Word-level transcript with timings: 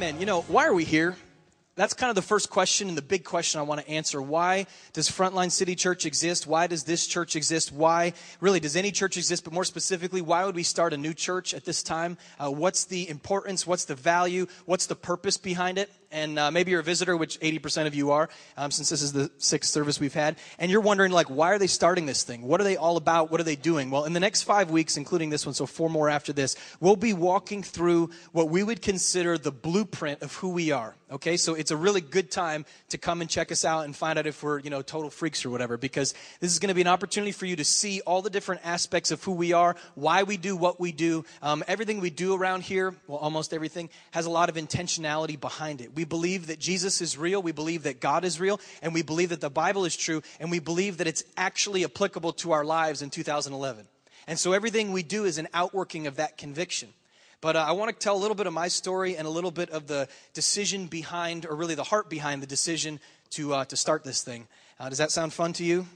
Amen. 0.00 0.18
You 0.18 0.24
know, 0.24 0.40
why 0.48 0.66
are 0.66 0.72
we 0.72 0.84
here? 0.84 1.14
That's 1.76 1.92
kind 1.92 2.08
of 2.08 2.14
the 2.14 2.22
first 2.22 2.48
question 2.48 2.88
and 2.88 2.96
the 2.96 3.02
big 3.02 3.22
question 3.22 3.60
I 3.60 3.64
want 3.64 3.82
to 3.82 3.88
answer. 3.90 4.22
Why 4.22 4.64
does 4.94 5.10
Frontline 5.10 5.50
City 5.50 5.74
Church 5.74 6.06
exist? 6.06 6.46
Why 6.46 6.68
does 6.68 6.84
this 6.84 7.06
church 7.06 7.36
exist? 7.36 7.70
Why, 7.70 8.14
really, 8.40 8.60
does 8.60 8.76
any 8.76 8.92
church 8.92 9.18
exist? 9.18 9.44
But 9.44 9.52
more 9.52 9.66
specifically, 9.66 10.22
why 10.22 10.46
would 10.46 10.54
we 10.54 10.62
start 10.62 10.94
a 10.94 10.96
new 10.96 11.12
church 11.12 11.52
at 11.52 11.66
this 11.66 11.82
time? 11.82 12.16
Uh, 12.38 12.50
what's 12.50 12.86
the 12.86 13.10
importance? 13.10 13.66
What's 13.66 13.84
the 13.84 13.94
value? 13.94 14.46
What's 14.64 14.86
the 14.86 14.94
purpose 14.94 15.36
behind 15.36 15.76
it? 15.76 15.90
And 16.10 16.38
uh, 16.38 16.50
maybe 16.50 16.70
you're 16.70 16.80
a 16.80 16.84
visitor, 16.84 17.16
which 17.16 17.38
80% 17.40 17.86
of 17.86 17.94
you 17.94 18.10
are, 18.10 18.28
um, 18.56 18.70
since 18.70 18.90
this 18.90 19.02
is 19.02 19.12
the 19.12 19.30
sixth 19.38 19.70
service 19.70 20.00
we've 20.00 20.14
had, 20.14 20.36
and 20.58 20.70
you're 20.70 20.80
wondering, 20.80 21.12
like, 21.12 21.28
why 21.28 21.48
are 21.52 21.58
they 21.58 21.66
starting 21.66 22.06
this 22.06 22.22
thing? 22.22 22.42
What 22.42 22.60
are 22.60 22.64
they 22.64 22.76
all 22.76 22.96
about? 22.96 23.30
What 23.30 23.40
are 23.40 23.44
they 23.44 23.56
doing? 23.56 23.90
Well, 23.90 24.04
in 24.04 24.12
the 24.12 24.20
next 24.20 24.42
five 24.42 24.70
weeks, 24.70 24.96
including 24.96 25.30
this 25.30 25.46
one, 25.46 25.54
so 25.54 25.66
four 25.66 25.88
more 25.88 26.08
after 26.08 26.32
this, 26.32 26.56
we'll 26.80 26.96
be 26.96 27.12
walking 27.12 27.62
through 27.62 28.10
what 28.32 28.48
we 28.48 28.62
would 28.62 28.82
consider 28.82 29.38
the 29.38 29.52
blueprint 29.52 30.22
of 30.22 30.34
who 30.36 30.50
we 30.50 30.72
are. 30.72 30.96
Okay, 31.12 31.36
so 31.36 31.54
it's 31.54 31.72
a 31.72 31.76
really 31.76 32.00
good 32.00 32.30
time 32.30 32.64
to 32.90 32.98
come 32.98 33.20
and 33.20 33.28
check 33.28 33.50
us 33.50 33.64
out 33.64 33.84
and 33.84 33.96
find 33.96 34.16
out 34.16 34.28
if 34.28 34.44
we're, 34.44 34.60
you 34.60 34.70
know, 34.70 34.80
total 34.80 35.10
freaks 35.10 35.44
or 35.44 35.50
whatever, 35.50 35.76
because 35.76 36.14
this 36.38 36.52
is 36.52 36.60
going 36.60 36.68
to 36.68 36.74
be 36.74 36.82
an 36.82 36.86
opportunity 36.86 37.32
for 37.32 37.46
you 37.46 37.56
to 37.56 37.64
see 37.64 38.00
all 38.02 38.22
the 38.22 38.30
different 38.30 38.60
aspects 38.64 39.10
of 39.10 39.22
who 39.24 39.32
we 39.32 39.52
are, 39.52 39.74
why 39.96 40.22
we 40.22 40.36
do 40.36 40.56
what 40.56 40.78
we 40.78 40.92
do. 40.92 41.24
Um, 41.42 41.64
everything 41.66 42.00
we 42.00 42.10
do 42.10 42.36
around 42.36 42.62
here, 42.62 42.94
well, 43.08 43.18
almost 43.18 43.52
everything, 43.52 43.90
has 44.12 44.26
a 44.26 44.30
lot 44.30 44.50
of 44.50 44.54
intentionality 44.54 45.38
behind 45.40 45.80
it. 45.80 45.96
We 45.96 45.99
believe 46.04 46.48
that 46.48 46.58
Jesus 46.58 47.00
is 47.00 47.16
real, 47.16 47.42
we 47.42 47.52
believe 47.52 47.84
that 47.84 48.00
God 48.00 48.24
is 48.24 48.40
real, 48.40 48.60
and 48.82 48.94
we 48.94 49.02
believe 49.02 49.30
that 49.30 49.40
the 49.40 49.50
Bible 49.50 49.84
is 49.84 49.96
true, 49.96 50.22
and 50.38 50.50
we 50.50 50.58
believe 50.58 50.98
that 50.98 51.06
it's 51.06 51.24
actually 51.36 51.84
applicable 51.84 52.32
to 52.34 52.52
our 52.52 52.64
lives 52.64 53.02
in 53.02 53.10
2011. 53.10 53.86
And 54.26 54.38
so 54.38 54.52
everything 54.52 54.92
we 54.92 55.02
do 55.02 55.24
is 55.24 55.38
an 55.38 55.48
outworking 55.54 56.06
of 56.06 56.16
that 56.16 56.38
conviction. 56.38 56.90
But 57.40 57.56
uh, 57.56 57.64
I 57.66 57.72
want 57.72 57.90
to 57.90 57.96
tell 57.96 58.16
a 58.16 58.20
little 58.20 58.34
bit 58.34 58.46
of 58.46 58.52
my 58.52 58.68
story 58.68 59.16
and 59.16 59.26
a 59.26 59.30
little 59.30 59.50
bit 59.50 59.70
of 59.70 59.86
the 59.86 60.08
decision 60.34 60.86
behind, 60.86 61.46
or 61.46 61.54
really 61.54 61.74
the 61.74 61.84
heart 61.84 62.10
behind 62.10 62.42
the 62.42 62.46
decision 62.46 63.00
to, 63.30 63.54
uh, 63.54 63.64
to 63.66 63.76
start 63.76 64.04
this 64.04 64.22
thing. 64.22 64.46
Uh, 64.78 64.88
does 64.88 64.98
that 64.98 65.10
sound 65.10 65.32
fun 65.32 65.52
to 65.54 65.64
you? 65.64 65.86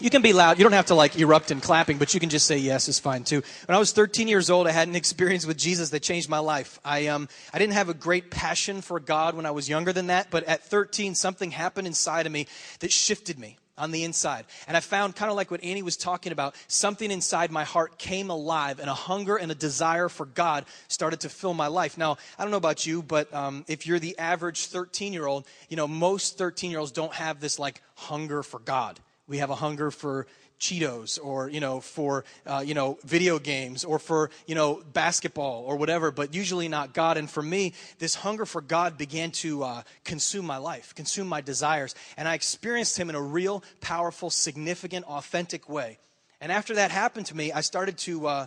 You 0.00 0.10
can 0.10 0.22
be 0.22 0.32
loud. 0.32 0.58
You 0.58 0.64
don't 0.64 0.72
have 0.72 0.86
to 0.86 0.94
like 0.94 1.16
erupt 1.18 1.50
in 1.52 1.60
clapping, 1.60 1.98
but 1.98 2.14
you 2.14 2.20
can 2.20 2.28
just 2.28 2.46
say 2.46 2.58
yes 2.58 2.88
is 2.88 2.98
fine 2.98 3.22
too. 3.22 3.42
When 3.66 3.76
I 3.76 3.78
was 3.78 3.92
13 3.92 4.26
years 4.26 4.50
old, 4.50 4.66
I 4.66 4.72
had 4.72 4.88
an 4.88 4.96
experience 4.96 5.46
with 5.46 5.56
Jesus 5.56 5.90
that 5.90 6.02
changed 6.02 6.28
my 6.28 6.40
life. 6.40 6.80
I, 6.84 7.06
um, 7.06 7.28
I 7.52 7.58
didn't 7.58 7.74
have 7.74 7.88
a 7.88 7.94
great 7.94 8.30
passion 8.30 8.80
for 8.80 8.98
God 8.98 9.36
when 9.36 9.46
I 9.46 9.52
was 9.52 9.68
younger 9.68 9.92
than 9.92 10.08
that, 10.08 10.30
but 10.30 10.44
at 10.44 10.64
13, 10.64 11.14
something 11.14 11.52
happened 11.52 11.86
inside 11.86 12.26
of 12.26 12.32
me 12.32 12.48
that 12.80 12.90
shifted 12.90 13.38
me 13.38 13.56
on 13.78 13.92
the 13.92 14.04
inside. 14.04 14.46
And 14.66 14.76
I 14.76 14.80
found, 14.80 15.16
kind 15.16 15.30
of 15.30 15.36
like 15.36 15.50
what 15.50 15.62
Annie 15.62 15.82
was 15.82 15.96
talking 15.96 16.32
about, 16.32 16.54
something 16.66 17.10
inside 17.10 17.50
my 17.50 17.64
heart 17.64 17.98
came 17.98 18.30
alive, 18.30 18.80
and 18.80 18.90
a 18.90 18.94
hunger 18.94 19.36
and 19.36 19.52
a 19.52 19.54
desire 19.54 20.08
for 20.08 20.26
God 20.26 20.64
started 20.88 21.20
to 21.20 21.28
fill 21.28 21.54
my 21.54 21.68
life. 21.68 21.96
Now, 21.96 22.18
I 22.38 22.42
don't 22.42 22.50
know 22.50 22.56
about 22.56 22.84
you, 22.84 23.02
but 23.02 23.32
um, 23.32 23.64
if 23.68 23.86
you're 23.86 23.98
the 23.98 24.18
average 24.18 24.66
13 24.66 25.12
year 25.12 25.26
old, 25.26 25.46
you 25.68 25.76
know, 25.76 25.86
most 25.86 26.36
13 26.36 26.70
year 26.70 26.80
olds 26.80 26.92
don't 26.92 27.14
have 27.14 27.40
this 27.40 27.58
like 27.58 27.80
hunger 27.94 28.42
for 28.42 28.58
God. 28.58 29.00
We 29.26 29.38
have 29.38 29.50
a 29.50 29.54
hunger 29.54 29.90
for 29.90 30.26
Cheetos 30.60 31.18
or, 31.22 31.48
you 31.48 31.60
know, 31.60 31.80
for, 31.80 32.24
uh, 32.46 32.62
you 32.64 32.74
know, 32.74 32.98
video 33.04 33.38
games 33.38 33.84
or 33.84 33.98
for, 33.98 34.30
you 34.46 34.54
know, 34.54 34.82
basketball 34.92 35.64
or 35.66 35.76
whatever, 35.76 36.10
but 36.10 36.34
usually 36.34 36.68
not 36.68 36.94
God. 36.94 37.16
And 37.16 37.28
for 37.28 37.42
me, 37.42 37.74
this 37.98 38.14
hunger 38.14 38.46
for 38.46 38.60
God 38.60 38.96
began 38.96 39.30
to 39.32 39.62
uh, 39.64 39.82
consume 40.04 40.46
my 40.46 40.58
life, 40.58 40.94
consume 40.94 41.26
my 41.26 41.40
desires. 41.40 41.94
And 42.16 42.28
I 42.28 42.34
experienced 42.34 42.96
Him 42.96 43.10
in 43.10 43.14
a 43.14 43.22
real, 43.22 43.62
powerful, 43.80 44.30
significant, 44.30 45.06
authentic 45.06 45.68
way. 45.68 45.98
And 46.40 46.52
after 46.52 46.74
that 46.74 46.90
happened 46.90 47.26
to 47.26 47.36
me, 47.36 47.52
I 47.52 47.60
started 47.62 47.98
to 47.98 48.26
uh, 48.26 48.46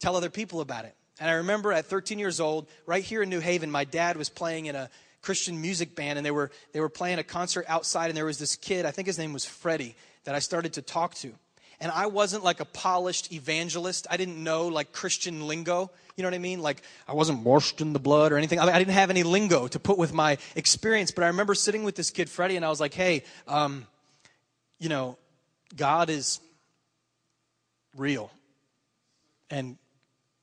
tell 0.00 0.16
other 0.16 0.30
people 0.30 0.60
about 0.60 0.84
it. 0.84 0.94
And 1.20 1.28
I 1.28 1.34
remember 1.34 1.72
at 1.72 1.86
13 1.86 2.18
years 2.18 2.40
old, 2.40 2.68
right 2.86 3.02
here 3.02 3.22
in 3.22 3.30
New 3.30 3.40
Haven, 3.40 3.70
my 3.70 3.84
dad 3.84 4.16
was 4.16 4.28
playing 4.28 4.66
in 4.66 4.76
a 4.76 4.90
Christian 5.22 5.60
music 5.60 5.96
band, 5.96 6.18
and 6.18 6.24
they 6.24 6.30
were 6.30 6.50
they 6.72 6.80
were 6.80 6.88
playing 6.88 7.18
a 7.18 7.24
concert 7.24 7.64
outside, 7.68 8.08
and 8.08 8.16
there 8.16 8.24
was 8.24 8.38
this 8.38 8.54
kid. 8.54 8.86
I 8.86 8.92
think 8.92 9.06
his 9.06 9.18
name 9.18 9.32
was 9.32 9.44
Freddie 9.44 9.96
that 10.28 10.34
I 10.34 10.40
started 10.40 10.74
to 10.74 10.82
talk 10.82 11.14
to. 11.14 11.32
And 11.80 11.90
I 11.90 12.04
wasn't 12.04 12.44
like 12.44 12.60
a 12.60 12.66
polished 12.66 13.32
evangelist. 13.32 14.06
I 14.10 14.18
didn't 14.18 14.44
know 14.44 14.68
like 14.68 14.92
Christian 14.92 15.46
lingo. 15.46 15.90
You 16.16 16.22
know 16.22 16.28
what 16.28 16.34
I 16.34 16.38
mean? 16.38 16.60
Like 16.60 16.82
I 17.08 17.14
wasn't 17.14 17.44
washed 17.44 17.80
in 17.80 17.94
the 17.94 17.98
blood 17.98 18.30
or 18.30 18.36
anything. 18.36 18.60
I, 18.60 18.66
mean, 18.66 18.74
I 18.74 18.78
didn't 18.78 18.92
have 18.92 19.08
any 19.08 19.22
lingo 19.22 19.68
to 19.68 19.80
put 19.80 19.96
with 19.96 20.12
my 20.12 20.36
experience. 20.54 21.12
But 21.12 21.24
I 21.24 21.28
remember 21.28 21.54
sitting 21.54 21.82
with 21.82 21.94
this 21.94 22.10
kid, 22.10 22.28
Freddie, 22.28 22.56
and 22.56 22.64
I 22.66 22.68
was 22.68 22.78
like, 22.78 22.92
hey, 22.92 23.24
um, 23.46 23.86
you 24.78 24.90
know, 24.90 25.16
God 25.74 26.10
is 26.10 26.40
real. 27.96 28.30
And 29.48 29.78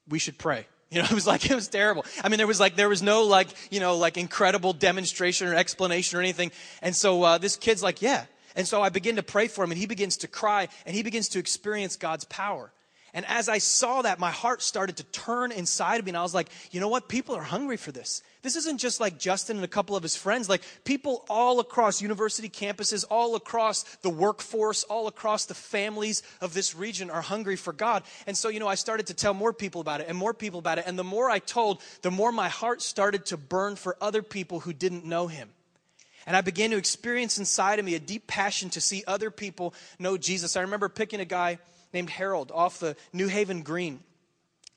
we 0.10 0.18
should 0.18 0.40
pray. 0.40 0.66
You 0.92 1.02
know, 1.02 1.08
it 1.10 1.14
was 1.14 1.28
like, 1.28 1.50
it 1.50 1.56
was 1.56 1.68
terrible. 1.68 2.06
I 2.24 2.30
mean, 2.30 2.38
there 2.38 2.48
was 2.48 2.60
like, 2.60 2.76
there 2.76 2.88
was 2.88 3.02
no 3.02 3.24
like, 3.24 3.50
you 3.70 3.82
know, 3.82 3.98
like 3.98 4.18
incredible 4.18 4.72
demonstration 4.72 5.48
or 5.48 5.54
explanation 5.54 6.18
or 6.18 6.22
anything. 6.22 6.52
And 6.82 6.96
so 6.96 7.22
uh, 7.24 7.38
this 7.38 7.58
kid's 7.58 7.84
like, 7.84 8.02
yeah, 8.02 8.26
and 8.56 8.68
so 8.68 8.82
I 8.82 8.90
begin 8.90 9.18
to 9.18 9.24
pray 9.24 9.48
for 9.48 9.64
him, 9.64 9.72
and 9.72 9.80
he 9.80 9.86
begins 9.86 10.18
to 10.18 10.28
cry, 10.28 10.68
and 10.86 10.96
he 10.96 11.04
begins 11.04 11.30
to 11.30 11.40
experience 11.40 11.96
God's 11.96 12.26
power. 12.26 12.72
And 13.16 13.26
as 13.28 13.48
I 13.48 13.60
saw 13.60 14.02
that, 14.02 14.20
my 14.20 14.30
heart 14.30 14.62
started 14.62 14.98
to 14.98 15.04
turn 15.06 15.54
inside 15.54 16.00
of 16.00 16.06
me, 16.06 16.10
and 16.10 16.18
I 16.18 16.22
was 16.22 16.34
like, 16.34 16.50
you 16.72 16.82
know 16.82 16.90
what? 16.90 17.08
People 17.08 17.34
are 17.36 17.42
hungry 17.42 17.78
for 17.78 17.94
this. 17.94 18.22
This 18.42 18.58
isn't 18.58 18.78
just 18.78 19.00
like 19.00 19.18
Justin 19.18 19.56
and 19.56 19.64
a 19.64 19.70
couple 19.70 19.96
of 19.96 20.04
his 20.04 20.18
friends. 20.18 20.50
Like 20.50 20.64
people 20.84 21.26
all 21.30 21.62
across 21.62 22.02
university 22.02 22.50
campuses, 22.50 23.06
all 23.10 23.36
across 23.36 23.84
the 24.02 24.10
workforce, 24.10 24.84
all 24.84 25.08
across 25.08 25.46
the 25.46 25.54
families 25.54 26.24
of 26.42 26.54
this 26.54 26.76
region 26.76 27.10
are 27.10 27.22
hungry 27.22 27.56
for 27.56 27.72
God. 27.72 28.04
And 28.28 28.38
so, 28.38 28.50
you 28.50 28.60
know, 28.60 28.68
I 28.68 28.76
started 28.76 29.08
to 29.08 29.14
tell 29.14 29.34
more 29.34 29.54
people 29.54 29.80
about 29.80 30.02
it 30.02 30.10
and 30.10 30.18
more 30.18 30.34
people 30.34 30.60
about 30.60 30.78
it. 30.78 30.84
And 30.86 31.00
the 31.00 31.04
more 31.04 31.30
I 31.30 31.40
told, 31.40 31.82
the 32.02 32.12
more 32.12 32.34
my 32.34 32.50
heart 32.50 32.82
started 32.82 33.26
to 33.28 33.38
burn 33.38 33.78
for 33.78 33.96
other 34.02 34.22
people 34.22 34.60
who 34.60 34.74
didn't 34.74 35.06
know 35.06 35.28
him. 35.28 35.50
And 36.26 36.36
I 36.36 36.42
began 36.42 36.72
to 36.72 36.78
experience 36.78 37.38
inside 37.38 37.80
of 37.80 37.86
me 37.86 37.96
a 37.96 38.00
deep 38.00 38.28
passion 38.28 38.70
to 38.72 38.82
see 38.82 39.04
other 39.06 39.30
people 39.30 39.74
know 40.00 40.18
Jesus. 40.18 40.58
I 40.58 40.62
remember 40.62 40.90
picking 40.90 41.20
a 41.20 41.26
guy 41.26 41.60
named 41.94 42.10
Harold 42.10 42.52
off 42.54 42.80
the 42.80 42.96
New 43.14 43.28
Haven 43.28 43.62
Green. 43.62 44.00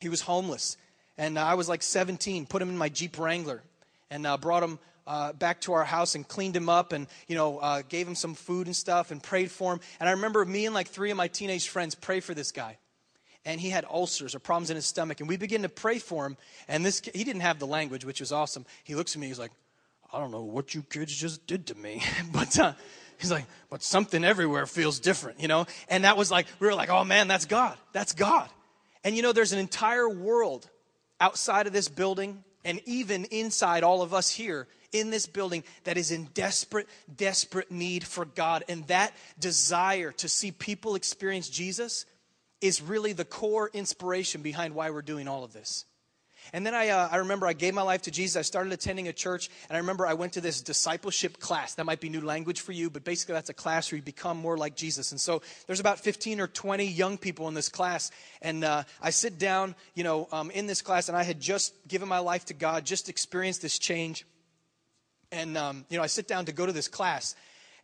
He 0.00 0.08
was 0.08 0.20
homeless. 0.20 0.76
And 1.16 1.38
I 1.38 1.54
was 1.54 1.68
like 1.68 1.82
17, 1.82 2.46
put 2.46 2.62
him 2.62 2.68
in 2.68 2.78
my 2.78 2.88
Jeep 2.88 3.18
Wrangler 3.18 3.62
and 4.10 4.26
uh, 4.26 4.36
brought 4.36 4.62
him 4.62 4.78
uh, 5.06 5.32
back 5.32 5.60
to 5.62 5.72
our 5.72 5.84
house 5.84 6.14
and 6.14 6.26
cleaned 6.28 6.54
him 6.54 6.68
up 6.68 6.92
and, 6.92 7.06
you 7.26 7.34
know, 7.34 7.58
uh, 7.58 7.82
gave 7.88 8.06
him 8.06 8.14
some 8.14 8.34
food 8.34 8.66
and 8.66 8.76
stuff 8.76 9.10
and 9.10 9.22
prayed 9.22 9.50
for 9.50 9.72
him. 9.72 9.80
And 9.98 10.08
I 10.08 10.12
remember 10.12 10.44
me 10.44 10.66
and 10.66 10.74
like 10.74 10.88
three 10.88 11.10
of 11.10 11.16
my 11.16 11.28
teenage 11.28 11.68
friends 11.68 11.94
pray 11.94 12.20
for 12.20 12.34
this 12.34 12.52
guy. 12.52 12.76
And 13.44 13.58
he 13.60 13.70
had 13.70 13.86
ulcers 13.90 14.34
or 14.34 14.38
problems 14.38 14.68
in 14.68 14.76
his 14.76 14.84
stomach. 14.84 15.20
And 15.20 15.28
we 15.28 15.38
began 15.38 15.62
to 15.62 15.68
pray 15.70 15.98
for 15.98 16.26
him. 16.26 16.36
And 16.68 16.84
this, 16.84 17.00
he 17.14 17.24
didn't 17.24 17.40
have 17.40 17.58
the 17.58 17.66
language, 17.66 18.04
which 18.04 18.20
was 18.20 18.30
awesome. 18.30 18.66
He 18.84 18.94
looks 18.94 19.16
at 19.16 19.20
me, 19.20 19.28
he's 19.28 19.38
like, 19.38 19.52
I 20.12 20.18
don't 20.18 20.30
know 20.30 20.42
what 20.42 20.74
you 20.74 20.82
kids 20.82 21.14
just 21.14 21.46
did 21.46 21.66
to 21.66 21.74
me, 21.74 22.02
but 22.32 22.58
uh, 22.58 22.72
he's 23.18 23.30
like, 23.30 23.46
but 23.70 23.82
something 23.82 24.24
everywhere 24.24 24.66
feels 24.66 25.00
different, 25.00 25.40
you 25.40 25.48
know? 25.48 25.66
And 25.88 26.04
that 26.04 26.16
was 26.16 26.30
like, 26.30 26.46
we 26.60 26.66
were 26.66 26.74
like, 26.74 26.90
oh 26.90 27.04
man, 27.04 27.28
that's 27.28 27.44
God. 27.44 27.76
That's 27.92 28.12
God. 28.12 28.48
And 29.04 29.16
you 29.16 29.22
know, 29.22 29.32
there's 29.32 29.52
an 29.52 29.58
entire 29.58 30.08
world 30.08 30.68
outside 31.20 31.66
of 31.66 31.72
this 31.72 31.88
building 31.88 32.42
and 32.64 32.80
even 32.86 33.24
inside 33.26 33.82
all 33.82 34.02
of 34.02 34.14
us 34.14 34.30
here 34.30 34.66
in 34.92 35.10
this 35.10 35.26
building 35.26 35.64
that 35.84 35.96
is 35.96 36.10
in 36.10 36.24
desperate, 36.34 36.88
desperate 37.14 37.70
need 37.70 38.04
for 38.04 38.24
God. 38.24 38.64
And 38.68 38.86
that 38.86 39.12
desire 39.38 40.12
to 40.12 40.28
see 40.28 40.50
people 40.50 40.94
experience 40.94 41.48
Jesus 41.48 42.06
is 42.60 42.82
really 42.82 43.12
the 43.12 43.24
core 43.24 43.70
inspiration 43.72 44.42
behind 44.42 44.74
why 44.74 44.90
we're 44.90 45.02
doing 45.02 45.28
all 45.28 45.44
of 45.44 45.52
this. 45.52 45.84
And 46.52 46.64
then 46.66 46.74
I, 46.74 46.88
uh, 46.88 47.08
I 47.10 47.16
remember 47.16 47.46
I 47.46 47.52
gave 47.52 47.74
my 47.74 47.82
life 47.82 48.02
to 48.02 48.10
Jesus. 48.10 48.36
I 48.36 48.42
started 48.42 48.72
attending 48.72 49.08
a 49.08 49.12
church, 49.12 49.50
and 49.68 49.76
I 49.76 49.80
remember 49.80 50.06
I 50.06 50.14
went 50.14 50.34
to 50.34 50.40
this 50.40 50.60
discipleship 50.60 51.38
class. 51.38 51.74
That 51.74 51.84
might 51.84 52.00
be 52.00 52.08
new 52.08 52.20
language 52.20 52.60
for 52.60 52.72
you, 52.72 52.90
but 52.90 53.04
basically 53.04 53.34
that's 53.34 53.50
a 53.50 53.54
class 53.54 53.90
where 53.90 53.96
you 53.96 54.02
become 54.02 54.36
more 54.36 54.56
like 54.56 54.76
Jesus. 54.76 55.12
And 55.12 55.20
so 55.20 55.42
there's 55.66 55.80
about 55.80 56.00
15 56.00 56.40
or 56.40 56.46
20 56.46 56.84
young 56.84 57.18
people 57.18 57.48
in 57.48 57.54
this 57.54 57.68
class, 57.68 58.10
and 58.42 58.64
uh, 58.64 58.84
I 59.02 59.10
sit 59.10 59.38
down, 59.38 59.74
you 59.94 60.04
know, 60.04 60.28
um, 60.32 60.50
in 60.50 60.66
this 60.66 60.82
class, 60.82 61.08
and 61.08 61.16
I 61.16 61.22
had 61.22 61.40
just 61.40 61.74
given 61.86 62.08
my 62.08 62.18
life 62.18 62.46
to 62.46 62.54
God, 62.54 62.84
just 62.84 63.08
experienced 63.08 63.62
this 63.62 63.78
change. 63.78 64.26
And, 65.30 65.58
um, 65.58 65.84
you 65.90 65.98
know, 65.98 66.02
I 66.02 66.06
sit 66.06 66.26
down 66.26 66.46
to 66.46 66.52
go 66.52 66.64
to 66.64 66.72
this 66.72 66.88
class, 66.88 67.34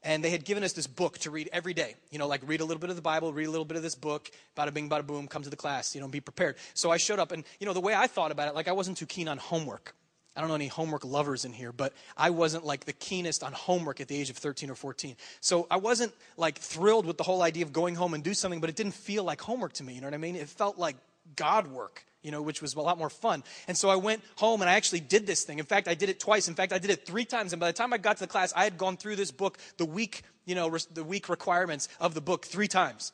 and 0.04 0.22
they 0.22 0.30
had 0.30 0.44
given 0.44 0.62
us 0.62 0.72
this 0.72 0.86
book 0.86 1.18
to 1.18 1.30
read 1.30 1.48
every 1.52 1.74
day. 1.74 1.94
You 2.10 2.18
know, 2.18 2.28
like 2.28 2.42
read 2.46 2.60
a 2.60 2.64
little 2.64 2.80
bit 2.80 2.90
of 2.90 2.96
the 2.96 3.02
Bible, 3.02 3.32
read 3.32 3.46
a 3.46 3.50
little 3.50 3.64
bit 3.64 3.76
of 3.76 3.82
this 3.82 3.94
book, 3.94 4.30
bada 4.56 4.72
bing, 4.72 4.88
bada 4.88 5.06
boom, 5.06 5.26
come 5.26 5.42
to 5.42 5.50
the 5.50 5.56
class, 5.56 5.94
you 5.94 6.00
know, 6.00 6.08
be 6.08 6.20
prepared. 6.20 6.56
So 6.74 6.90
I 6.90 6.98
showed 6.98 7.18
up, 7.18 7.32
and, 7.32 7.42
you 7.58 7.66
know, 7.66 7.72
the 7.72 7.80
way 7.80 7.94
I 7.94 8.06
thought 8.06 8.30
about 8.30 8.48
it, 8.48 8.54
like 8.54 8.68
I 8.68 8.72
wasn't 8.72 8.98
too 8.98 9.06
keen 9.06 9.26
on 9.26 9.38
homework. 9.38 9.94
I 10.36 10.40
don't 10.40 10.48
know 10.48 10.56
any 10.56 10.66
homework 10.66 11.04
lovers 11.04 11.44
in 11.44 11.52
here, 11.52 11.72
but 11.72 11.92
I 12.16 12.30
wasn't 12.30 12.64
like 12.64 12.84
the 12.84 12.92
keenest 12.92 13.44
on 13.44 13.52
homework 13.52 14.00
at 14.00 14.08
the 14.08 14.16
age 14.16 14.30
of 14.30 14.36
13 14.36 14.68
or 14.68 14.74
14. 14.74 15.16
So 15.40 15.66
I 15.70 15.76
wasn't 15.76 16.12
like 16.36 16.58
thrilled 16.58 17.06
with 17.06 17.18
the 17.18 17.22
whole 17.22 17.40
idea 17.42 17.64
of 17.64 17.72
going 17.72 17.94
home 17.94 18.14
and 18.14 18.24
do 18.24 18.34
something, 18.34 18.60
but 18.60 18.68
it 18.68 18.74
didn't 18.74 18.94
feel 18.94 19.22
like 19.22 19.40
homework 19.40 19.74
to 19.74 19.84
me. 19.84 19.94
You 19.94 20.00
know 20.00 20.08
what 20.08 20.14
I 20.14 20.18
mean? 20.18 20.34
It 20.34 20.48
felt 20.48 20.76
like 20.76 20.96
God 21.36 21.66
work 21.68 22.04
you 22.24 22.30
know, 22.30 22.42
which 22.42 22.62
was 22.62 22.74
a 22.74 22.80
lot 22.80 22.98
more 22.98 23.10
fun. 23.10 23.44
And 23.68 23.76
so 23.76 23.90
I 23.90 23.96
went 23.96 24.22
home 24.36 24.62
and 24.62 24.68
I 24.68 24.74
actually 24.74 25.00
did 25.00 25.26
this 25.26 25.44
thing. 25.44 25.58
In 25.58 25.66
fact, 25.66 25.86
I 25.86 25.94
did 25.94 26.08
it 26.08 26.18
twice. 26.18 26.48
In 26.48 26.54
fact, 26.54 26.72
I 26.72 26.78
did 26.78 26.90
it 26.90 27.06
three 27.06 27.26
times. 27.26 27.52
And 27.52 27.60
by 27.60 27.66
the 27.66 27.74
time 27.74 27.92
I 27.92 27.98
got 27.98 28.16
to 28.16 28.24
the 28.24 28.26
class, 28.26 28.52
I 28.56 28.64
had 28.64 28.78
gone 28.78 28.96
through 28.96 29.16
this 29.16 29.30
book, 29.30 29.58
the 29.76 29.84
week, 29.84 30.22
you 30.46 30.54
know, 30.54 30.76
the 30.92 31.04
week 31.04 31.28
requirements 31.28 31.86
of 32.00 32.14
the 32.14 32.22
book 32.22 32.46
three 32.46 32.66
times. 32.66 33.12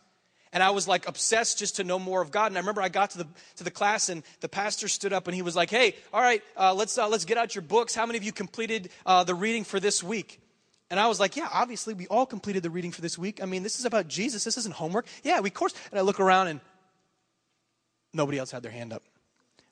And 0.53 0.63
I 0.63 0.71
was 0.71 0.89
like 0.89 1.09
obsessed 1.09 1.59
just 1.59 1.77
to 1.77 1.85
know 1.85 1.99
more 1.99 2.23
of 2.23 2.31
God. 2.31 2.47
And 2.47 2.57
I 2.57 2.61
remember 2.61 2.83
I 2.83 2.89
got 2.89 3.11
to 3.11 3.19
the, 3.19 3.27
to 3.57 3.65
the 3.65 3.71
class 3.71 4.09
and 4.09 4.23
the 4.41 4.49
pastor 4.49 4.89
stood 4.89 5.13
up 5.13 5.27
and 5.27 5.35
he 5.35 5.43
was 5.43 5.57
like, 5.57 5.71
Hey, 5.71 5.97
all 6.13 6.23
right, 6.23 6.43
uh, 6.57 6.75
let's, 6.75 6.97
uh, 6.97 7.09
let's 7.09 7.25
get 7.25 7.37
out 7.37 7.55
your 7.55 7.63
books. 7.63 7.95
How 7.95 8.07
many 8.07 8.17
of 8.17 8.25
you 8.25 8.33
completed 8.33 8.91
uh, 9.07 9.25
the 9.25 9.35
reading 9.35 9.65
for 9.65 9.81
this 9.81 10.03
week? 10.03 10.41
And 10.89 10.99
I 10.99 11.07
was 11.07 11.21
like, 11.21 11.37
Yeah, 11.37 11.49
obviously 11.53 11.95
we 11.95 12.07
all 12.09 12.27
completed 12.27 12.63
the 12.63 12.71
reading 12.71 12.91
for 12.91 13.01
this 13.01 13.17
week. 13.17 13.41
I 13.43 13.47
mean, 13.47 13.63
this 13.65 13.79
is 13.79 13.85
about 13.85 14.09
Jesus. 14.09 14.43
This 14.45 14.57
isn't 14.59 14.75
homework. 14.75 15.07
Yeah, 15.23 15.41
we, 15.41 15.51
course. 15.51 15.75
And 15.91 15.99
I 15.99 16.03
look 16.03 16.19
around 16.19 16.49
and 16.49 16.61
nobody 18.13 18.39
else 18.39 18.51
had 18.51 18.63
their 18.63 18.73
hand 18.73 18.93
up. 18.93 19.03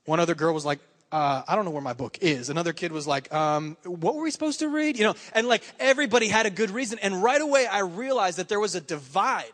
One 0.05 0.21
other 0.21 0.35
girl 0.35 0.55
was 0.55 0.65
like, 0.65 0.79
uh, 1.11 1.43
I 1.49 1.57
don't 1.57 1.65
know 1.65 1.71
where 1.71 1.83
my 1.83 1.95
book 1.95 2.19
is. 2.21 2.51
Another 2.51 2.73
kid 2.73 2.93
was 2.93 3.07
like, 3.07 3.33
um, 3.33 3.77
what 3.85 4.15
were 4.15 4.23
we 4.23 4.31
supposed 4.31 4.59
to 4.61 4.69
read? 4.69 4.99
You 4.99 5.05
know, 5.05 5.15
and 5.33 5.49
like 5.49 5.63
everybody 5.79 6.29
had 6.29 6.47
a 6.47 6.51
good 6.51 6.71
reason. 6.71 6.99
And 7.01 7.23
right 7.23 7.41
away 7.41 7.67
I 7.67 7.81
realized 7.81 8.39
that 8.39 8.49
there 8.49 8.61
was 8.61 8.75
a 8.75 8.81
divide 8.81 9.53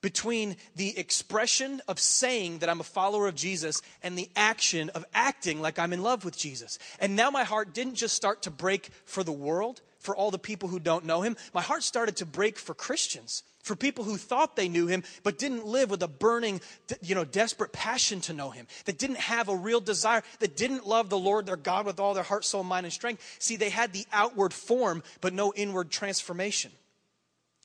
between 0.00 0.56
the 0.74 0.98
expression 0.98 1.80
of 1.86 1.98
saying 1.98 2.58
that 2.58 2.68
I'm 2.68 2.80
a 2.80 2.84
follower 2.84 3.28
of 3.28 3.34
Jesus 3.34 3.80
and 4.02 4.18
the 4.18 4.28
action 4.34 4.90
of 4.90 5.04
acting 5.14 5.60
like 5.60 5.78
I'm 5.78 5.92
in 5.92 6.02
love 6.02 6.24
with 6.24 6.36
Jesus. 6.36 6.78
And 6.98 7.14
now 7.16 7.30
my 7.30 7.44
heart 7.44 7.72
didn't 7.72 7.94
just 7.94 8.16
start 8.16 8.42
to 8.42 8.50
break 8.50 8.90
for 9.04 9.22
the 9.22 9.32
world, 9.32 9.80
for 10.00 10.16
all 10.16 10.32
the 10.32 10.38
people 10.38 10.68
who 10.68 10.80
don't 10.80 11.04
know 11.04 11.22
him. 11.22 11.36
My 11.54 11.62
heart 11.62 11.84
started 11.84 12.16
to 12.16 12.26
break 12.26 12.58
for 12.58 12.74
Christians, 12.74 13.44
for 13.62 13.76
people 13.76 14.04
who 14.04 14.16
thought 14.16 14.56
they 14.56 14.68
knew 14.68 14.86
him 14.86 15.02
but 15.22 15.38
didn't 15.38 15.64
live 15.64 15.90
with 15.90 16.02
a 16.02 16.08
burning, 16.08 16.60
you 17.00 17.14
know, 17.14 17.24
desperate 17.24 17.72
passion 17.72 18.20
to 18.22 18.32
know 18.32 18.50
him, 18.50 18.66
that 18.84 18.98
didn't 18.98 19.18
have 19.18 19.48
a 19.48 19.56
real 19.56 19.80
desire, 19.80 20.22
that 20.40 20.56
didn't 20.56 20.86
love 20.86 21.08
the 21.08 21.18
Lord 21.18 21.46
their 21.46 21.56
God 21.56 21.86
with 21.86 22.00
all 22.00 22.12
their 22.14 22.22
heart, 22.24 22.44
soul, 22.44 22.64
mind, 22.64 22.84
and 22.84 22.92
strength. 22.92 23.22
See, 23.38 23.56
they 23.56 23.70
had 23.70 23.92
the 23.92 24.04
outward 24.12 24.52
form 24.52 25.02
but 25.20 25.32
no 25.32 25.52
inward 25.54 25.90
transformation. 25.90 26.72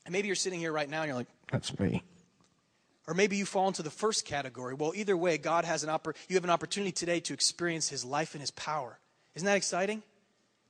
And 0.06 0.12
maybe 0.12 0.28
you're 0.28 0.36
sitting 0.36 0.60
here 0.60 0.72
right 0.72 0.88
now 0.88 1.02
and 1.02 1.08
you're 1.08 1.16
like, 1.16 1.26
that's 1.52 1.78
me. 1.78 2.02
Or 3.06 3.14
maybe 3.14 3.36
you 3.36 3.46
fall 3.46 3.68
into 3.68 3.82
the 3.82 3.90
first 3.90 4.24
category. 4.24 4.74
Well, 4.74 4.92
either 4.94 5.16
way, 5.16 5.38
God 5.38 5.64
has 5.64 5.82
an 5.82 5.88
oppor- 5.88 6.14
you 6.28 6.36
have 6.36 6.44
an 6.44 6.50
opportunity 6.50 6.92
today 6.92 7.20
to 7.20 7.32
experience 7.32 7.88
his 7.88 8.04
life 8.04 8.34
and 8.34 8.40
his 8.40 8.50
power. 8.50 8.98
Isn't 9.34 9.46
that 9.46 9.56
exciting? 9.56 10.02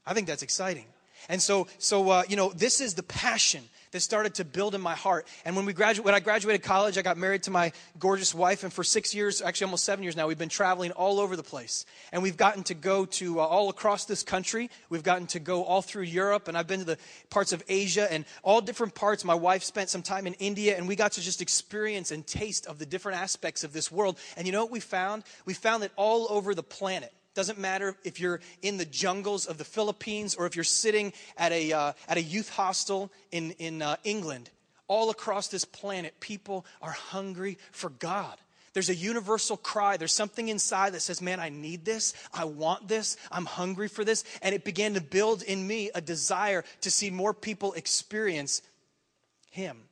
I 0.06 0.14
think 0.14 0.26
that's 0.26 0.42
exciting. 0.42 0.86
And 1.28 1.42
so, 1.42 1.66
so 1.78 2.10
uh, 2.10 2.22
you 2.28 2.36
know, 2.36 2.50
this 2.50 2.80
is 2.80 2.94
the 2.94 3.02
passion 3.02 3.64
that 3.92 4.00
started 4.00 4.34
to 4.34 4.44
build 4.44 4.74
in 4.74 4.80
my 4.80 4.94
heart. 4.94 5.26
And 5.44 5.56
when 5.56 5.66
we 5.66 5.72
graduate, 5.72 6.04
when 6.04 6.14
I 6.14 6.20
graduated 6.20 6.62
college, 6.62 6.98
I 6.98 7.02
got 7.02 7.16
married 7.16 7.44
to 7.44 7.50
my 7.50 7.72
gorgeous 7.98 8.34
wife, 8.34 8.64
and 8.64 8.72
for 8.72 8.84
six 8.84 9.14
years, 9.14 9.42
actually 9.42 9.66
almost 9.66 9.84
seven 9.84 10.02
years 10.02 10.16
now, 10.16 10.26
we've 10.26 10.38
been 10.38 10.48
traveling 10.48 10.92
all 10.92 11.20
over 11.20 11.36
the 11.36 11.42
place. 11.42 11.84
And 12.12 12.22
we've 12.22 12.36
gotten 12.36 12.62
to 12.64 12.74
go 12.74 13.04
to 13.06 13.40
uh, 13.40 13.44
all 13.44 13.68
across 13.68 14.04
this 14.04 14.22
country. 14.22 14.70
We've 14.88 15.02
gotten 15.02 15.26
to 15.28 15.40
go 15.40 15.64
all 15.64 15.82
through 15.82 16.04
Europe, 16.04 16.48
and 16.48 16.56
I've 16.56 16.66
been 16.66 16.80
to 16.80 16.86
the 16.86 16.98
parts 17.30 17.52
of 17.52 17.62
Asia 17.68 18.10
and 18.12 18.24
all 18.42 18.60
different 18.60 18.94
parts. 18.94 19.24
My 19.24 19.34
wife 19.34 19.62
spent 19.62 19.90
some 19.90 20.02
time 20.02 20.26
in 20.26 20.34
India, 20.34 20.76
and 20.76 20.88
we 20.88 20.96
got 20.96 21.12
to 21.12 21.20
just 21.20 21.42
experience 21.42 22.10
and 22.10 22.26
taste 22.26 22.66
of 22.66 22.78
the 22.78 22.86
different 22.86 23.18
aspects 23.18 23.64
of 23.64 23.72
this 23.72 23.90
world. 23.90 24.18
And 24.36 24.46
you 24.46 24.52
know 24.52 24.62
what 24.62 24.72
we 24.72 24.80
found? 24.80 25.24
We 25.44 25.54
found 25.54 25.82
that 25.82 25.92
all 25.96 26.26
over 26.30 26.54
the 26.54 26.62
planet 26.62 27.12
doesn't 27.38 27.56
matter 27.56 27.94
if 28.02 28.18
you're 28.18 28.40
in 28.62 28.78
the 28.78 28.84
jungles 28.84 29.46
of 29.46 29.58
the 29.58 29.64
Philippines 29.64 30.34
or 30.34 30.44
if 30.46 30.56
you're 30.56 30.64
sitting 30.64 31.12
at 31.36 31.52
a, 31.52 31.72
uh, 31.72 31.92
at 32.08 32.16
a 32.16 32.20
youth 32.20 32.48
hostel 32.48 33.12
in, 33.30 33.52
in 33.60 33.80
uh, 33.80 33.94
England. 34.02 34.50
All 34.88 35.08
across 35.08 35.46
this 35.46 35.64
planet, 35.64 36.18
people 36.18 36.66
are 36.82 36.90
hungry 36.90 37.56
for 37.70 37.90
God. 37.90 38.36
There's 38.72 38.88
a 38.88 38.94
universal 38.94 39.56
cry. 39.56 39.96
There's 39.96 40.12
something 40.12 40.48
inside 40.48 40.94
that 40.94 41.00
says, 41.00 41.22
Man, 41.22 41.38
I 41.38 41.48
need 41.48 41.84
this. 41.84 42.12
I 42.34 42.44
want 42.44 42.88
this. 42.88 43.16
I'm 43.30 43.46
hungry 43.46 43.86
for 43.86 44.04
this. 44.04 44.24
And 44.42 44.52
it 44.52 44.64
began 44.64 44.94
to 44.94 45.00
build 45.00 45.42
in 45.44 45.64
me 45.64 45.92
a 45.94 46.00
desire 46.00 46.64
to 46.80 46.90
see 46.90 47.08
more 47.08 47.32
people 47.32 47.72
experience 47.74 48.62
Him. 49.52 49.87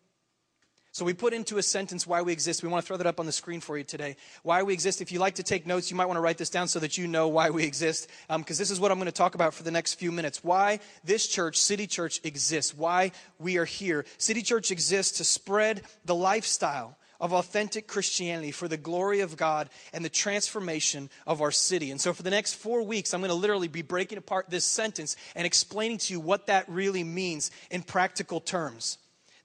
So 0.96 1.04
we 1.04 1.12
put 1.12 1.34
into 1.34 1.58
a 1.58 1.62
sentence 1.62 2.06
why 2.06 2.22
we 2.22 2.32
exist. 2.32 2.62
We 2.62 2.70
want 2.70 2.82
to 2.82 2.86
throw 2.86 2.96
that 2.96 3.06
up 3.06 3.20
on 3.20 3.26
the 3.26 3.32
screen 3.32 3.60
for 3.60 3.76
you 3.76 3.84
today. 3.84 4.16
Why 4.44 4.62
we 4.62 4.72
exist. 4.72 5.02
If 5.02 5.12
you 5.12 5.18
like 5.18 5.34
to 5.34 5.42
take 5.42 5.66
notes, 5.66 5.90
you 5.90 5.96
might 5.96 6.06
want 6.06 6.16
to 6.16 6.22
write 6.22 6.38
this 6.38 6.48
down 6.48 6.68
so 6.68 6.78
that 6.78 6.96
you 6.96 7.06
know 7.06 7.28
why 7.28 7.50
we 7.50 7.64
exist. 7.64 8.08
Because 8.28 8.58
um, 8.58 8.62
this 8.62 8.70
is 8.70 8.80
what 8.80 8.90
I'm 8.90 8.96
going 8.96 9.04
to 9.04 9.12
talk 9.12 9.34
about 9.34 9.52
for 9.52 9.62
the 9.62 9.70
next 9.70 9.96
few 9.96 10.10
minutes. 10.10 10.42
Why 10.42 10.80
this 11.04 11.26
church, 11.26 11.60
City 11.60 11.86
Church, 11.86 12.22
exists. 12.24 12.74
Why 12.74 13.12
we 13.38 13.58
are 13.58 13.66
here. 13.66 14.06
City 14.16 14.40
Church 14.40 14.70
exists 14.70 15.18
to 15.18 15.24
spread 15.24 15.82
the 16.06 16.14
lifestyle 16.14 16.96
of 17.20 17.34
authentic 17.34 17.88
Christianity 17.88 18.50
for 18.50 18.66
the 18.66 18.78
glory 18.78 19.20
of 19.20 19.36
God 19.36 19.68
and 19.92 20.02
the 20.02 20.08
transformation 20.08 21.10
of 21.26 21.42
our 21.42 21.50
city. 21.50 21.90
And 21.90 22.00
so, 22.00 22.14
for 22.14 22.22
the 22.22 22.30
next 22.30 22.54
four 22.54 22.82
weeks, 22.82 23.12
I'm 23.12 23.20
going 23.20 23.28
to 23.28 23.34
literally 23.34 23.68
be 23.68 23.82
breaking 23.82 24.16
apart 24.16 24.48
this 24.48 24.64
sentence 24.64 25.14
and 25.34 25.44
explaining 25.44 25.98
to 25.98 26.14
you 26.14 26.20
what 26.20 26.46
that 26.46 26.66
really 26.70 27.04
means 27.04 27.50
in 27.70 27.82
practical 27.82 28.40
terms 28.40 28.96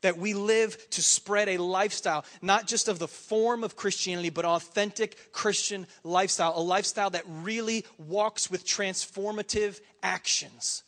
that 0.01 0.17
we 0.17 0.33
live 0.33 0.89
to 0.91 1.01
spread 1.01 1.49
a 1.49 1.57
lifestyle, 1.57 2.25
not 2.41 2.67
just 2.67 2.87
of 2.87 2.99
the 2.99 3.07
form 3.07 3.63
of 3.63 3.75
Christianity, 3.75 4.29
but 4.29 4.45
authentic 4.45 5.31
Christian 5.31 5.87
lifestyle, 6.03 6.53
a 6.55 6.61
lifestyle 6.61 7.09
that 7.11 7.23
really 7.27 7.85
walks 7.97 8.49
with 8.49 8.65
transformative 8.65 9.79
actions 10.03 10.83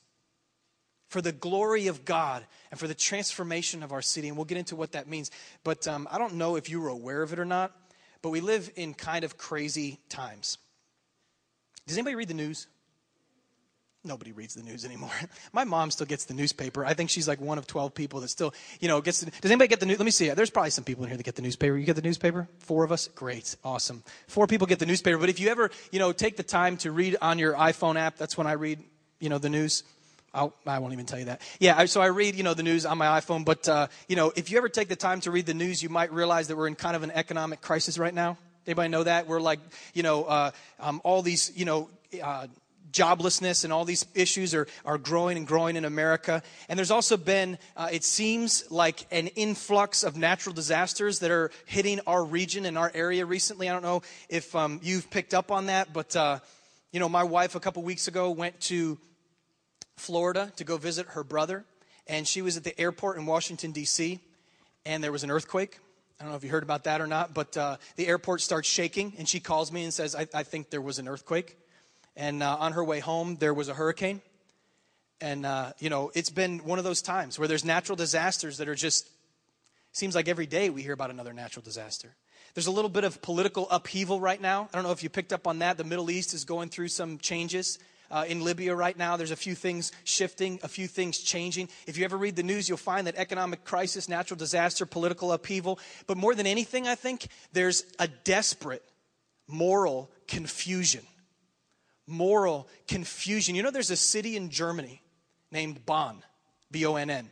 for 1.10 1.22
the 1.22 1.32
glory 1.32 1.88
of 1.88 2.06
God 2.06 2.44
and 2.72 2.80
for 2.80 2.88
the 2.88 2.96
transformation 2.96 3.84
of 3.84 3.92
our 3.92 4.02
city. 4.02 4.28
And 4.28 4.36
we'll 4.36 4.46
get 4.46 4.58
into 4.58 4.76
what 4.76 4.94
that 4.94 5.08
means. 5.08 5.30
But 5.64 5.88
um, 5.88 6.08
I 6.12 6.18
don't 6.18 6.36
know 6.36 6.56
if 6.56 6.70
you 6.70 6.82
were 6.82 6.90
aware 6.90 7.22
of 7.22 7.32
it 7.34 7.40
or 7.40 7.46
not, 7.46 7.72
but 8.24 8.32
we 8.32 8.42
live 8.42 8.72
in 8.76 8.96
kind 8.96 9.24
of 9.24 9.38
crazy 9.38 10.00
times. 10.10 10.58
Does 11.86 11.98
anybody 11.98 12.16
read 12.16 12.30
the 12.30 12.34
news? 12.34 12.68
Nobody 14.04 14.32
reads 14.32 14.54
the 14.54 14.64
news 14.64 14.86
anymore. 14.86 15.12
My 15.54 15.64
mom 15.64 15.92
still 15.92 16.06
gets 16.06 16.26
the 16.26 16.34
newspaper. 16.34 16.86
I 16.86 16.94
think 16.94 17.10
she's 17.10 17.28
like 17.28 17.40
one 17.40 17.58
of 17.58 17.68
12 17.68 17.94
people 17.94 18.20
that 18.22 18.28
still, 18.30 18.54
you 18.80 18.88
know, 18.88 19.02
gets 19.02 19.22
the, 19.22 19.32
does 19.32 19.52
anybody 19.52 19.68
get 19.68 19.80
the 19.80 19.86
news? 19.86 19.98
Let 19.98 20.06
me 20.06 20.12
see. 20.12 20.30
There's 20.30 20.50
probably 20.50 20.72
some 20.72 20.84
people 20.84 21.04
in 21.04 21.10
here 21.10 21.18
that 21.18 21.24
get 21.24 21.36
the 21.36 21.42
newspaper. 21.42 21.78
You 21.78 21.86
get 21.86 21.96
the 21.96 22.02
newspaper? 22.02 22.48
Four 22.60 22.84
of 22.84 22.92
us? 22.92 23.08
Great. 23.08 23.56
Awesome. 23.64 24.04
Four 24.28 24.48
people 24.48 24.68
get 24.68 24.80
the 24.80 24.86
newspaper. 24.86 25.18
But 25.18 25.30
if 25.30 25.40
you 25.40 25.50
ever, 25.50 25.72
you 25.92 26.00
know, 26.00 26.12
take 26.12 26.38
the 26.38 26.44
time 26.44 26.78
to 26.78 26.92
read 26.92 27.18
on 27.22 27.40
your 27.40 27.54
iPhone 27.54 27.96
app, 27.96 28.18
that's 28.18 28.38
when 28.38 28.48
I 28.48 28.54
read, 28.54 28.80
you 29.20 29.30
know, 29.30 29.38
the 29.38 29.50
news. 29.50 29.84
I'll, 30.34 30.54
I 30.66 30.80
will 30.80 30.88
not 30.88 30.94
even 30.94 31.06
tell 31.06 31.20
you 31.20 31.26
that. 31.26 31.42
Yeah, 31.60 31.86
so 31.86 32.02
I 32.02 32.08
read, 32.08 32.36
you 32.36 32.42
know, 32.44 32.56
the 32.56 32.64
news 32.64 32.88
on 32.88 32.98
my 32.98 33.06
iPhone. 33.20 33.46
But, 33.46 33.70
uh, 33.70 33.88
you 34.08 34.16
know, 34.16 34.34
if 34.36 34.50
you 34.50 34.58
ever 34.58 34.68
take 34.68 34.90
the 34.90 34.96
time 34.96 35.22
to 35.22 35.32
read 35.32 35.46
the 35.46 35.54
news, 35.54 35.84
you 35.84 35.90
might 35.90 36.12
realize 36.12 36.48
that 36.48 36.58
we're 36.58 36.68
in 36.68 36.76
kind 36.76 36.96
of 36.96 37.04
an 37.04 37.12
economic 37.12 37.62
crisis 37.62 38.00
right 38.00 38.14
now. 38.14 38.38
Anybody 38.66 38.90
know 38.90 39.04
that? 39.04 39.28
We're 39.28 39.42
like, 39.42 39.60
you 39.94 40.04
know, 40.04 40.24
uh, 40.24 40.52
um, 40.80 41.02
all 41.04 41.22
these, 41.22 41.52
you 41.56 41.66
know, 41.66 41.90
uh, 42.22 42.48
joblessness 42.94 43.64
and 43.64 43.74
all 43.74 43.84
these 43.84 44.06
issues 44.14 44.54
are, 44.54 44.68
are 44.86 44.98
growing 44.98 45.36
and 45.36 45.46
growing 45.46 45.76
in 45.76 45.84
America. 45.84 46.42
And 46.70 46.78
there's 46.78 46.92
also 46.92 47.18
been, 47.18 47.58
uh, 47.76 47.90
it 47.92 48.04
seems 48.04 48.72
like, 48.72 49.06
an 49.12 49.28
influx 49.28 50.04
of 50.04 50.16
natural 50.16 50.54
disasters 50.54 51.20
that 51.20 51.32
are 51.32 51.52
hitting 51.66 52.00
our 52.08 52.24
region 52.24 52.66
and 52.66 52.78
our 52.78 52.92
area 52.94 53.26
recently. 53.26 53.68
I 53.68 53.74
don't 53.74 53.84
know 53.84 54.04
if 54.30 54.56
um, 54.56 54.80
you've 54.84 55.10
picked 55.10 55.34
up 55.34 55.52
on 55.52 55.66
that, 55.66 55.92
but, 55.92 56.16
uh, 56.16 56.40
you 56.92 57.00
know, 57.00 57.10
my 57.10 57.24
wife 57.24 57.56
a 57.56 57.60
couple 57.60 57.84
weeks 57.84 58.08
ago 58.08 58.30
went 58.30 58.60
to 58.62 58.98
Florida 59.98 60.52
to 60.56 60.64
go 60.64 60.78
visit 60.78 61.08
her 61.08 61.24
brother, 61.24 61.66
and 62.08 62.28
she 62.28 62.42
was 62.42 62.58
at 62.58 62.64
the 62.64 62.80
airport 62.80 63.18
in 63.18 63.26
Washington, 63.26 63.72
D.C., 63.72 64.20
and 64.86 65.04
there 65.04 65.12
was 65.12 65.24
an 65.24 65.32
earthquake. 65.32 65.80
I 66.20 66.24
don't 66.24 66.32
know 66.32 66.38
if 66.38 66.44
you 66.44 66.50
heard 66.50 66.64
about 66.64 66.84
that 66.86 67.02
or 67.02 67.08
not, 67.08 67.34
but 67.34 67.58
uh, 67.58 67.78
the 67.96 68.08
airport 68.08 68.42
starts 68.42 68.68
shaking, 68.68 69.14
and 69.18 69.28
she 69.28 69.40
calls 69.40 69.72
me 69.72 69.84
and 69.84 69.94
says, 69.94 70.16
I, 70.16 70.28
I 70.34 70.44
think 70.44 70.70
there 70.70 70.82
was 70.82 71.00
an 71.00 71.08
earthquake. 71.08 71.58
And 72.16 72.44
uh, 72.44 72.58
on 72.60 72.74
her 72.74 72.84
way 72.84 73.00
home, 73.00 73.38
there 73.38 73.54
was 73.54 73.70
a 73.70 73.74
hurricane. 73.74 74.22
And, 75.20 75.46
uh, 75.46 75.74
you 75.80 75.90
know, 75.90 76.12
it's 76.14 76.30
been 76.30 76.60
one 76.60 76.80
of 76.80 76.84
those 76.84 77.02
times 77.02 77.40
where 77.40 77.48
there's 77.48 77.66
natural 77.66 77.96
disasters 77.96 78.58
that 78.58 78.68
are 78.68 78.76
just, 78.76 79.10
seems 79.92 80.16
like 80.16 80.28
every 80.28 80.46
day 80.46 80.70
we 80.70 80.82
hear 80.82 80.94
about 80.94 81.10
another 81.12 81.34
natural 81.34 81.64
disaster. 81.64 82.14
There's 82.54 82.68
a 82.68 82.72
little 82.72 82.90
bit 82.90 83.04
of 83.04 83.22
political 83.22 83.68
upheaval 83.70 84.20
right 84.20 84.40
now. 84.40 84.70
I 84.72 84.78
don't 84.78 84.84
know 84.84 84.92
if 84.92 85.02
you 85.02 85.10
picked 85.10 85.34
up 85.34 85.48
on 85.48 85.60
that. 85.60 85.78
The 85.78 85.84
Middle 85.84 86.12
East 86.12 86.34
is 86.34 86.46
going 86.46 86.70
through 86.70 86.90
some 86.90 87.18
changes. 87.18 87.80
Uh, 88.12 88.26
in 88.28 88.44
Libya 88.44 88.76
right 88.76 88.96
now. 88.96 89.18
There's 89.18 89.32
a 89.32 89.36
few 89.36 89.56
things 89.56 89.92
shifting, 90.04 90.60
a 90.62 90.68
few 90.68 90.86
things 90.86 91.18
changing. 91.18 91.70
If 91.88 91.98
you 91.98 92.06
ever 92.06 92.16
read 92.16 92.36
the 92.36 92.44
news, 92.44 92.70
you'll 92.70 92.78
find 92.78 93.08
that 93.08 93.16
economic 93.16 93.64
crisis, 93.64 94.08
natural 94.08 94.38
disaster, 94.38 94.86
political 94.86 95.32
upheaval. 95.32 95.80
But 96.06 96.18
more 96.18 96.36
than 96.36 96.46
anything, 96.46 96.88
I 96.88 96.94
think 96.94 97.26
there's 97.54 97.86
a 97.98 98.08
desperate 98.08 98.84
moral 99.48 100.12
confusion 100.28 101.02
moral 102.08 102.68
confusion. 102.88 103.56
You 103.56 103.64
know, 103.64 103.72
there's 103.72 103.92
a 103.92 103.96
city 103.96 104.36
in 104.36 104.50
Germany 104.50 105.02
named 105.52 105.86
Bonn, 105.86 106.24
B 106.72 106.86
O 106.86 106.96
N 106.96 107.10
N. 107.10 107.30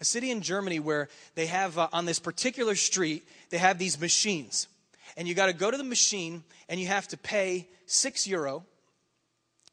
A 0.00 0.04
city 0.04 0.30
in 0.30 0.42
Germany 0.42 0.78
where 0.78 1.08
they 1.34 1.46
have, 1.46 1.76
uh, 1.76 1.88
on 1.92 2.04
this 2.04 2.20
particular 2.20 2.76
street, 2.76 3.26
they 3.50 3.58
have 3.58 3.78
these 3.78 4.00
machines. 4.00 4.68
And 5.16 5.26
you 5.26 5.34
got 5.34 5.46
to 5.46 5.52
go 5.52 5.70
to 5.70 5.76
the 5.76 5.84
machine 5.84 6.44
and 6.68 6.78
you 6.78 6.86
have 6.86 7.08
to 7.08 7.16
pay 7.16 7.68
six 7.86 8.26
euro 8.26 8.64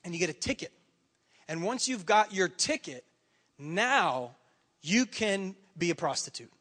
and 0.04 0.14
you 0.14 0.20
get 0.20 0.30
a 0.30 0.34
ticket. 0.34 0.72
And 1.48 1.62
once 1.62 1.88
you've 1.88 2.06
got 2.06 2.34
your 2.34 2.48
ticket, 2.48 3.04
now 3.60 4.32
you 4.82 5.06
can 5.06 5.56
be 5.78 5.92
a 5.92 5.96
prostitute. 5.96 6.52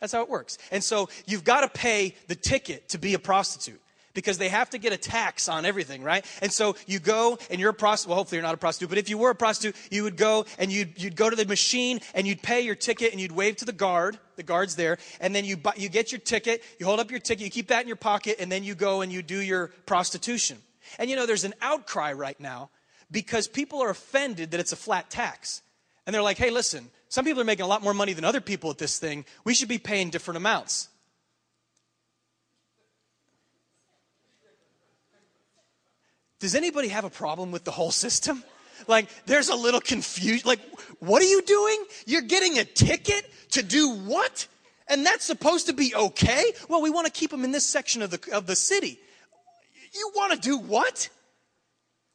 That's 0.00 0.12
how 0.12 0.22
it 0.22 0.28
works. 0.28 0.58
And 0.70 0.84
so 0.84 1.08
you've 1.26 1.44
got 1.44 1.62
to 1.62 1.68
pay 1.68 2.14
the 2.28 2.34
ticket 2.34 2.90
to 2.90 2.98
be 2.98 3.14
a 3.14 3.18
prostitute. 3.18 3.80
Because 4.14 4.38
they 4.38 4.48
have 4.48 4.70
to 4.70 4.78
get 4.78 4.92
a 4.92 4.96
tax 4.96 5.48
on 5.48 5.64
everything, 5.64 6.02
right? 6.02 6.24
And 6.40 6.50
so 6.52 6.76
you 6.86 6.98
go 6.98 7.38
and 7.50 7.60
you're 7.60 7.70
a 7.70 7.74
prostitute. 7.74 8.10
Well, 8.10 8.18
hopefully 8.18 8.38
you're 8.38 8.46
not 8.46 8.54
a 8.54 8.58
prostitute, 8.58 8.88
but 8.88 8.98
if 8.98 9.10
you 9.10 9.18
were 9.18 9.30
a 9.30 9.34
prostitute, 9.34 9.76
you 9.90 10.04
would 10.04 10.16
go 10.16 10.46
and 10.58 10.72
you'd, 10.72 11.00
you'd 11.02 11.16
go 11.16 11.28
to 11.28 11.36
the 11.36 11.44
machine 11.44 12.00
and 12.14 12.26
you'd 12.26 12.42
pay 12.42 12.60
your 12.60 12.74
ticket 12.74 13.12
and 13.12 13.20
you'd 13.20 13.32
wave 13.32 13.56
to 13.56 13.64
the 13.64 13.72
guard. 13.72 14.18
The 14.36 14.42
guard's 14.42 14.76
there. 14.76 14.98
And 15.20 15.34
then 15.34 15.44
you, 15.44 15.56
buy, 15.56 15.74
you 15.76 15.88
get 15.88 16.12
your 16.12 16.20
ticket, 16.20 16.62
you 16.78 16.86
hold 16.86 17.00
up 17.00 17.10
your 17.10 17.20
ticket, 17.20 17.44
you 17.44 17.50
keep 17.50 17.68
that 17.68 17.82
in 17.82 17.88
your 17.88 17.96
pocket, 17.96 18.36
and 18.40 18.50
then 18.50 18.64
you 18.64 18.74
go 18.74 19.00
and 19.00 19.12
you 19.12 19.22
do 19.22 19.38
your 19.38 19.68
prostitution. 19.86 20.58
And 20.98 21.10
you 21.10 21.16
know, 21.16 21.26
there's 21.26 21.44
an 21.44 21.54
outcry 21.60 22.12
right 22.12 22.38
now 22.38 22.70
because 23.10 23.48
people 23.48 23.82
are 23.82 23.90
offended 23.90 24.52
that 24.52 24.60
it's 24.60 24.72
a 24.72 24.76
flat 24.76 25.10
tax. 25.10 25.62
And 26.06 26.12
they're 26.12 26.22
like, 26.22 26.36
hey, 26.36 26.50
listen, 26.50 26.90
some 27.08 27.24
people 27.24 27.40
are 27.40 27.44
making 27.44 27.64
a 27.64 27.68
lot 27.68 27.82
more 27.82 27.94
money 27.94 28.12
than 28.12 28.24
other 28.24 28.40
people 28.40 28.70
at 28.70 28.78
this 28.78 28.98
thing. 28.98 29.24
We 29.44 29.54
should 29.54 29.68
be 29.68 29.78
paying 29.78 30.10
different 30.10 30.36
amounts. 30.36 30.88
Does 36.44 36.54
anybody 36.54 36.88
have 36.88 37.06
a 37.06 37.10
problem 37.10 37.52
with 37.52 37.64
the 37.64 37.70
whole 37.70 37.90
system? 37.90 38.44
Like, 38.86 39.08
there's 39.24 39.48
a 39.48 39.56
little 39.56 39.80
confusion. 39.80 40.46
Like, 40.46 40.60
what 40.98 41.22
are 41.22 41.24
you 41.24 41.40
doing? 41.40 41.82
You're 42.04 42.20
getting 42.20 42.58
a 42.58 42.64
ticket 42.64 43.24
to 43.52 43.62
do 43.62 43.88
what? 43.88 44.46
And 44.88 45.06
that's 45.06 45.24
supposed 45.24 45.68
to 45.68 45.72
be 45.72 45.94
okay? 45.94 46.44
Well, 46.68 46.82
we 46.82 46.90
want 46.90 47.06
to 47.06 47.10
keep 47.10 47.30
them 47.30 47.44
in 47.44 47.50
this 47.50 47.64
section 47.64 48.02
of 48.02 48.10
the, 48.10 48.20
of 48.36 48.46
the 48.46 48.56
city. 48.56 49.00
You 49.94 50.12
want 50.14 50.34
to 50.34 50.38
do 50.38 50.58
what? 50.58 51.08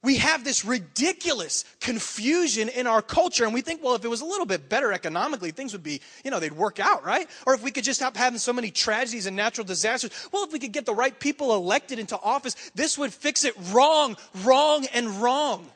We 0.02 0.18
have 0.18 0.46
this 0.46 0.64
ridiculous 0.64 1.66
confusion 1.82 2.70
in 2.70 2.88
our 2.88 3.02
culture, 3.02 3.44
and 3.44 3.54
we 3.54 3.60
think, 3.60 3.84
well, 3.84 3.96
if 3.96 4.06
it 4.06 4.08
was 4.08 4.22
a 4.22 4.26
little 4.26 4.46
bit 4.46 4.70
better 4.70 4.94
economically, 4.94 5.52
things 5.52 5.74
would 5.74 5.84
be, 5.84 6.00
you 6.24 6.32
know, 6.32 6.40
they'd 6.40 6.54
work 6.54 6.80
out, 6.80 7.04
right? 7.04 7.28
Or 7.46 7.54
if 7.54 7.62
we 7.62 7.72
could 7.72 7.84
just 7.84 8.00
stop 8.00 8.16
having 8.16 8.40
so 8.40 8.54
many 8.54 8.72
tragedies 8.72 9.26
and 9.26 9.36
natural 9.36 9.66
disasters, 9.66 10.12
well, 10.32 10.46
if 10.46 10.54
we 10.54 10.60
could 10.60 10.72
get 10.72 10.86
the 10.86 10.96
right 10.96 11.20
people 11.20 11.54
elected 11.54 12.00
into 12.00 12.18
office, 12.18 12.56
this 12.76 12.98
would 12.98 13.14
fix 13.14 13.44
it 13.44 13.54
wrong, 13.72 14.16
wrong, 14.44 14.86
and 14.94 15.22
wrong 15.22 15.70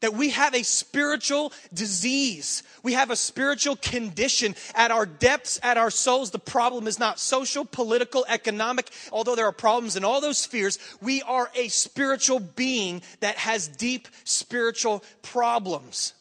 that 0.00 0.14
we 0.14 0.30
have 0.30 0.54
a 0.54 0.62
spiritual 0.62 1.52
disease. 1.72 2.62
We 2.82 2.94
have 2.94 3.10
a 3.10 3.16
spiritual 3.16 3.76
condition 3.76 4.54
at 4.74 4.90
our 4.90 5.06
depths, 5.06 5.60
at 5.62 5.76
our 5.76 5.90
souls. 5.90 6.30
The 6.30 6.38
problem 6.38 6.86
is 6.86 6.98
not 6.98 7.18
social, 7.18 7.64
political, 7.64 8.24
economic, 8.28 8.90
although 9.12 9.36
there 9.36 9.46
are 9.46 9.52
problems 9.52 9.96
in 9.96 10.04
all 10.04 10.20
those 10.20 10.38
spheres. 10.38 10.78
We 11.00 11.22
are 11.22 11.50
a 11.54 11.68
spiritual 11.68 12.40
being 12.40 13.02
that 13.20 13.36
has 13.36 13.68
deep 13.68 14.08
spiritual 14.24 15.04
problems. 15.22 16.14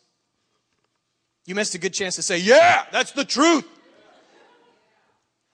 You 1.45 1.55
missed 1.55 1.73
a 1.73 1.79
good 1.79 1.93
chance 1.93 2.15
to 2.15 2.21
say, 2.21 2.37
Yeah, 2.37 2.85
that's 2.91 3.11
the 3.11 3.25
truth. 3.25 3.65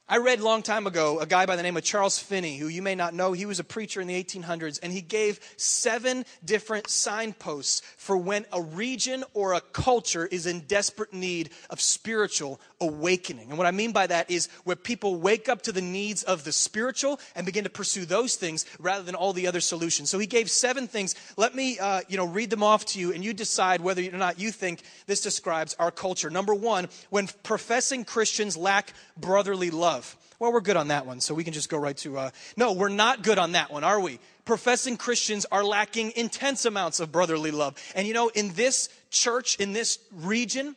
I 0.07 0.17
read 0.17 0.39
a 0.39 0.43
long 0.45 0.61
time 0.61 0.85
ago 0.85 1.19
a 1.19 1.25
guy 1.25 1.47
by 1.47 1.55
the 1.55 1.63
name 1.63 1.77
of 1.77 1.83
Charles 1.83 2.19
Finney, 2.19 2.57
who 2.57 2.67
you 2.67 2.83
may 2.83 2.93
not 2.93 3.15
know. 3.15 3.33
He 3.33 3.47
was 3.47 3.59
a 3.59 3.63
preacher 3.63 3.99
in 3.99 4.07
the 4.07 4.23
1800s, 4.23 4.79
and 4.83 4.93
he 4.93 5.01
gave 5.01 5.39
seven 5.57 6.25
different 6.43 6.91
signposts 6.91 7.81
for 7.97 8.15
when 8.15 8.45
a 8.53 8.61
region 8.61 9.23
or 9.33 9.53
a 9.53 9.61
culture 9.61 10.27
is 10.27 10.45
in 10.45 10.59
desperate 10.67 11.11
need 11.11 11.49
of 11.71 11.81
spiritual 11.81 12.61
awakening. 12.87 13.49
And 13.49 13.57
what 13.57 13.67
I 13.67 13.71
mean 13.71 13.91
by 13.91 14.07
that 14.07 14.29
is 14.29 14.47
where 14.63 14.75
people 14.75 15.15
wake 15.15 15.49
up 15.49 15.61
to 15.63 15.71
the 15.71 15.81
needs 15.81 16.23
of 16.23 16.43
the 16.43 16.51
spiritual 16.51 17.19
and 17.35 17.45
begin 17.45 17.63
to 17.63 17.69
pursue 17.69 18.05
those 18.05 18.35
things 18.35 18.65
rather 18.79 19.03
than 19.03 19.15
all 19.15 19.33
the 19.33 19.47
other 19.47 19.61
solutions. 19.61 20.09
So 20.09 20.19
he 20.19 20.27
gave 20.27 20.49
seven 20.49 20.87
things. 20.87 21.15
Let 21.37 21.55
me, 21.55 21.79
uh, 21.79 22.01
you 22.07 22.17
know, 22.17 22.27
read 22.27 22.49
them 22.49 22.63
off 22.63 22.85
to 22.87 22.99
you, 22.99 23.13
and 23.13 23.23
you 23.23 23.33
decide 23.33 23.81
whether 23.81 24.01
or 24.01 24.17
not 24.17 24.39
you 24.39 24.51
think 24.51 24.81
this 25.07 25.21
describes 25.21 25.75
our 25.79 25.91
culture. 25.91 26.29
Number 26.29 26.53
one, 26.53 26.87
when 27.09 27.27
professing 27.43 28.05
Christians 28.05 28.57
lack 28.57 28.93
brotherly 29.17 29.71
love. 29.71 30.15
Well, 30.39 30.51
we're 30.51 30.61
good 30.61 30.75
on 30.75 30.89
that 30.89 31.05
one, 31.05 31.21
so 31.21 31.33
we 31.33 31.45
can 31.45 31.53
just 31.53 31.69
go 31.69 31.77
right 31.77 31.95
to. 31.97 32.17
Uh, 32.17 32.29
no, 32.57 32.73
we're 32.73 32.89
not 32.89 33.23
good 33.23 33.37
on 33.37 33.53
that 33.53 33.71
one, 33.71 33.85
are 33.85 33.99
we? 33.99 34.19
Professing 34.43 34.97
Christians 34.97 35.45
are 35.51 35.63
lacking 35.63 36.11
intense 36.15 36.65
amounts 36.65 36.99
of 36.99 37.11
brotherly 37.11 37.51
love. 37.51 37.81
And 37.95 38.05
you 38.05 38.13
know, 38.13 38.27
in 38.29 38.53
this 38.53 38.89
church, 39.09 39.55
in 39.55 39.71
this 39.71 39.97
region, 40.11 40.75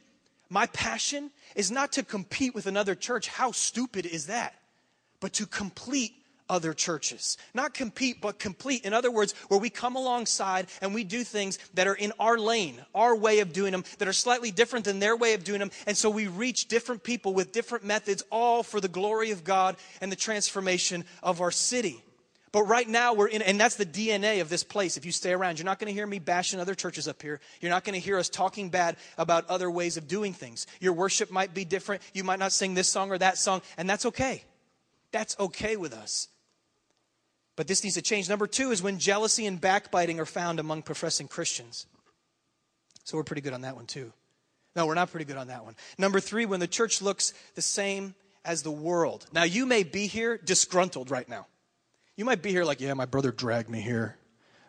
my 0.50 0.66
passion 0.66 1.30
is 1.54 1.70
not 1.70 1.92
to 1.92 2.02
compete 2.02 2.54
with 2.54 2.66
another 2.66 2.94
church. 2.94 3.28
How 3.28 3.52
stupid 3.52 4.06
is 4.06 4.26
that? 4.26 4.54
But 5.20 5.34
to 5.34 5.46
complete 5.46 6.12
other 6.48 6.72
churches. 6.72 7.36
Not 7.54 7.74
compete, 7.74 8.20
but 8.20 8.38
complete. 8.38 8.84
In 8.84 8.94
other 8.94 9.10
words, 9.10 9.34
where 9.48 9.60
we 9.60 9.70
come 9.70 9.96
alongside 9.96 10.66
and 10.80 10.94
we 10.94 11.04
do 11.04 11.24
things 11.24 11.58
that 11.74 11.86
are 11.86 11.94
in 11.94 12.12
our 12.18 12.38
lane, 12.38 12.80
our 12.94 13.14
way 13.14 13.40
of 13.40 13.52
doing 13.52 13.72
them, 13.72 13.84
that 13.98 14.08
are 14.08 14.12
slightly 14.12 14.50
different 14.50 14.84
than 14.84 14.98
their 14.98 15.16
way 15.16 15.34
of 15.34 15.44
doing 15.44 15.60
them. 15.60 15.70
And 15.86 15.96
so 15.96 16.08
we 16.08 16.26
reach 16.26 16.68
different 16.68 17.02
people 17.02 17.34
with 17.34 17.52
different 17.52 17.84
methods, 17.84 18.22
all 18.30 18.62
for 18.62 18.80
the 18.80 18.88
glory 18.88 19.30
of 19.30 19.44
God 19.44 19.76
and 20.00 20.10
the 20.10 20.16
transformation 20.16 21.04
of 21.22 21.40
our 21.40 21.50
city. 21.50 22.02
But 22.50 22.62
right 22.62 22.88
now, 22.88 23.12
we're 23.12 23.28
in, 23.28 23.42
and 23.42 23.60
that's 23.60 23.76
the 23.76 23.84
DNA 23.84 24.40
of 24.40 24.48
this 24.48 24.64
place. 24.64 24.96
If 24.96 25.04
you 25.04 25.12
stay 25.12 25.32
around, 25.32 25.58
you're 25.58 25.66
not 25.66 25.78
going 25.78 25.88
to 25.88 25.94
hear 25.94 26.06
me 26.06 26.18
bashing 26.18 26.60
other 26.60 26.74
churches 26.74 27.06
up 27.06 27.20
here. 27.20 27.40
You're 27.60 27.70
not 27.70 27.84
going 27.84 27.94
to 27.94 28.04
hear 28.04 28.18
us 28.18 28.28
talking 28.28 28.70
bad 28.70 28.96
about 29.18 29.48
other 29.50 29.70
ways 29.70 29.96
of 29.96 30.08
doing 30.08 30.32
things. 30.32 30.66
Your 30.80 30.94
worship 30.94 31.30
might 31.30 31.52
be 31.52 31.64
different. 31.64 32.02
You 32.14 32.24
might 32.24 32.38
not 32.38 32.52
sing 32.52 32.74
this 32.74 32.88
song 32.88 33.10
or 33.10 33.18
that 33.18 33.36
song, 33.36 33.60
and 33.76 33.88
that's 33.88 34.06
okay. 34.06 34.44
That's 35.12 35.38
okay 35.38 35.76
with 35.76 35.92
us. 35.92 36.28
But 37.56 37.66
this 37.66 37.82
needs 37.82 37.96
to 37.96 38.02
change. 38.02 38.28
Number 38.28 38.46
two 38.46 38.70
is 38.70 38.82
when 38.82 38.98
jealousy 38.98 39.44
and 39.44 39.60
backbiting 39.60 40.20
are 40.20 40.26
found 40.26 40.60
among 40.60 40.82
professing 40.82 41.28
Christians. 41.28 41.86
So 43.04 43.16
we're 43.16 43.24
pretty 43.24 43.42
good 43.42 43.52
on 43.52 43.62
that 43.62 43.76
one, 43.76 43.86
too. 43.86 44.12
No, 44.76 44.86
we're 44.86 44.94
not 44.94 45.10
pretty 45.10 45.24
good 45.24 45.36
on 45.36 45.48
that 45.48 45.64
one. 45.64 45.74
Number 45.98 46.20
three, 46.20 46.46
when 46.46 46.60
the 46.60 46.68
church 46.68 47.02
looks 47.02 47.34
the 47.56 47.62
same 47.62 48.14
as 48.44 48.62
the 48.62 48.70
world. 48.70 49.26
Now, 49.32 49.42
you 49.42 49.66
may 49.66 49.82
be 49.82 50.06
here 50.06 50.38
disgruntled 50.38 51.10
right 51.10 51.28
now. 51.28 51.46
You 52.18 52.24
might 52.24 52.42
be 52.42 52.50
here 52.50 52.64
like, 52.64 52.80
yeah, 52.80 52.94
my 52.94 53.06
brother 53.06 53.30
dragged 53.30 53.70
me 53.70 53.80
here. 53.80 54.16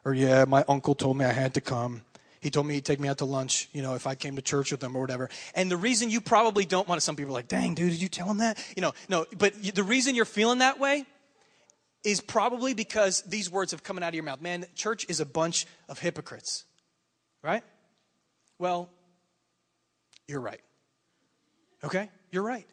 Or, 0.06 0.13
yeah, 0.13 0.46
my 0.46 0.63
uncle 0.70 0.94
told 0.94 1.18
me 1.18 1.25
I 1.25 1.34
had 1.34 1.56
to 1.56 1.62
come. 1.62 2.03
He 2.41 2.51
told 2.51 2.68
me 2.68 2.75
he'd 2.75 2.86
take 2.86 3.00
me 3.00 3.10
out 3.10 3.18
to 3.18 3.25
lunch, 3.25 3.68
you 3.74 3.82
know, 3.82 3.96
if 3.96 4.06
I 4.06 4.13
came 4.13 4.36
to 4.36 4.41
church 4.44 4.72
with 4.72 4.84
him 4.84 4.96
or 4.96 5.01
whatever. 5.01 5.32
And 5.56 5.70
the 5.70 5.75
reason 5.75 6.12
you 6.12 6.22
probably 6.22 6.63
don't 6.63 6.88
want 6.88 7.01
to, 7.01 7.03
some 7.03 7.15
people 7.15 7.32
are 7.32 7.39
like, 7.39 7.48
dang, 7.48 7.74
dude, 7.74 7.89
did 7.89 8.01
you 8.03 8.08
tell 8.08 8.29
him 8.29 8.38
that? 8.38 8.63
You 8.75 8.84
know, 8.84 8.94
no, 9.10 9.25
but 9.36 9.56
the 9.63 9.84
reason 9.84 10.13
you're 10.13 10.25
feeling 10.25 10.60
that 10.60 10.79
way 10.79 11.08
is 12.03 12.22
probably 12.22 12.75
because 12.75 13.24
these 13.24 13.50
words 13.50 13.72
have 13.72 13.82
come 13.82 13.98
out 13.98 14.10
of 14.10 14.13
your 14.13 14.24
mouth. 14.24 14.41
Man, 14.41 14.68
church 14.75 15.08
is 15.10 15.20
a 15.20 15.25
bunch 15.25 15.65
of 15.89 15.98
hypocrites, 15.98 16.65
right? 17.41 17.63
Well, 18.60 18.91
you're 20.27 20.39
right. 20.39 20.62
Okay? 21.84 22.12
You're 22.32 22.44
right. 22.44 22.68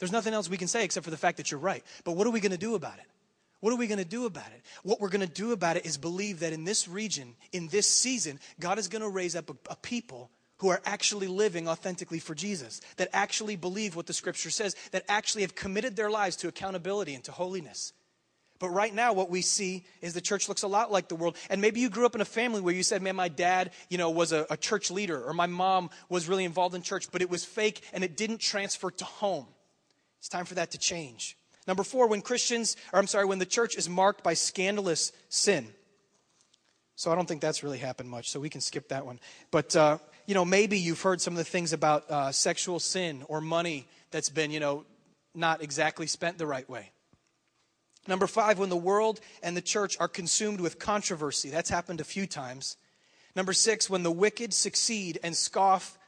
There's 0.00 0.12
nothing 0.12 0.34
else 0.34 0.50
we 0.50 0.56
can 0.56 0.68
say 0.68 0.84
except 0.84 1.04
for 1.04 1.10
the 1.10 1.16
fact 1.16 1.36
that 1.36 1.52
you're 1.52 1.60
right. 1.60 1.84
But 2.02 2.16
what 2.16 2.26
are 2.26 2.30
we 2.30 2.40
going 2.40 2.50
to 2.50 2.58
do 2.58 2.74
about 2.74 2.98
it? 2.98 3.06
What 3.66 3.72
are 3.72 3.78
we 3.78 3.88
going 3.88 3.98
to 3.98 4.04
do 4.04 4.26
about 4.26 4.46
it? 4.54 4.62
What 4.84 5.00
we're 5.00 5.08
going 5.08 5.26
to 5.26 5.34
do 5.34 5.50
about 5.50 5.76
it 5.76 5.84
is 5.84 5.98
believe 5.98 6.38
that 6.38 6.52
in 6.52 6.62
this 6.62 6.86
region, 6.86 7.34
in 7.50 7.66
this 7.66 7.88
season, 7.88 8.38
God 8.60 8.78
is 8.78 8.86
going 8.86 9.02
to 9.02 9.08
raise 9.08 9.34
up 9.34 9.50
a, 9.50 9.56
a 9.72 9.74
people 9.74 10.30
who 10.58 10.68
are 10.68 10.80
actually 10.84 11.26
living 11.26 11.68
authentically 11.68 12.20
for 12.20 12.32
Jesus, 12.32 12.80
that 12.96 13.08
actually 13.12 13.56
believe 13.56 13.96
what 13.96 14.06
the 14.06 14.12
scripture 14.12 14.50
says, 14.50 14.76
that 14.92 15.04
actually 15.08 15.42
have 15.42 15.56
committed 15.56 15.96
their 15.96 16.12
lives 16.12 16.36
to 16.36 16.46
accountability 16.46 17.12
and 17.12 17.24
to 17.24 17.32
holiness. 17.32 17.92
But 18.60 18.68
right 18.68 18.94
now, 18.94 19.12
what 19.14 19.30
we 19.30 19.42
see 19.42 19.84
is 20.00 20.14
the 20.14 20.20
church 20.20 20.48
looks 20.48 20.62
a 20.62 20.68
lot 20.68 20.92
like 20.92 21.08
the 21.08 21.16
world. 21.16 21.36
And 21.50 21.60
maybe 21.60 21.80
you 21.80 21.90
grew 21.90 22.06
up 22.06 22.14
in 22.14 22.20
a 22.20 22.24
family 22.24 22.60
where 22.60 22.72
you 22.72 22.84
said, 22.84 23.02
man, 23.02 23.16
my 23.16 23.26
dad, 23.26 23.72
you 23.88 23.98
know, 23.98 24.10
was 24.10 24.30
a, 24.30 24.46
a, 24.48 24.56
church 24.56 24.92
leader, 24.92 25.20
or 25.24 25.34
my 25.34 25.48
mom 25.48 25.90
was 26.08 26.28
really 26.28 26.44
involved 26.44 26.76
in 26.76 26.82
church, 26.82 27.10
but 27.10 27.20
it 27.20 27.28
was 27.28 27.44
fake 27.44 27.80
and 27.92 28.04
it 28.04 28.16
didn't 28.16 28.38
transfer 28.38 28.92
to 28.92 29.04
home. 29.04 29.48
It's 30.20 30.28
time 30.28 30.44
for 30.44 30.54
that 30.54 30.70
to 30.70 30.78
change. 30.78 31.36
Number 31.66 31.82
four, 31.82 32.06
when 32.06 32.22
Christians, 32.22 32.76
or 32.92 32.98
I'm 32.98 33.06
sorry, 33.06 33.24
when 33.24 33.38
the 33.38 33.46
church 33.46 33.76
is 33.76 33.88
marked 33.88 34.22
by 34.22 34.34
scandalous 34.34 35.12
sin. 35.28 35.68
So 36.94 37.12
I 37.12 37.14
don't 37.14 37.26
think 37.26 37.40
that's 37.40 37.62
really 37.62 37.78
happened 37.78 38.08
much, 38.08 38.30
so 38.30 38.40
we 38.40 38.48
can 38.48 38.60
skip 38.60 38.88
that 38.88 39.04
one. 39.04 39.20
But, 39.50 39.76
uh, 39.76 39.98
you 40.26 40.34
know, 40.34 40.44
maybe 40.44 40.78
you've 40.78 41.02
heard 41.02 41.20
some 41.20 41.34
of 41.34 41.38
the 41.38 41.44
things 41.44 41.72
about 41.72 42.10
uh, 42.10 42.32
sexual 42.32 42.78
sin 42.78 43.24
or 43.28 43.40
money 43.40 43.86
that's 44.10 44.30
been, 44.30 44.50
you 44.50 44.60
know, 44.60 44.84
not 45.34 45.62
exactly 45.62 46.06
spent 46.06 46.38
the 46.38 46.46
right 46.46 46.68
way. 46.70 46.90
Number 48.08 48.26
five, 48.26 48.58
when 48.58 48.70
the 48.70 48.76
world 48.76 49.20
and 49.42 49.56
the 49.56 49.60
church 49.60 49.96
are 49.98 50.08
consumed 50.08 50.60
with 50.60 50.78
controversy. 50.78 51.50
That's 51.50 51.70
happened 51.70 52.00
a 52.00 52.04
few 52.04 52.26
times. 52.26 52.76
Number 53.34 53.52
six, 53.52 53.90
when 53.90 54.02
the 54.02 54.12
wicked 54.12 54.54
succeed 54.54 55.18
and 55.22 55.36
scoff 55.36 55.98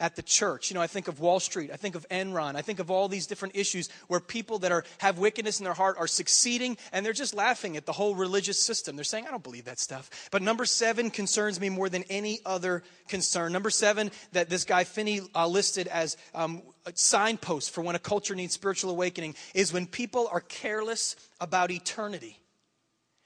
at 0.00 0.16
the 0.16 0.22
church. 0.22 0.70
You 0.70 0.74
know, 0.74 0.80
I 0.80 0.86
think 0.86 1.08
of 1.08 1.20
Wall 1.20 1.40
Street, 1.40 1.70
I 1.72 1.76
think 1.76 1.94
of 1.94 2.08
Enron, 2.08 2.56
I 2.56 2.62
think 2.62 2.78
of 2.78 2.90
all 2.90 3.08
these 3.08 3.26
different 3.26 3.56
issues 3.56 3.88
where 4.08 4.20
people 4.20 4.58
that 4.60 4.72
are 4.72 4.84
have 4.98 5.18
wickedness 5.18 5.60
in 5.60 5.64
their 5.64 5.74
heart 5.74 5.96
are 5.98 6.06
succeeding 6.06 6.76
and 6.92 7.04
they're 7.04 7.12
just 7.12 7.34
laughing 7.34 7.76
at 7.76 7.86
the 7.86 7.92
whole 7.92 8.14
religious 8.14 8.60
system. 8.60 8.96
They're 8.96 9.04
saying, 9.04 9.26
I 9.26 9.30
don't 9.30 9.42
believe 9.42 9.66
that 9.66 9.78
stuff. 9.78 10.28
But 10.30 10.42
number 10.42 10.64
seven 10.64 11.10
concerns 11.10 11.60
me 11.60 11.68
more 11.68 11.88
than 11.88 12.04
any 12.10 12.40
other 12.44 12.82
concern. 13.08 13.52
Number 13.52 13.70
seven, 13.70 14.10
that 14.32 14.48
this 14.48 14.64
guy 14.64 14.84
Finney 14.84 15.20
uh, 15.34 15.46
listed 15.46 15.86
as 15.88 16.16
um, 16.34 16.62
signpost 16.94 17.70
for 17.70 17.82
when 17.82 17.94
a 17.94 18.00
culture 18.00 18.34
needs 18.34 18.54
spiritual 18.54 18.90
awakening 18.90 19.34
is 19.54 19.72
when 19.72 19.86
people 19.86 20.28
are 20.30 20.40
careless 20.40 21.16
about 21.40 21.70
eternity 21.70 22.38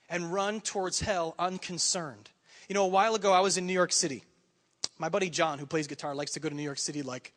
and 0.09 0.33
run 0.33 0.61
towards 0.61 0.99
hell 0.99 1.35
unconcerned. 1.39 2.29
You 2.67 2.75
know, 2.75 2.85
a 2.85 2.89
while 2.89 3.15
ago 3.15 3.33
I 3.33 3.39
was 3.39 3.57
in 3.57 3.65
New 3.65 3.73
York 3.73 3.91
City. 3.91 4.23
My 4.99 5.09
buddy 5.09 5.29
John, 5.29 5.57
who 5.57 5.65
plays 5.65 5.87
guitar, 5.87 6.13
likes 6.13 6.31
to 6.31 6.39
go 6.39 6.49
to 6.49 6.55
New 6.55 6.63
York 6.63 6.77
City 6.77 7.01
like 7.01 7.33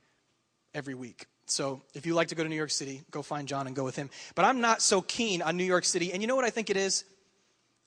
every 0.75 0.95
week. 0.95 1.27
So 1.47 1.81
if 1.95 2.07
you 2.07 2.15
like 2.15 2.29
to 2.29 2.35
go 2.35 2.43
to 2.43 2.49
New 2.49 2.57
York 2.57 2.71
City, 2.71 3.03
go 3.11 3.23
find 3.23 3.47
John 3.47 3.67
and 3.67 3.75
go 3.75 3.85
with 3.85 3.97
him. 3.97 4.11
But 4.35 4.45
I'm 4.45 4.61
not 4.61 4.83
so 4.83 5.01
keen 5.01 5.43
on 5.43 5.57
New 5.57 5.65
York 5.65 5.85
City. 5.85 6.13
And 6.13 6.21
you 6.21 6.29
know 6.29 6.37
what 6.37 6.45
I 6.45 6.51
think 6.51 6.71
it 6.71 6.77
is? 6.77 7.05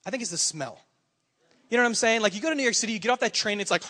I 0.04 0.10
think 0.10 0.22
it's 0.22 0.30
the 0.30 0.38
smell. 0.38 0.80
You 1.68 1.76
know 1.76 1.82
what 1.82 1.88
I'm 1.88 1.94
saying? 1.94 2.22
Like 2.22 2.34
you 2.34 2.40
go 2.40 2.48
to 2.48 2.54
New 2.54 2.62
York 2.62 2.74
City, 2.74 2.92
you 2.92 2.98
get 2.98 3.10
off 3.10 3.20
that 3.20 3.34
train, 3.34 3.60
it's 3.60 3.70
like, 3.70 3.82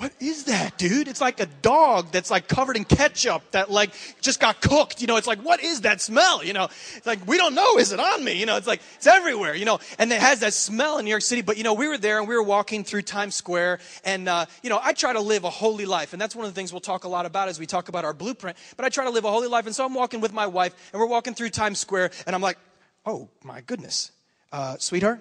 what 0.00 0.14
is 0.18 0.44
that, 0.44 0.78
dude? 0.78 1.08
It's 1.08 1.20
like 1.20 1.40
a 1.40 1.46
dog 1.60 2.10
that's 2.10 2.30
like 2.30 2.48
covered 2.48 2.78
in 2.78 2.86
ketchup 2.86 3.42
that 3.50 3.70
like 3.70 3.90
just 4.22 4.40
got 4.40 4.62
cooked. 4.62 5.02
You 5.02 5.06
know, 5.06 5.18
it's 5.18 5.26
like, 5.26 5.40
what 5.40 5.62
is 5.62 5.82
that 5.82 6.00
smell? 6.00 6.42
You 6.42 6.54
know, 6.54 6.68
it's 6.96 7.04
like, 7.04 7.26
we 7.26 7.36
don't 7.36 7.54
know. 7.54 7.76
Is 7.76 7.92
it 7.92 8.00
on 8.00 8.24
me? 8.24 8.32
You 8.32 8.46
know, 8.46 8.56
it's 8.56 8.66
like, 8.66 8.80
it's 8.94 9.06
everywhere, 9.06 9.54
you 9.54 9.66
know, 9.66 9.78
and 9.98 10.10
it 10.10 10.18
has 10.18 10.40
that 10.40 10.54
smell 10.54 10.96
in 10.96 11.04
New 11.04 11.10
York 11.10 11.20
City. 11.20 11.42
But, 11.42 11.58
you 11.58 11.64
know, 11.64 11.74
we 11.74 11.86
were 11.86 11.98
there 11.98 12.18
and 12.18 12.26
we 12.26 12.34
were 12.34 12.42
walking 12.42 12.82
through 12.82 13.02
Times 13.02 13.34
Square 13.34 13.80
and, 14.02 14.26
uh, 14.26 14.46
you 14.62 14.70
know, 14.70 14.80
I 14.82 14.94
try 14.94 15.12
to 15.12 15.20
live 15.20 15.44
a 15.44 15.50
holy 15.50 15.84
life. 15.84 16.14
And 16.14 16.22
that's 16.22 16.34
one 16.34 16.46
of 16.46 16.50
the 16.50 16.58
things 16.58 16.72
we'll 16.72 16.80
talk 16.80 17.04
a 17.04 17.08
lot 17.08 17.26
about 17.26 17.50
as 17.50 17.60
we 17.60 17.66
talk 17.66 17.90
about 17.90 18.06
our 18.06 18.14
blueprint. 18.14 18.56
But 18.78 18.86
I 18.86 18.88
try 18.88 19.04
to 19.04 19.10
live 19.10 19.26
a 19.26 19.30
holy 19.30 19.48
life. 19.48 19.66
And 19.66 19.74
so 19.74 19.84
I'm 19.84 19.92
walking 19.92 20.22
with 20.22 20.32
my 20.32 20.46
wife 20.46 20.74
and 20.94 21.00
we're 21.00 21.08
walking 21.08 21.34
through 21.34 21.50
Times 21.50 21.78
Square 21.78 22.12
and 22.26 22.34
I'm 22.34 22.40
like, 22.40 22.56
oh 23.04 23.28
my 23.44 23.60
goodness, 23.60 24.12
uh, 24.50 24.78
sweetheart, 24.78 25.20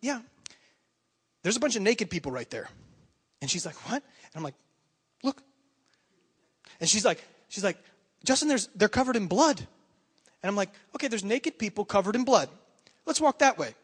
yeah, 0.00 0.20
there's 1.42 1.56
a 1.56 1.60
bunch 1.60 1.74
of 1.74 1.82
naked 1.82 2.10
people 2.10 2.30
right 2.30 2.48
there. 2.48 2.68
And 3.40 3.50
she's 3.50 3.64
like, 3.64 3.76
what? 3.90 4.02
And 4.32 4.40
I'm 4.40 4.42
like, 4.42 4.54
look. 5.22 5.42
And 6.80 6.88
she's 6.88 7.04
like, 7.04 7.22
she's 7.48 7.64
like, 7.64 7.78
Justin, 8.24 8.48
there's, 8.48 8.68
they're 8.74 8.88
covered 8.88 9.16
in 9.16 9.26
blood. 9.26 9.58
And 10.42 10.48
I'm 10.48 10.56
like, 10.56 10.70
okay, 10.94 11.08
there's 11.08 11.24
naked 11.24 11.58
people 11.58 11.84
covered 11.84 12.14
in 12.16 12.24
blood. 12.24 12.48
Let's 13.06 13.20
walk 13.20 13.38
that 13.40 13.58
way. 13.58 13.74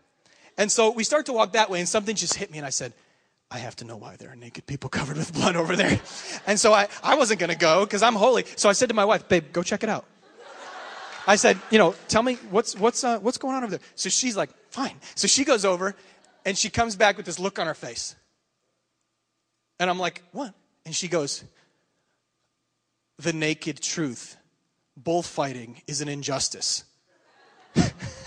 And 0.59 0.73
so 0.73 0.91
we 0.91 1.05
start 1.05 1.27
to 1.27 1.33
walk 1.33 1.53
that 1.53 1.69
way, 1.69 1.81
and 1.81 1.89
something 1.89 2.17
just 2.17 2.35
hit 2.35 2.51
me, 2.51 2.59
and 2.59 2.67
I 2.67 2.71
said, 2.71 2.95
I 3.51 3.59
have 3.59 3.77
to 3.77 3.85
know 3.85 3.97
why 3.97 4.17
there 4.17 4.31
are 4.31 4.37
naked 4.37 4.67
people 4.67 4.89
covered 4.99 5.17
with 5.17 5.33
blood 5.33 5.57
over 5.57 5.77
there. 5.77 6.01
And 6.47 6.59
so 6.59 6.73
I, 6.73 6.89
I 7.03 7.15
wasn't 7.17 7.41
going 7.41 7.51
to 7.51 7.59
go 7.59 7.85
because 7.85 8.03
I'm 8.03 8.15
holy. 8.15 8.45
So 8.57 8.69
I 8.69 8.73
said 8.73 8.89
to 8.89 8.95
my 8.95 9.05
wife, 9.05 9.29
babe, 9.29 9.53
go 9.53 9.63
check 9.63 9.83
it 9.83 9.89
out. 9.89 10.05
I 11.29 11.37
said, 11.37 11.59
you 11.71 11.79
know, 11.79 11.95
tell 12.07 12.23
me 12.23 12.35
what's, 12.51 12.77
what's, 12.77 13.03
uh, 13.03 13.19
what's 13.19 13.37
going 13.37 13.57
on 13.57 13.65
over 13.65 13.73
there. 13.73 13.87
So 13.97 14.09
she's 14.09 14.37
like, 14.37 14.51
fine. 14.71 14.95
So 15.17 15.27
she 15.27 15.45
goes 15.45 15.65
over 15.65 15.97
and 16.45 16.57
she 16.57 16.71
comes 16.71 16.95
back 16.95 17.17
with 17.17 17.27
this 17.27 17.41
look 17.41 17.59
on 17.59 17.67
her 17.67 17.75
face. 17.75 18.15
And 19.79 19.91
I'm 19.91 19.99
like, 19.99 20.23
what? 20.33 20.55
And 20.85 20.95
she 20.95 21.09
goes, 21.09 21.45
the 23.19 23.33
naked 23.33 23.81
truth. 23.81 24.37
Bullfighting 24.97 25.83
is 25.87 26.01
an 26.01 26.09
injustice. 26.09 26.85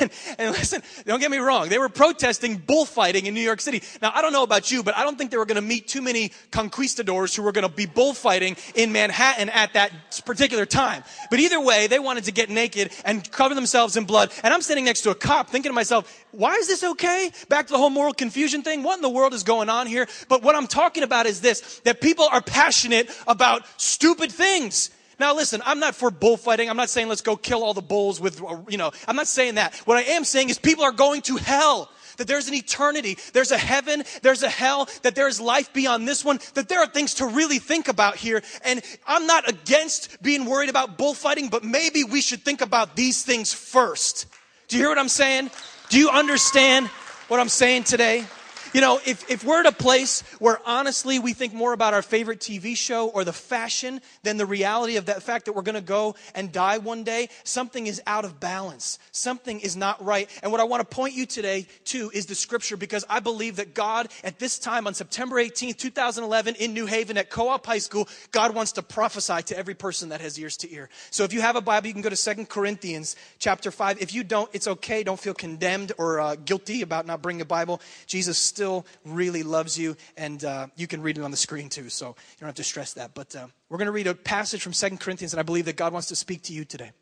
and, 0.00 0.10
and, 0.38 0.50
listen, 0.52 0.82
don't 1.04 1.20
get 1.20 1.30
me 1.30 1.38
wrong. 1.38 1.68
They 1.68 1.78
were 1.78 1.88
protesting 1.88 2.56
bullfighting 2.56 3.26
in 3.26 3.34
New 3.34 3.40
York 3.40 3.60
City. 3.60 3.82
Now, 4.02 4.12
I 4.14 4.22
don't 4.22 4.32
know 4.32 4.42
about 4.42 4.70
you, 4.70 4.82
but 4.82 4.96
I 4.96 5.04
don't 5.04 5.16
think 5.16 5.30
they 5.30 5.36
were 5.36 5.46
going 5.46 5.56
to 5.56 5.62
meet 5.62 5.88
too 5.88 6.02
many 6.02 6.32
conquistadors 6.50 7.34
who 7.34 7.42
were 7.42 7.52
going 7.52 7.68
to 7.68 7.74
be 7.74 7.86
bullfighting 7.86 8.56
in 8.74 8.92
Manhattan 8.92 9.48
at 9.50 9.72
that 9.74 9.92
particular 10.24 10.66
time. 10.66 11.04
But 11.30 11.40
either 11.40 11.60
way, 11.60 11.86
they 11.86 11.98
wanted 11.98 12.24
to 12.24 12.32
get 12.32 12.50
naked 12.50 12.92
and 13.04 13.28
cover 13.30 13.54
themselves 13.54 13.96
in 13.96 14.04
blood. 14.04 14.32
And 14.42 14.52
I'm 14.52 14.62
sitting 14.62 14.84
next 14.84 15.02
to 15.02 15.10
a 15.10 15.14
cop 15.14 15.50
thinking 15.50 15.70
to 15.70 15.74
myself, 15.74 16.24
why 16.32 16.54
is 16.54 16.68
this 16.68 16.84
okay? 16.84 17.30
Back 17.48 17.66
to 17.68 17.72
the 17.72 17.78
whole 17.78 17.90
moral 17.90 18.12
confusion 18.12 18.62
thing. 18.62 18.82
What 18.82 18.96
in 18.96 19.02
the 19.02 19.08
world 19.08 19.34
is 19.34 19.42
going 19.42 19.68
on 19.68 19.86
here? 19.86 20.06
But 20.28 20.42
what 20.42 20.54
I'm 20.54 20.66
talking 20.66 21.02
about 21.02 21.26
is 21.26 21.40
this, 21.40 21.80
that 21.84 22.00
people 22.00 22.28
are 22.30 22.42
passionate 22.42 23.10
about 23.26 23.62
stupid 23.76 24.30
things. 24.30 24.90
Now, 25.18 25.34
listen, 25.34 25.62
I'm 25.64 25.80
not 25.80 25.94
for 25.94 26.10
bullfighting. 26.10 26.68
I'm 26.68 26.76
not 26.76 26.90
saying 26.90 27.08
let's 27.08 27.22
go 27.22 27.36
kill 27.36 27.64
all 27.64 27.72
the 27.72 27.80
bulls 27.80 28.20
with, 28.20 28.42
uh, 28.42 28.58
you 28.68 28.76
know, 28.76 28.92
I'm 29.08 29.16
not 29.16 29.28
saying 29.28 29.54
that. 29.54 29.74
What 29.86 29.96
I 29.96 30.02
am 30.02 30.24
saying 30.24 30.50
is 30.50 30.58
people 30.58 30.84
are 30.84 30.92
going 30.92 31.22
to 31.22 31.36
hell. 31.36 31.90
That 32.18 32.26
there's 32.26 32.48
an 32.48 32.54
eternity, 32.54 33.18
there's 33.34 33.50
a 33.50 33.58
heaven, 33.58 34.02
there's 34.22 34.42
a 34.42 34.48
hell, 34.48 34.88
that 35.02 35.14
there 35.14 35.28
is 35.28 35.38
life 35.38 35.74
beyond 35.74 36.08
this 36.08 36.24
one, 36.24 36.40
that 36.54 36.66
there 36.66 36.80
are 36.80 36.86
things 36.86 37.12
to 37.14 37.26
really 37.26 37.58
think 37.58 37.88
about 37.88 38.16
here. 38.16 38.42
And 38.64 38.82
I'm 39.06 39.26
not 39.26 39.46
against 39.46 40.22
being 40.22 40.46
worried 40.46 40.70
about 40.70 40.96
bullfighting, 40.96 41.48
but 41.48 41.62
maybe 41.62 42.04
we 42.04 42.22
should 42.22 42.42
think 42.42 42.62
about 42.62 42.96
these 42.96 43.22
things 43.22 43.52
first. 43.52 44.26
Do 44.68 44.76
you 44.76 44.82
hear 44.82 44.88
what 44.88 44.98
I'm 44.98 45.10
saying? 45.10 45.50
Do 45.90 45.98
you 45.98 46.08
understand 46.08 46.86
what 47.28 47.38
I'm 47.38 47.50
saying 47.50 47.84
today? 47.84 48.24
You 48.72 48.80
know, 48.80 49.00
if, 49.06 49.30
if 49.30 49.44
we're 49.44 49.60
at 49.60 49.66
a 49.66 49.72
place 49.72 50.22
where 50.38 50.60
honestly 50.66 51.18
we 51.18 51.32
think 51.32 51.54
more 51.54 51.72
about 51.72 51.94
our 51.94 52.02
favorite 52.02 52.40
TV 52.40 52.76
show 52.76 53.08
or 53.08 53.24
the 53.24 53.32
fashion 53.32 54.00
than 54.22 54.36
the 54.36 54.46
reality 54.46 54.96
of 54.96 55.06
that 55.06 55.22
fact 55.22 55.46
that 55.46 55.52
we're 55.52 55.62
going 55.62 55.76
to 55.76 55.80
go 55.80 56.14
and 56.34 56.52
die 56.52 56.78
one 56.78 57.04
day, 57.04 57.28
something 57.44 57.86
is 57.86 58.02
out 58.06 58.24
of 58.24 58.40
balance. 58.40 58.98
Something 59.12 59.60
is 59.60 59.76
not 59.76 60.04
right. 60.04 60.28
And 60.42 60.50
what 60.50 60.60
I 60.60 60.64
want 60.64 60.88
to 60.88 60.94
point 60.96 61.14
you 61.14 61.26
today 61.26 61.66
to 61.86 62.10
is 62.12 62.26
the 62.26 62.34
scripture 62.34 62.76
because 62.76 63.04
I 63.08 63.20
believe 63.20 63.56
that 63.56 63.74
God 63.74 64.08
at 64.24 64.38
this 64.38 64.58
time 64.58 64.86
on 64.86 64.94
September 64.94 65.36
18th, 65.36 65.76
2011 65.76 66.56
in 66.56 66.74
New 66.74 66.86
Haven 66.86 67.16
at 67.16 67.30
Co-op 67.30 67.64
High 67.64 67.78
School, 67.78 68.08
God 68.32 68.54
wants 68.54 68.72
to 68.72 68.82
prophesy 68.82 69.42
to 69.42 69.58
every 69.58 69.74
person 69.74 70.10
that 70.10 70.20
has 70.20 70.38
ears 70.38 70.56
to 70.58 70.72
ear. 70.72 70.88
So 71.10 71.24
if 71.24 71.32
you 71.32 71.40
have 71.40 71.56
a 71.56 71.60
Bible, 71.60 71.86
you 71.86 71.92
can 71.92 72.02
go 72.02 72.08
to 72.08 72.16
Second 72.16 72.48
Corinthians 72.48 73.16
chapter 73.38 73.70
5. 73.70 74.00
If 74.02 74.14
you 74.14 74.24
don't, 74.24 74.50
it's 74.52 74.66
okay. 74.66 75.02
Don't 75.02 75.20
feel 75.20 75.34
condemned 75.34 75.92
or 75.98 76.20
uh, 76.20 76.36
guilty 76.36 76.82
about 76.82 77.06
not 77.06 77.22
bringing 77.22 77.42
a 77.42 77.46
Bible. 77.46 77.80
Jesus 78.06 78.38
still 78.56 78.86
really 79.04 79.42
loves 79.42 79.78
you, 79.78 79.94
and 80.16 80.42
uh, 80.42 80.68
you 80.76 80.86
can 80.86 81.02
read 81.02 81.18
it 81.18 81.20
on 81.20 81.30
the 81.30 81.36
screen 81.36 81.68
too, 81.68 81.90
so 81.90 82.08
you 82.08 82.14
don't 82.40 82.46
have 82.46 82.54
to 82.54 82.64
stress 82.64 82.94
that. 82.94 83.12
But 83.12 83.36
uh, 83.36 83.48
we're 83.68 83.76
going 83.76 83.84
to 83.84 83.92
read 83.92 84.06
a 84.06 84.14
passage 84.14 84.62
from 84.62 84.72
Second 84.72 84.98
Corinthians, 84.98 85.34
and 85.34 85.40
I 85.40 85.42
believe 85.42 85.66
that 85.66 85.76
God 85.76 85.92
wants 85.92 86.08
to 86.08 86.16
speak 86.16 86.44
to 86.44 86.54
you 86.54 86.64
today. 86.64 86.92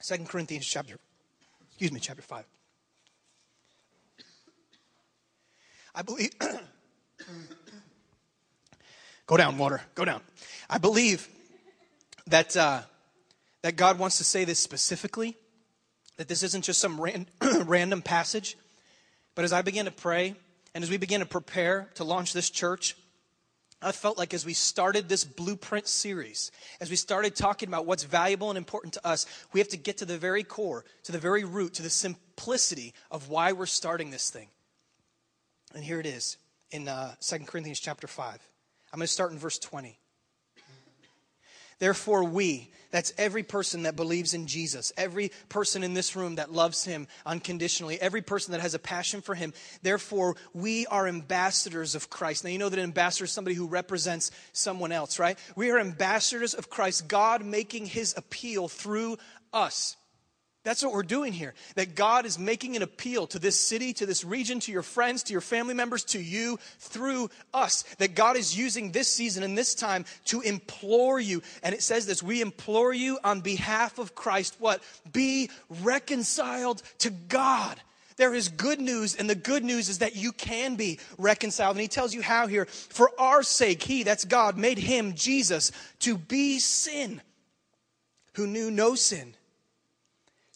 Second 0.00 0.28
Corinthians 0.28 0.66
chapter, 0.66 0.96
excuse 1.68 1.92
me, 1.92 2.00
chapter 2.00 2.22
5. 2.22 2.44
I 5.94 6.02
believe, 6.02 6.32
go 9.26 9.36
down, 9.36 9.56
water, 9.56 9.80
go 9.94 10.04
down. 10.04 10.20
I 10.68 10.78
believe 10.78 11.28
that, 12.26 12.56
uh, 12.56 12.80
that 13.62 13.76
God 13.76 14.00
wants 14.00 14.18
to 14.18 14.24
say 14.24 14.44
this 14.44 14.58
specifically 14.58 15.36
that 16.20 16.28
this 16.28 16.42
isn't 16.42 16.66
just 16.66 16.80
some 16.80 17.00
ran- 17.00 17.26
random 17.64 18.02
passage. 18.02 18.58
But 19.34 19.46
as 19.46 19.54
I 19.54 19.62
began 19.62 19.86
to 19.86 19.90
pray 19.90 20.34
and 20.74 20.84
as 20.84 20.90
we 20.90 20.98
began 20.98 21.20
to 21.20 21.26
prepare 21.26 21.88
to 21.94 22.04
launch 22.04 22.34
this 22.34 22.50
church, 22.50 22.94
I 23.80 23.92
felt 23.92 24.18
like 24.18 24.34
as 24.34 24.44
we 24.44 24.52
started 24.52 25.08
this 25.08 25.24
blueprint 25.24 25.88
series, 25.88 26.52
as 26.78 26.90
we 26.90 26.96
started 26.96 27.34
talking 27.34 27.70
about 27.70 27.86
what's 27.86 28.02
valuable 28.02 28.50
and 28.50 28.58
important 28.58 28.92
to 28.94 29.06
us, 29.06 29.24
we 29.54 29.60
have 29.60 29.68
to 29.68 29.78
get 29.78 29.96
to 29.98 30.04
the 30.04 30.18
very 30.18 30.44
core, 30.44 30.84
to 31.04 31.12
the 31.12 31.18
very 31.18 31.44
root, 31.44 31.72
to 31.74 31.82
the 31.82 31.88
simplicity 31.88 32.92
of 33.10 33.30
why 33.30 33.52
we're 33.52 33.64
starting 33.64 34.10
this 34.10 34.28
thing. 34.28 34.48
And 35.74 35.82
here 35.82 36.00
it 36.00 36.06
is 36.06 36.36
in 36.70 36.86
uh, 36.86 37.14
2 37.22 37.38
Corinthians 37.46 37.80
chapter 37.80 38.06
5. 38.06 38.38
I'm 38.92 38.98
going 38.98 39.06
to 39.06 39.10
start 39.10 39.32
in 39.32 39.38
verse 39.38 39.58
20. 39.58 39.98
Therefore, 41.80 42.22
we, 42.22 42.70
that's 42.90 43.12
every 43.18 43.42
person 43.42 43.84
that 43.84 43.96
believes 43.96 44.34
in 44.34 44.46
Jesus, 44.46 44.92
every 44.96 45.32
person 45.48 45.82
in 45.82 45.94
this 45.94 46.14
room 46.14 46.36
that 46.36 46.52
loves 46.52 46.84
him 46.84 47.08
unconditionally, 47.24 48.00
every 48.00 48.22
person 48.22 48.52
that 48.52 48.60
has 48.60 48.74
a 48.74 48.78
passion 48.78 49.20
for 49.20 49.34
him. 49.34 49.52
Therefore, 49.82 50.36
we 50.52 50.86
are 50.86 51.08
ambassadors 51.08 51.94
of 51.94 52.10
Christ. 52.10 52.44
Now, 52.44 52.50
you 52.50 52.58
know 52.58 52.68
that 52.68 52.78
an 52.78 52.84
ambassador 52.84 53.24
is 53.24 53.32
somebody 53.32 53.54
who 53.54 53.66
represents 53.66 54.30
someone 54.52 54.92
else, 54.92 55.18
right? 55.18 55.38
We 55.56 55.70
are 55.70 55.78
ambassadors 55.78 56.54
of 56.54 56.70
Christ, 56.70 57.08
God 57.08 57.44
making 57.44 57.86
his 57.86 58.14
appeal 58.16 58.68
through 58.68 59.16
us. 59.52 59.96
That's 60.62 60.82
what 60.82 60.92
we're 60.92 61.02
doing 61.02 61.32
here. 61.32 61.54
That 61.76 61.94
God 61.94 62.26
is 62.26 62.38
making 62.38 62.76
an 62.76 62.82
appeal 62.82 63.26
to 63.28 63.38
this 63.38 63.58
city, 63.58 63.94
to 63.94 64.04
this 64.04 64.24
region, 64.24 64.60
to 64.60 64.72
your 64.72 64.82
friends, 64.82 65.22
to 65.24 65.32
your 65.32 65.40
family 65.40 65.72
members, 65.72 66.04
to 66.04 66.20
you 66.20 66.58
through 66.78 67.30
us. 67.54 67.84
That 67.96 68.14
God 68.14 68.36
is 68.36 68.56
using 68.56 68.92
this 68.92 69.08
season 69.08 69.42
and 69.42 69.56
this 69.56 69.74
time 69.74 70.04
to 70.26 70.42
implore 70.42 71.18
you. 71.18 71.40
And 71.62 71.74
it 71.74 71.82
says 71.82 72.04
this 72.04 72.22
we 72.22 72.42
implore 72.42 72.92
you 72.92 73.18
on 73.24 73.40
behalf 73.40 73.98
of 73.98 74.14
Christ, 74.14 74.56
what? 74.58 74.82
Be 75.10 75.48
reconciled 75.82 76.82
to 76.98 77.10
God. 77.10 77.80
There 78.16 78.34
is 78.34 78.50
good 78.50 78.82
news, 78.82 79.16
and 79.16 79.30
the 79.30 79.34
good 79.34 79.64
news 79.64 79.88
is 79.88 80.00
that 80.00 80.14
you 80.14 80.32
can 80.32 80.76
be 80.76 80.98
reconciled. 81.16 81.76
And 81.76 81.80
he 81.80 81.88
tells 81.88 82.12
you 82.12 82.20
how 82.20 82.48
here. 82.48 82.66
For 82.66 83.10
our 83.18 83.42
sake, 83.42 83.82
he, 83.82 84.02
that's 84.02 84.26
God, 84.26 84.58
made 84.58 84.76
him, 84.76 85.14
Jesus, 85.14 85.72
to 86.00 86.18
be 86.18 86.58
sin, 86.58 87.22
who 88.34 88.46
knew 88.46 88.70
no 88.70 88.94
sin 88.94 89.34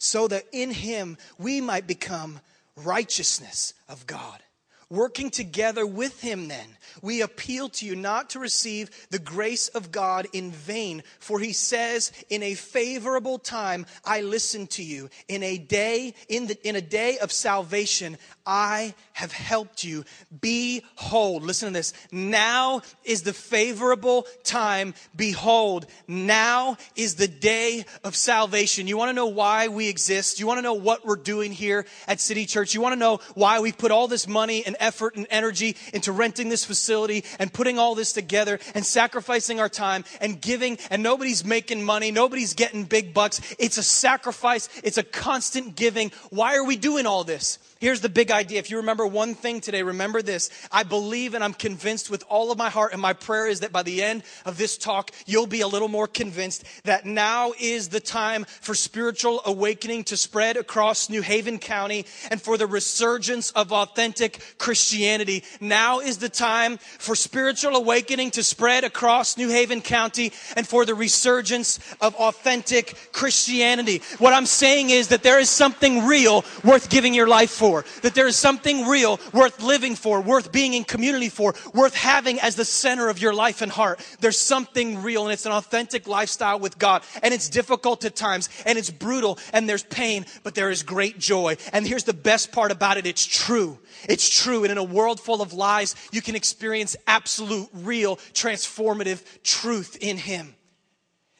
so 0.05 0.27
that 0.27 0.45
in 0.51 0.71
him 0.71 1.17
we 1.37 1.61
might 1.61 1.87
become 1.87 2.39
righteousness 2.75 3.73
of 3.89 4.05
God. 4.07 4.41
Working 4.89 5.31
together 5.31 5.85
with 5.85 6.21
him, 6.21 6.47
then, 6.47 6.77
we 7.01 7.21
appeal 7.21 7.69
to 7.69 7.85
you 7.85 7.95
not 7.95 8.29
to 8.31 8.39
receive 8.39 8.89
the 9.09 9.19
grace 9.19 9.67
of 9.69 9.91
God 9.91 10.27
in 10.31 10.51
vain, 10.51 11.03
for 11.19 11.39
he 11.39 11.53
says, 11.53 12.11
In 12.29 12.43
a 12.43 12.53
favorable 12.53 13.39
time 13.39 13.85
I 14.03 14.21
listened 14.21 14.69
to 14.71 14.83
you. 14.83 15.09
In 15.27 15.41
a 15.43 15.57
day, 15.57 16.13
in, 16.29 16.47
the, 16.47 16.67
in 16.67 16.75
a 16.75 16.81
day 16.81 17.17
of 17.17 17.31
salvation, 17.31 18.17
I 18.45 18.93
have 19.13 19.31
helped 19.31 19.83
you. 19.83 20.03
Behold, 20.39 21.43
listen 21.43 21.69
to 21.69 21.73
this. 21.73 21.93
Now 22.11 22.81
is 23.03 23.23
the 23.23 23.33
favorable 23.33 24.27
time. 24.43 24.93
Behold, 25.15 25.87
now 26.07 26.77
is 26.95 27.15
the 27.15 27.27
day 27.27 27.85
of 28.03 28.15
salvation. 28.15 28.87
You 28.87 28.97
want 28.97 29.09
to 29.09 29.15
know 29.15 29.27
why 29.27 29.67
we 29.67 29.89
exist? 29.89 30.39
You 30.39 30.47
want 30.47 30.59
to 30.59 30.63
know 30.63 30.73
what 30.73 31.05
we're 31.05 31.15
doing 31.15 31.51
here 31.51 31.85
at 32.07 32.19
City 32.19 32.45
Church? 32.45 32.73
You 32.73 32.81
want 32.81 32.93
to 32.93 32.99
know 32.99 33.19
why 33.33 33.59
we've 33.59 33.77
put 33.77 33.91
all 33.91 34.07
this 34.07 34.27
money 34.27 34.65
and 34.65 34.74
and 34.75 34.87
effort 34.87 35.15
and 35.15 35.27
energy 35.29 35.75
into 35.93 36.11
renting 36.11 36.49
this 36.49 36.65
facility 36.65 37.23
and 37.39 37.51
putting 37.51 37.79
all 37.79 37.95
this 37.95 38.13
together 38.13 38.59
and 38.73 38.85
sacrificing 38.85 39.59
our 39.59 39.69
time 39.69 40.03
and 40.21 40.41
giving, 40.41 40.77
and 40.89 41.01
nobody's 41.01 41.45
making 41.45 41.83
money, 41.83 42.11
nobody's 42.11 42.53
getting 42.53 42.83
big 42.83 43.13
bucks. 43.13 43.41
It's 43.57 43.77
a 43.77 43.83
sacrifice, 43.83 44.69
it's 44.83 44.97
a 44.97 45.03
constant 45.03 45.75
giving. 45.75 46.11
Why 46.29 46.55
are 46.55 46.65
we 46.65 46.75
doing 46.75 47.05
all 47.05 47.23
this? 47.23 47.59
Here's 47.81 47.99
the 47.99 48.07
big 48.07 48.31
idea. 48.31 48.59
If 48.59 48.71
you 48.71 48.77
remember 48.77 49.05
one 49.05 49.35
thing 49.35 49.59
today, 49.59 49.83
remember 49.83 50.21
this. 50.21 50.49
I 50.71 50.83
believe 50.83 51.33
and 51.33 51.43
I'm 51.43 51.53
convinced 51.53 52.09
with 52.09 52.23
all 52.29 52.49
of 52.49 52.57
my 52.57 52.69
heart, 52.69 52.93
and 52.93 53.01
my 53.01 53.11
prayer 53.11 53.47
is 53.47 53.59
that 53.59 53.73
by 53.73 53.83
the 53.83 54.01
end 54.01 54.23
of 54.45 54.57
this 54.57 54.77
talk, 54.77 55.11
you'll 55.25 55.45
be 55.45 55.59
a 55.59 55.67
little 55.67 55.89
more 55.89 56.07
convinced 56.07 56.63
that 56.85 57.05
now 57.05 57.51
is 57.59 57.89
the 57.89 57.99
time 57.99 58.45
for 58.45 58.75
spiritual 58.75 59.41
awakening 59.45 60.05
to 60.05 60.15
spread 60.15 60.55
across 60.55 61.09
New 61.09 61.21
Haven 61.21 61.59
County 61.59 62.05
and 62.31 62.41
for 62.41 62.57
the 62.57 62.65
resurgence 62.65 63.51
of 63.51 63.73
authentic 63.73 64.55
Christianity. 64.57 65.43
Now 65.59 65.99
is 65.99 66.19
the 66.19 66.29
time 66.29 66.77
for 66.77 67.13
spiritual 67.13 67.75
awakening 67.75 68.31
to 68.31 68.43
spread 68.43 68.85
across 68.85 69.37
New 69.37 69.49
Haven 69.49 69.81
County 69.81 70.31
and 70.55 70.65
for 70.65 70.85
the 70.85 70.95
resurgence 70.95 71.79
of 71.99 72.15
authentic 72.15 73.11
Christianity. 73.11 74.01
What 74.17 74.33
I'm 74.33 74.45
saying 74.45 74.91
is 74.91 75.09
that 75.09 75.23
there 75.23 75.39
is 75.39 75.49
something 75.49 76.05
real 76.05 76.45
worth 76.63 76.89
giving 76.89 77.13
your 77.13 77.27
life 77.27 77.51
for 77.51 77.64
for, 77.65 77.83
that 78.01 78.13
there 78.13 78.27
is 78.27 78.37
something 78.37 78.85
real 78.85 79.19
worth 79.33 79.59
living 79.63 79.95
for, 79.95 80.21
worth 80.21 80.51
being 80.51 80.75
in 80.75 80.83
community 80.83 81.29
for, 81.29 81.55
worth 81.73 81.95
having 81.95 82.39
as 82.39 82.55
the 82.55 82.63
center 82.63 83.09
of 83.09 83.19
your 83.19 83.33
life 83.33 83.63
and 83.63 83.71
heart. 83.71 83.99
There's 84.19 84.39
something 84.39 85.01
real 85.01 85.23
and 85.23 85.33
it's 85.33 85.47
an 85.47 85.51
authentic 85.51 86.07
lifestyle 86.07 86.59
with 86.59 86.77
God. 86.77 87.01
And 87.23 87.33
it's 87.33 87.49
difficult 87.49 88.05
at 88.05 88.15
times 88.15 88.49
and 88.67 88.77
it's 88.77 88.91
brutal 88.91 89.39
and 89.51 89.67
there's 89.67 89.83
pain, 89.83 90.27
but 90.43 90.53
there 90.53 90.69
is 90.69 90.83
great 90.83 91.17
joy. 91.17 91.57
And 91.73 91.87
here's 91.87 92.03
the 92.03 92.13
best 92.13 92.51
part 92.51 92.71
about 92.71 92.97
it. 92.97 93.07
It's 93.07 93.25
true. 93.25 93.79
It's 94.07 94.29
true. 94.29 94.63
And 94.63 94.71
in 94.71 94.77
a 94.77 94.83
world 94.83 95.19
full 95.19 95.41
of 95.41 95.51
lies, 95.51 95.95
you 96.11 96.21
can 96.21 96.35
experience 96.35 96.95
absolute, 97.07 97.69
real, 97.73 98.17
transformative 98.33 99.23
truth 99.41 99.97
in 99.99 100.17
Him. 100.17 100.53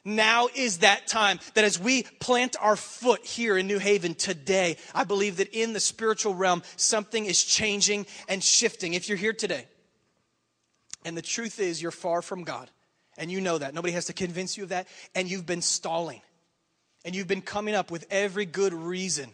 Now 0.06 0.48
is 0.54 0.78
that 0.78 1.08
time 1.08 1.40
that 1.54 1.64
as 1.64 1.80
we 1.80 2.04
plant 2.04 2.54
our 2.60 2.76
foot 2.76 3.26
here 3.26 3.58
in 3.58 3.66
New 3.66 3.80
Haven 3.80 4.14
today, 4.14 4.76
I 4.94 5.02
believe 5.02 5.38
that 5.38 5.52
in 5.52 5.72
the 5.72 5.80
spiritual 5.80 6.32
realm, 6.32 6.62
something 6.76 7.26
is 7.26 7.42
changing 7.42 8.06
and 8.28 8.42
shifting. 8.42 8.94
If 8.94 9.08
you're 9.08 9.18
here 9.18 9.32
today, 9.32 9.66
and 11.04 11.16
the 11.16 11.22
truth 11.22 11.58
is 11.58 11.82
you're 11.82 11.90
far 11.90 12.22
from 12.22 12.44
God, 12.44 12.70
and 13.18 13.32
you 13.32 13.40
know 13.40 13.58
that, 13.58 13.74
nobody 13.74 13.94
has 13.94 14.04
to 14.04 14.12
convince 14.12 14.56
you 14.56 14.62
of 14.62 14.68
that, 14.68 14.86
and 15.16 15.28
you've 15.28 15.44
been 15.44 15.60
stalling, 15.60 16.22
and 17.04 17.16
you've 17.16 17.26
been 17.26 17.42
coming 17.42 17.74
up 17.74 17.90
with 17.90 18.06
every 18.08 18.46
good 18.46 18.74
reason 18.74 19.30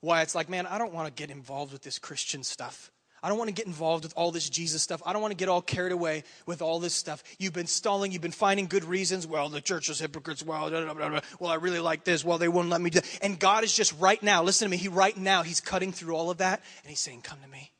why 0.00 0.22
it's 0.22 0.34
like, 0.34 0.48
man, 0.48 0.66
I 0.66 0.78
don't 0.78 0.92
want 0.92 1.06
to 1.06 1.12
get 1.12 1.30
involved 1.30 1.72
with 1.72 1.82
this 1.82 2.00
Christian 2.00 2.42
stuff. 2.42 2.90
I 3.26 3.28
don't 3.28 3.38
want 3.38 3.48
to 3.48 3.54
get 3.54 3.66
involved 3.66 4.04
with 4.04 4.12
all 4.14 4.30
this 4.30 4.48
Jesus 4.48 4.82
stuff. 4.82 5.02
I 5.04 5.12
don't 5.12 5.20
want 5.20 5.32
to 5.32 5.36
get 5.36 5.48
all 5.48 5.60
carried 5.60 5.90
away 5.90 6.22
with 6.46 6.62
all 6.62 6.78
this 6.78 6.94
stuff. 6.94 7.24
You've 7.40 7.52
been 7.52 7.66
stalling. 7.66 8.12
You've 8.12 8.22
been 8.22 8.30
finding 8.30 8.66
good 8.68 8.84
reasons. 8.84 9.26
Well, 9.26 9.48
the 9.48 9.60
church 9.60 9.88
is 9.88 9.98
hypocrites. 9.98 10.44
Well, 10.44 10.70
blah, 10.70 10.94
blah, 10.94 11.08
blah, 11.08 11.20
well, 11.40 11.50
I 11.50 11.56
really 11.56 11.80
like 11.80 12.04
this. 12.04 12.24
Well, 12.24 12.38
they 12.38 12.46
wouldn't 12.46 12.70
let 12.70 12.80
me 12.80 12.88
do. 12.88 13.00
And 13.22 13.36
God 13.36 13.64
is 13.64 13.74
just 13.74 13.98
right 13.98 14.22
now. 14.22 14.44
Listen 14.44 14.66
to 14.66 14.70
me. 14.70 14.76
He 14.76 14.86
right 14.86 15.16
now. 15.16 15.42
He's 15.42 15.60
cutting 15.60 15.90
through 15.90 16.14
all 16.14 16.30
of 16.30 16.38
that, 16.38 16.62
and 16.84 16.88
He's 16.88 17.00
saying, 17.00 17.22
"Come 17.22 17.40
to 17.42 17.48
me." 17.48 17.72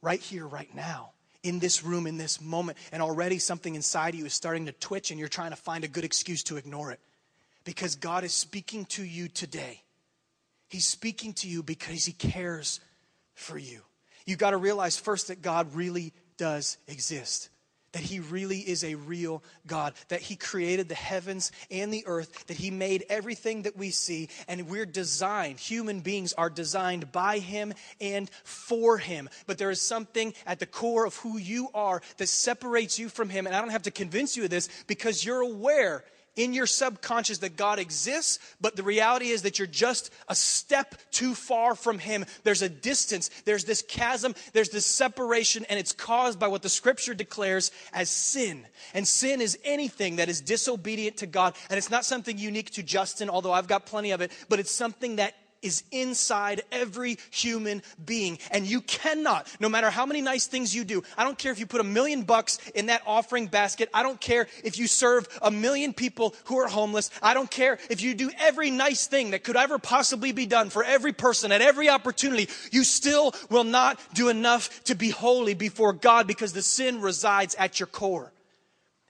Right 0.00 0.20
here, 0.20 0.46
right 0.46 0.72
now, 0.76 1.10
in 1.42 1.58
this 1.58 1.82
room, 1.82 2.06
in 2.06 2.16
this 2.16 2.40
moment, 2.40 2.78
and 2.92 3.02
already 3.02 3.40
something 3.40 3.74
inside 3.74 4.14
you 4.14 4.26
is 4.26 4.32
starting 4.32 4.66
to 4.66 4.72
twitch, 4.72 5.10
and 5.10 5.18
you're 5.18 5.28
trying 5.28 5.50
to 5.50 5.56
find 5.56 5.82
a 5.82 5.88
good 5.88 6.04
excuse 6.04 6.44
to 6.44 6.56
ignore 6.56 6.92
it, 6.92 7.00
because 7.64 7.96
God 7.96 8.22
is 8.22 8.32
speaking 8.32 8.84
to 8.90 9.02
you 9.02 9.26
today. 9.26 9.82
He's 10.68 10.86
speaking 10.86 11.32
to 11.32 11.48
you 11.48 11.64
because 11.64 12.04
He 12.04 12.12
cares 12.12 12.78
for 13.34 13.58
you. 13.58 13.80
You've 14.26 14.38
got 14.38 14.50
to 14.50 14.56
realize 14.56 14.98
first 14.98 15.28
that 15.28 15.40
God 15.40 15.74
really 15.74 16.12
does 16.36 16.76
exist. 16.88 17.48
That 17.92 18.02
he 18.02 18.20
really 18.20 18.58
is 18.58 18.84
a 18.84 18.96
real 18.96 19.42
God, 19.66 19.94
that 20.08 20.20
he 20.20 20.36
created 20.36 20.88
the 20.88 20.94
heavens 20.94 21.50
and 21.70 21.94
the 21.94 22.04
earth, 22.06 22.46
that 22.48 22.56
he 22.58 22.70
made 22.70 23.06
everything 23.08 23.62
that 23.62 23.76
we 23.76 23.90
see, 23.90 24.28
and 24.48 24.68
we're 24.68 24.84
designed, 24.84 25.58
human 25.58 26.00
beings 26.00 26.34
are 26.34 26.50
designed 26.50 27.10
by 27.10 27.38
him 27.38 27.72
and 27.98 28.28
for 28.44 28.98
him. 28.98 29.30
But 29.46 29.56
there 29.56 29.70
is 29.70 29.80
something 29.80 30.34
at 30.44 30.58
the 30.58 30.66
core 30.66 31.06
of 31.06 31.16
who 31.16 31.38
you 31.38 31.70
are 31.72 32.02
that 32.18 32.28
separates 32.28 32.98
you 32.98 33.08
from 33.08 33.30
him, 33.30 33.46
and 33.46 33.56
I 33.56 33.60
don't 33.60 33.70
have 33.70 33.84
to 33.84 33.90
convince 33.90 34.36
you 34.36 34.44
of 34.44 34.50
this 34.50 34.68
because 34.86 35.24
you're 35.24 35.40
aware 35.40 36.04
in 36.36 36.52
your 36.52 36.66
subconscious 36.66 37.38
that 37.38 37.56
God 37.56 37.78
exists, 37.78 38.38
but 38.60 38.76
the 38.76 38.82
reality 38.82 39.30
is 39.30 39.42
that 39.42 39.58
you're 39.58 39.66
just 39.66 40.10
a 40.28 40.34
step 40.34 40.94
too 41.10 41.34
far 41.34 41.74
from 41.74 41.98
Him. 41.98 42.24
There's 42.44 42.62
a 42.62 42.68
distance, 42.68 43.30
there's 43.44 43.64
this 43.64 43.82
chasm, 43.82 44.34
there's 44.52 44.68
this 44.68 44.86
separation, 44.86 45.64
and 45.68 45.78
it's 45.78 45.92
caused 45.92 46.38
by 46.38 46.48
what 46.48 46.62
the 46.62 46.68
scripture 46.68 47.14
declares 47.14 47.70
as 47.92 48.10
sin. 48.10 48.66
And 48.94 49.08
sin 49.08 49.40
is 49.40 49.58
anything 49.64 50.16
that 50.16 50.28
is 50.28 50.40
disobedient 50.40 51.18
to 51.18 51.26
God. 51.26 51.56
And 51.70 51.78
it's 51.78 51.90
not 51.90 52.04
something 52.04 52.38
unique 52.38 52.70
to 52.72 52.82
Justin, 52.82 53.30
although 53.30 53.52
I've 53.52 53.68
got 53.68 53.86
plenty 53.86 54.10
of 54.10 54.20
it, 54.20 54.30
but 54.48 54.60
it's 54.60 54.70
something 54.70 55.16
that 55.16 55.34
is 55.66 55.82
inside 55.90 56.62
every 56.72 57.18
human 57.30 57.82
being. 58.04 58.38
And 58.50 58.66
you 58.66 58.80
cannot, 58.80 59.48
no 59.60 59.68
matter 59.68 59.90
how 59.90 60.06
many 60.06 60.20
nice 60.20 60.46
things 60.46 60.74
you 60.74 60.84
do, 60.84 61.02
I 61.16 61.24
don't 61.24 61.36
care 61.36 61.52
if 61.52 61.58
you 61.58 61.66
put 61.66 61.80
a 61.80 61.84
million 61.84 62.22
bucks 62.22 62.58
in 62.74 62.86
that 62.86 63.02
offering 63.06 63.48
basket. 63.48 63.90
I 63.92 64.02
don't 64.02 64.20
care 64.20 64.46
if 64.64 64.78
you 64.78 64.86
serve 64.86 65.28
a 65.42 65.50
million 65.50 65.92
people 65.92 66.34
who 66.44 66.58
are 66.58 66.68
homeless. 66.68 67.10
I 67.22 67.34
don't 67.34 67.50
care 67.50 67.78
if 67.90 68.00
you 68.00 68.14
do 68.14 68.30
every 68.38 68.70
nice 68.70 69.06
thing 69.06 69.32
that 69.32 69.44
could 69.44 69.56
ever 69.56 69.78
possibly 69.78 70.32
be 70.32 70.46
done 70.46 70.70
for 70.70 70.84
every 70.84 71.12
person 71.12 71.52
at 71.52 71.60
every 71.60 71.88
opportunity. 71.88 72.48
You 72.70 72.84
still 72.84 73.34
will 73.50 73.64
not 73.64 74.00
do 74.14 74.28
enough 74.28 74.84
to 74.84 74.94
be 74.94 75.10
holy 75.10 75.54
before 75.54 75.92
God 75.92 76.26
because 76.26 76.52
the 76.52 76.62
sin 76.62 77.00
resides 77.00 77.54
at 77.56 77.80
your 77.80 77.88
core. 77.88 78.32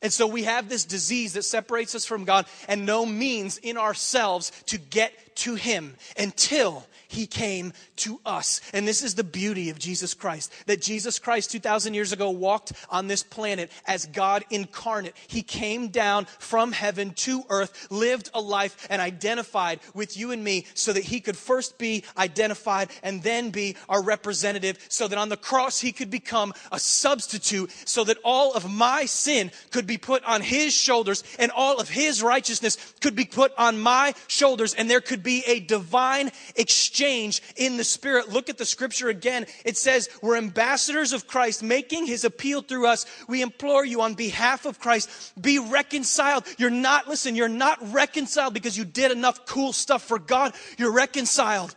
And 0.03 0.13
so 0.13 0.27
we 0.27 0.45
have 0.45 0.69
this 0.69 0.85
disease 0.85 1.33
that 1.33 1.43
separates 1.43 1.95
us 1.95 2.05
from 2.05 2.25
God 2.25 2.47
and 2.69 2.87
no 2.87 3.07
means 3.07 3.59
in 3.59 3.77
ourselves 3.77 4.53
to 4.67 4.79
get 4.79 5.13
to 5.37 5.55
Him 5.55 5.97
until 6.19 6.87
he 7.09 7.27
came 7.27 7.73
to 7.97 8.21
us. 8.27 8.61
And 8.73 8.87
this 8.87 9.03
is 9.03 9.15
the 9.15 9.25
beauty 9.25 9.71
of 9.71 9.79
Jesus 9.79 10.15
Christ 10.15 10.53
that 10.67 10.83
Jesus 10.83 11.19
Christ 11.19 11.51
2,000 11.51 11.95
years 11.95 12.13
ago 12.13 12.31
walked 12.31 12.73
on 12.91 13.07
this 13.07 13.23
planet 13.23 13.71
as 13.87 14.07
God 14.07 14.45
incarnate. 14.51 15.15
He 15.29 15.43
came 15.43 15.89
down 15.89 16.27
from 16.39 16.73
heaven 16.73 17.11
to 17.15 17.45
earth, 17.49 17.87
lived 17.91 18.31
a 18.35 18.41
life, 18.41 18.87
and 18.91 19.01
identified 19.01 19.81
with 19.95 20.17
you 20.17 20.33
and 20.33 20.43
me 20.43 20.67
so 20.75 20.93
that 20.93 21.05
he 21.05 21.21
could 21.21 21.37
first 21.37 21.79
be 21.79 22.05
identified 22.17 22.91
and 23.03 23.23
then 23.23 23.51
be 23.51 23.77
our 23.89 24.03
representative, 24.03 24.79
so 24.89 25.09
that 25.09 25.19
on 25.19 25.29
the 25.29 25.37
cross 25.37 25.81
he 25.81 25.93
could 25.93 26.11
become 26.11 26.53
a 26.73 26.79
substitute, 26.79 27.71
so 27.85 28.05
that 28.05 28.19
all 28.25 28.53
of 28.55 28.71
my 28.71 29.05
sin 29.05 29.51
could 29.71 29.87
be 29.87 29.99
put 29.99 30.25
on 30.25 30.41
his 30.43 30.75
shoulders 30.75 31.23
and 31.39 31.51
all 31.53 31.79
of 31.79 31.89
his 31.89 32.23
righteousness 32.23 32.95
could 33.01 33.15
be 33.15 33.25
put 33.25 33.53
on 33.57 33.79
my 33.79 34.15
shoulders, 34.27 34.75
and 34.75 34.91
there 34.91 35.01
could 35.01 35.23
be 35.27 35.43
a 35.49 35.59
divine 35.59 36.31
exchange 36.55 37.43
in 37.57 37.77
the 37.77 37.83
Spirit. 37.83 38.29
Look 38.29 38.49
at 38.49 38.59
the 38.59 38.65
scripture 38.65 39.09
again. 39.09 39.47
It 39.65 39.77
says, 39.77 40.09
We're 40.23 40.37
ambassadors 40.37 41.13
of 41.13 41.27
Christ, 41.27 41.65
making 41.65 42.07
his 42.07 42.25
appeal 42.25 42.63
through 42.63 42.87
us. 42.87 43.07
We 43.29 43.43
implore 43.43 43.85
you 43.85 44.03
on 44.03 44.15
behalf 44.15 44.67
of 44.67 44.79
Christ, 44.79 45.33
be 45.39 45.59
reconciled. 45.59 46.45
You're 46.59 46.71
not, 46.71 47.09
listen, 47.09 47.35
you're 47.35 47.49
not 47.49 47.93
reconciled 47.93 48.55
because 48.55 48.79
you 48.79 48.85
did 48.85 49.11
enough 49.11 49.47
cool 49.47 49.73
stuff 49.73 50.05
for 50.05 50.21
God. 50.21 50.55
You're 50.79 50.93
reconciled 50.93 51.75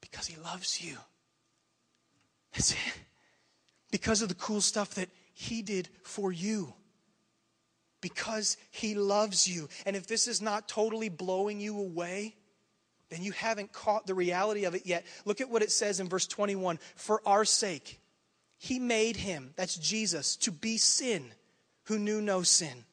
because 0.00 0.28
he 0.28 0.36
loves 0.40 0.80
you. 0.80 0.96
That's 2.52 2.70
it. 2.70 2.78
Because 3.90 4.22
of 4.22 4.28
the 4.28 4.36
cool 4.36 4.60
stuff 4.60 4.94
that 4.94 5.08
he 5.32 5.60
did 5.60 5.88
for 6.04 6.30
you 6.30 6.72
because 8.06 8.56
he 8.70 8.94
loves 8.94 9.48
you. 9.48 9.68
And 9.84 9.96
if 9.96 10.06
this 10.06 10.28
is 10.28 10.40
not 10.40 10.68
totally 10.68 11.08
blowing 11.08 11.58
you 11.58 11.76
away, 11.76 12.36
then 13.10 13.20
you 13.20 13.32
haven't 13.32 13.72
caught 13.72 14.06
the 14.06 14.14
reality 14.14 14.64
of 14.64 14.76
it 14.76 14.86
yet. 14.86 15.04
Look 15.24 15.40
at 15.40 15.50
what 15.50 15.62
it 15.62 15.72
says 15.72 15.98
in 15.98 16.08
verse 16.08 16.28
21 16.28 16.78
For 16.94 17.20
our 17.26 17.44
sake, 17.44 17.98
he 18.58 18.78
made 18.78 19.16
him, 19.16 19.52
that's 19.56 19.74
Jesus, 19.74 20.36
to 20.36 20.52
be 20.52 20.78
sin 20.78 21.32
who 21.86 21.98
knew 21.98 22.20
no 22.20 22.42
sin. 22.42 22.84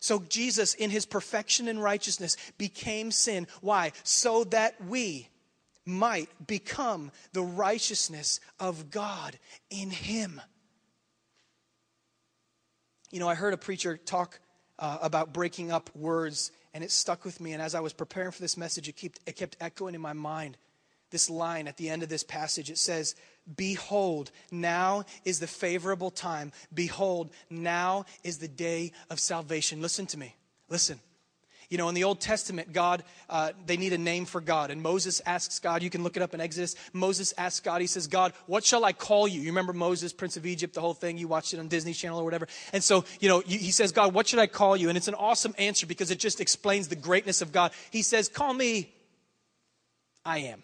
So 0.00 0.20
Jesus, 0.20 0.72
in 0.72 0.88
his 0.88 1.04
perfection 1.04 1.68
and 1.68 1.82
righteousness, 1.82 2.38
became 2.56 3.10
sin. 3.10 3.46
Why? 3.60 3.92
So 4.04 4.44
that 4.44 4.74
we 4.86 5.28
might 5.84 6.30
become 6.46 7.12
the 7.34 7.42
righteousness 7.42 8.40
of 8.58 8.90
God 8.90 9.38
in 9.68 9.90
him. 9.90 10.40
You 13.10 13.20
know, 13.20 13.28
I 13.28 13.34
heard 13.34 13.52
a 13.52 13.58
preacher 13.58 13.98
talk 13.98 14.40
uh, 14.82 14.98
about 15.00 15.32
breaking 15.32 15.70
up 15.70 15.88
words 15.94 16.50
and 16.74 16.82
it 16.82 16.90
stuck 16.90 17.24
with 17.24 17.40
me. 17.40 17.52
And 17.52 17.62
as 17.62 17.74
I 17.74 17.80
was 17.80 17.92
preparing 17.92 18.32
for 18.32 18.42
this 18.42 18.56
message, 18.56 18.88
it 18.88 18.96
kept, 18.96 19.20
it 19.26 19.36
kept 19.36 19.56
echoing 19.60 19.94
in 19.94 20.00
my 20.00 20.12
mind. 20.12 20.58
This 21.10 21.30
line 21.30 21.68
at 21.68 21.76
the 21.76 21.88
end 21.88 22.02
of 22.02 22.08
this 22.08 22.24
passage 22.24 22.68
it 22.68 22.78
says, 22.78 23.14
Behold, 23.56 24.30
now 24.50 25.04
is 25.24 25.38
the 25.38 25.46
favorable 25.46 26.10
time. 26.10 26.52
Behold, 26.74 27.30
now 27.48 28.06
is 28.24 28.38
the 28.38 28.48
day 28.48 28.92
of 29.08 29.20
salvation. 29.20 29.80
Listen 29.80 30.06
to 30.06 30.18
me. 30.18 30.34
Listen. 30.68 30.98
You 31.72 31.78
know, 31.78 31.88
in 31.88 31.94
the 31.94 32.04
Old 32.04 32.20
Testament, 32.20 32.74
God, 32.74 33.02
uh, 33.30 33.52
they 33.64 33.78
need 33.78 33.94
a 33.94 33.98
name 33.98 34.26
for 34.26 34.42
God. 34.42 34.70
And 34.70 34.82
Moses 34.82 35.22
asks 35.24 35.58
God, 35.58 35.82
you 35.82 35.88
can 35.88 36.02
look 36.02 36.18
it 36.18 36.22
up 36.22 36.34
in 36.34 36.40
Exodus. 36.42 36.74
Moses 36.92 37.32
asks 37.38 37.60
God, 37.60 37.80
he 37.80 37.86
says, 37.86 38.08
God, 38.08 38.34
what 38.44 38.62
shall 38.62 38.84
I 38.84 38.92
call 38.92 39.26
you? 39.26 39.40
You 39.40 39.46
remember 39.46 39.72
Moses, 39.72 40.12
Prince 40.12 40.36
of 40.36 40.44
Egypt, 40.44 40.74
the 40.74 40.82
whole 40.82 40.92
thing? 40.92 41.16
You 41.16 41.28
watched 41.28 41.54
it 41.54 41.60
on 41.60 41.68
Disney 41.68 41.94
Channel 41.94 42.20
or 42.20 42.24
whatever. 42.24 42.46
And 42.74 42.84
so, 42.84 43.06
you 43.20 43.30
know, 43.30 43.40
he 43.40 43.70
says, 43.70 43.90
God, 43.90 44.12
what 44.12 44.28
should 44.28 44.38
I 44.38 44.48
call 44.48 44.76
you? 44.76 44.90
And 44.90 44.98
it's 44.98 45.08
an 45.08 45.14
awesome 45.14 45.54
answer 45.56 45.86
because 45.86 46.10
it 46.10 46.18
just 46.18 46.42
explains 46.42 46.88
the 46.88 46.94
greatness 46.94 47.40
of 47.40 47.52
God. 47.52 47.72
He 47.90 48.02
says, 48.02 48.28
Call 48.28 48.52
me, 48.52 48.92
I 50.26 50.40
am. 50.40 50.62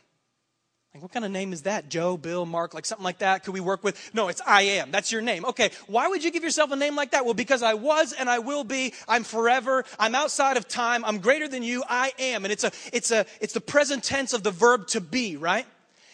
Like, 0.95 1.03
what 1.03 1.13
kind 1.13 1.25
of 1.25 1.31
name 1.31 1.53
is 1.53 1.63
that? 1.63 1.91
Joe, 1.91 2.17
Bill, 2.17 2.47
Mark, 2.47 2.73
like 2.73 2.87
something 2.87 3.05
like 3.05 3.19
that? 3.19 3.45
Could 3.45 3.53
we 3.53 3.61
work 3.61 3.85
with? 3.85 4.11
No, 4.15 4.29
it's 4.29 4.41
I 4.47 4.63
am. 4.63 4.91
That's 4.91 5.13
your 5.13 5.21
name. 5.21 5.45
Okay, 5.45 5.71
why 5.87 6.09
would 6.09 6.25
you 6.25 6.31
give 6.31 6.43
yourself 6.43 6.71
a 6.71 6.77
name 6.77 6.97
like 6.97 7.11
that? 7.11 7.25
Well, 7.25 7.35
because 7.35 7.63
I 7.63 7.75
was 7.75 8.15
and 8.15 8.29
I 8.29 8.39
will 8.39 8.65
be. 8.65 8.95
I'm 9.07 9.23
forever. 9.23 9.85
I'm 9.99 10.15
outside 10.15 10.57
of 10.57 10.67
time. 10.67 11.05
I'm 11.05 11.19
greater 11.19 11.47
than 11.47 11.63
you. 11.63 11.85
I 11.89 12.13
am. 12.19 12.45
And 12.45 12.53
it's 12.53 12.65
a, 12.65 12.73
it's 12.93 13.11
a, 13.11 13.27
it's 13.41 13.53
the 13.53 13.61
present 13.61 14.03
tense 14.03 14.33
of 14.33 14.43
the 14.43 14.51
verb 14.51 14.87
to 14.89 15.01
be, 15.01 15.37
right? 15.37 15.67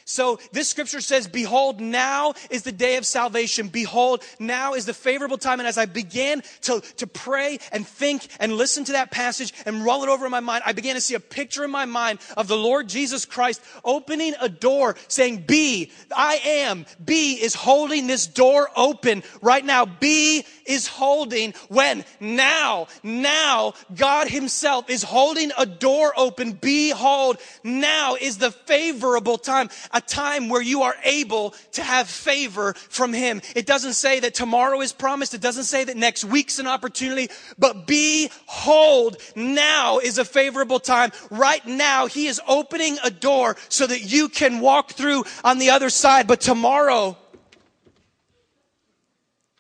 So 0.07 0.39
this 0.53 0.69
scripture 0.69 1.01
says, 1.01 1.27
Behold, 1.27 1.81
now 1.81 2.35
is 2.51 2.63
the 2.63 2.73
day 2.73 2.97
of 2.97 3.07
salvation. 3.07 3.69
Behold, 3.69 4.23
now 4.39 4.75
is 4.75 4.85
the 4.85 4.93
favorable 4.93 5.39
time. 5.39 5.61
And 5.61 5.67
as 5.67 5.79
I 5.79 5.87
began 5.87 6.43
to, 6.63 6.81
to 6.99 7.07
pray 7.07 7.59
and 7.73 7.87
think 7.87 8.27
and 8.39 8.53
listen 8.53 8.85
to 8.85 8.93
that 8.93 9.11
passage 9.11 9.55
and 9.65 9.83
roll 9.83 10.03
it 10.03 10.11
over 10.11 10.27
in 10.27 10.31
my 10.31 10.41
mind, 10.41 10.63
I 10.67 10.73
began 10.73 10.95
to 10.95 11.01
see 11.01 11.15
a 11.15 11.21
picture 11.21 11.65
in 11.65 11.71
my 11.71 11.87
mind 11.87 12.19
of 12.37 12.49
the 12.49 12.57
Lord 12.57 12.87
Jesus 12.89 13.25
Christ 13.25 13.63
opening 13.83 14.35
a 14.41 14.49
door 14.49 14.97
saying, 15.09 15.45
Be, 15.47 15.91
I 16.15 16.39
am. 16.45 16.85
Be 17.03 17.35
is 17.43 17.55
holding 17.55 18.07
this 18.07 18.27
door 18.27 18.69
open 18.77 19.23
right 19.41 19.65
now. 19.65 19.87
Be 19.87 20.45
is 20.67 20.87
holding 20.87 21.55
when? 21.69 22.05
Now, 22.21 22.89
now 23.03 23.73
God 23.95 24.29
Himself 24.29 24.91
is 24.91 25.03
holding 25.03 25.51
a 25.57 25.65
door 25.65 26.13
open. 26.15 26.53
Behold, 26.53 27.39
now 27.63 28.17
is 28.21 28.37
the 28.37 28.51
favorable 28.51 29.39
time 29.39 29.71
a 29.95 30.01
time 30.01 30.49
where 30.49 30.61
you 30.61 30.83
are 30.83 30.97
able 31.05 31.55
to 31.73 31.83
have 31.83 32.09
favor 32.09 32.75
from 32.75 33.13
Him. 33.13 33.41
It 33.55 33.65
doesn't 33.65 33.95
say 33.95 34.21
that 34.21 34.35
tomorrow 34.35 34.81
is 34.81 34.93
promised. 34.93 35.33
It 35.33 35.41
doesn't 35.41 35.65
say 35.65 35.85
that 35.85 35.97
next 35.97 36.25
week's 36.25 36.59
an 36.59 36.67
opportunity, 36.67 37.33
but 37.57 37.87
behold, 37.87 39.17
now 39.37 40.01
is 40.01 40.19
a 40.19 40.25
favorable 40.25 40.81
time. 40.81 41.13
Right 41.31 41.65
now, 41.65 42.07
He 42.07 42.27
is 42.27 42.41
opening 42.47 42.99
a 43.05 43.11
door 43.11 43.57
so 43.69 43.87
that 43.87 44.03
you 44.03 44.29
can 44.29 44.61
walk 44.61 44.93
through 44.93 45.25
on 45.45 45.59
the 45.59 45.71
other 45.71 45.91
side. 45.91 46.27
But 46.27 46.41
tomorrow, 46.41 47.17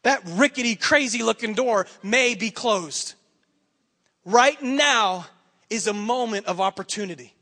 that 0.02 0.22
rickety, 0.26 0.74
crazy 0.74 1.22
looking 1.22 1.54
door 1.54 1.86
may 2.02 2.34
be 2.34 2.50
closed. 2.50 3.14
Right 4.24 4.60
now 4.60 5.26
is 5.70 5.86
a 5.86 5.94
moment 5.94 6.46
of 6.46 6.60
opportunity 6.60 7.33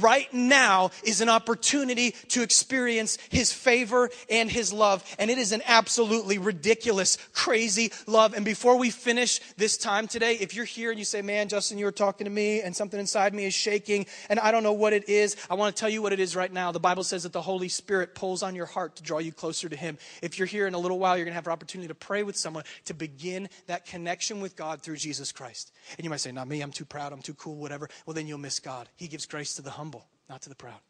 right 0.00 0.32
now 0.32 0.90
is 1.04 1.20
an 1.20 1.28
opportunity 1.28 2.12
to 2.28 2.42
experience 2.42 3.18
his 3.30 3.52
favor 3.52 4.10
and 4.30 4.50
his 4.50 4.72
love. 4.72 5.04
And 5.18 5.30
it 5.30 5.38
is 5.38 5.52
an 5.52 5.62
absolutely 5.66 6.38
ridiculous, 6.38 7.18
crazy 7.32 7.92
love. 8.06 8.34
And 8.34 8.44
before 8.44 8.76
we 8.76 8.90
finish 8.90 9.40
this 9.56 9.76
time 9.76 10.06
today, 10.06 10.34
if 10.34 10.54
you're 10.54 10.64
here 10.64 10.90
and 10.90 10.98
you 10.98 11.04
say, 11.04 11.22
man, 11.22 11.48
Justin, 11.48 11.78
you 11.78 11.84
were 11.84 11.92
talking 11.92 12.24
to 12.24 12.30
me 12.30 12.60
and 12.60 12.74
something 12.74 13.00
inside 13.00 13.34
me 13.34 13.46
is 13.46 13.54
shaking 13.54 14.06
and 14.28 14.38
I 14.40 14.50
don't 14.50 14.62
know 14.62 14.72
what 14.72 14.92
it 14.92 15.08
is, 15.08 15.36
I 15.50 15.54
want 15.54 15.74
to 15.74 15.80
tell 15.80 15.88
you 15.88 16.02
what 16.02 16.12
it 16.12 16.20
is 16.20 16.36
right 16.36 16.52
now. 16.52 16.72
The 16.72 16.80
Bible 16.80 17.04
says 17.04 17.22
that 17.22 17.32
the 17.32 17.42
Holy 17.42 17.68
Spirit 17.68 18.14
pulls 18.14 18.42
on 18.42 18.54
your 18.54 18.66
heart 18.66 18.96
to 18.96 19.02
draw 19.02 19.18
you 19.18 19.32
closer 19.32 19.68
to 19.68 19.76
him. 19.76 19.98
If 20.22 20.38
you're 20.38 20.46
here 20.46 20.66
in 20.66 20.74
a 20.74 20.78
little 20.78 20.98
while, 20.98 21.16
you're 21.16 21.24
going 21.24 21.32
to 21.32 21.36
have 21.36 21.46
an 21.46 21.52
opportunity 21.52 21.88
to 21.88 21.94
pray 21.94 22.22
with 22.22 22.36
someone 22.36 22.64
to 22.86 22.94
begin 22.94 23.48
that 23.66 23.86
connection 23.86 24.40
with 24.40 24.56
God 24.56 24.82
through 24.82 24.96
Jesus 24.96 25.32
Christ. 25.32 25.72
And 25.96 26.04
you 26.04 26.10
might 26.10 26.20
say, 26.20 26.32
not 26.32 26.48
me, 26.48 26.60
I'm 26.60 26.72
too 26.72 26.84
proud, 26.84 27.12
I'm 27.12 27.22
too 27.22 27.34
cool, 27.34 27.56
whatever. 27.56 27.88
Well, 28.06 28.14
then 28.14 28.26
you'll 28.26 28.38
miss 28.38 28.60
God. 28.60 28.88
He 28.96 29.08
gives 29.08 29.26
grace 29.26 29.54
to 29.54 29.62
the 29.62 29.70
humble, 29.78 30.08
not 30.28 30.42
to 30.42 30.48
the 30.48 30.56
proud. 30.56 30.80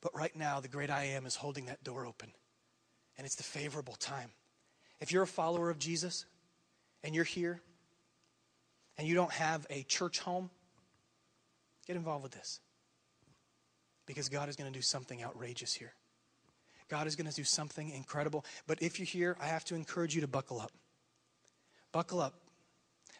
But 0.00 0.16
right 0.16 0.34
now, 0.34 0.60
the 0.60 0.68
great 0.68 0.88
I 0.88 1.04
am 1.06 1.26
is 1.26 1.34
holding 1.34 1.66
that 1.66 1.82
door 1.82 2.06
open, 2.06 2.30
and 3.18 3.26
it's 3.26 3.34
the 3.34 3.42
favorable 3.42 3.94
time. 3.94 4.30
If 5.00 5.10
you're 5.10 5.24
a 5.24 5.26
follower 5.26 5.70
of 5.70 5.78
Jesus 5.80 6.26
and 7.02 7.16
you're 7.16 7.24
here 7.24 7.60
and 8.96 9.08
you 9.08 9.14
don't 9.14 9.32
have 9.32 9.66
a 9.70 9.82
church 9.82 10.20
home, 10.20 10.50
get 11.88 11.96
involved 11.96 12.22
with 12.22 12.32
this 12.32 12.60
because 14.06 14.28
God 14.28 14.48
is 14.48 14.54
going 14.54 14.70
to 14.72 14.78
do 14.78 14.82
something 14.82 15.22
outrageous 15.24 15.74
here. 15.74 15.94
God 16.88 17.08
is 17.08 17.16
going 17.16 17.28
to 17.28 17.34
do 17.34 17.44
something 17.44 17.90
incredible. 17.90 18.44
But 18.68 18.82
if 18.82 19.00
you're 19.00 19.06
here, 19.06 19.36
I 19.40 19.46
have 19.46 19.64
to 19.66 19.74
encourage 19.74 20.14
you 20.14 20.20
to 20.20 20.28
buckle 20.28 20.60
up. 20.60 20.72
Buckle 21.92 22.20
up 22.20 22.34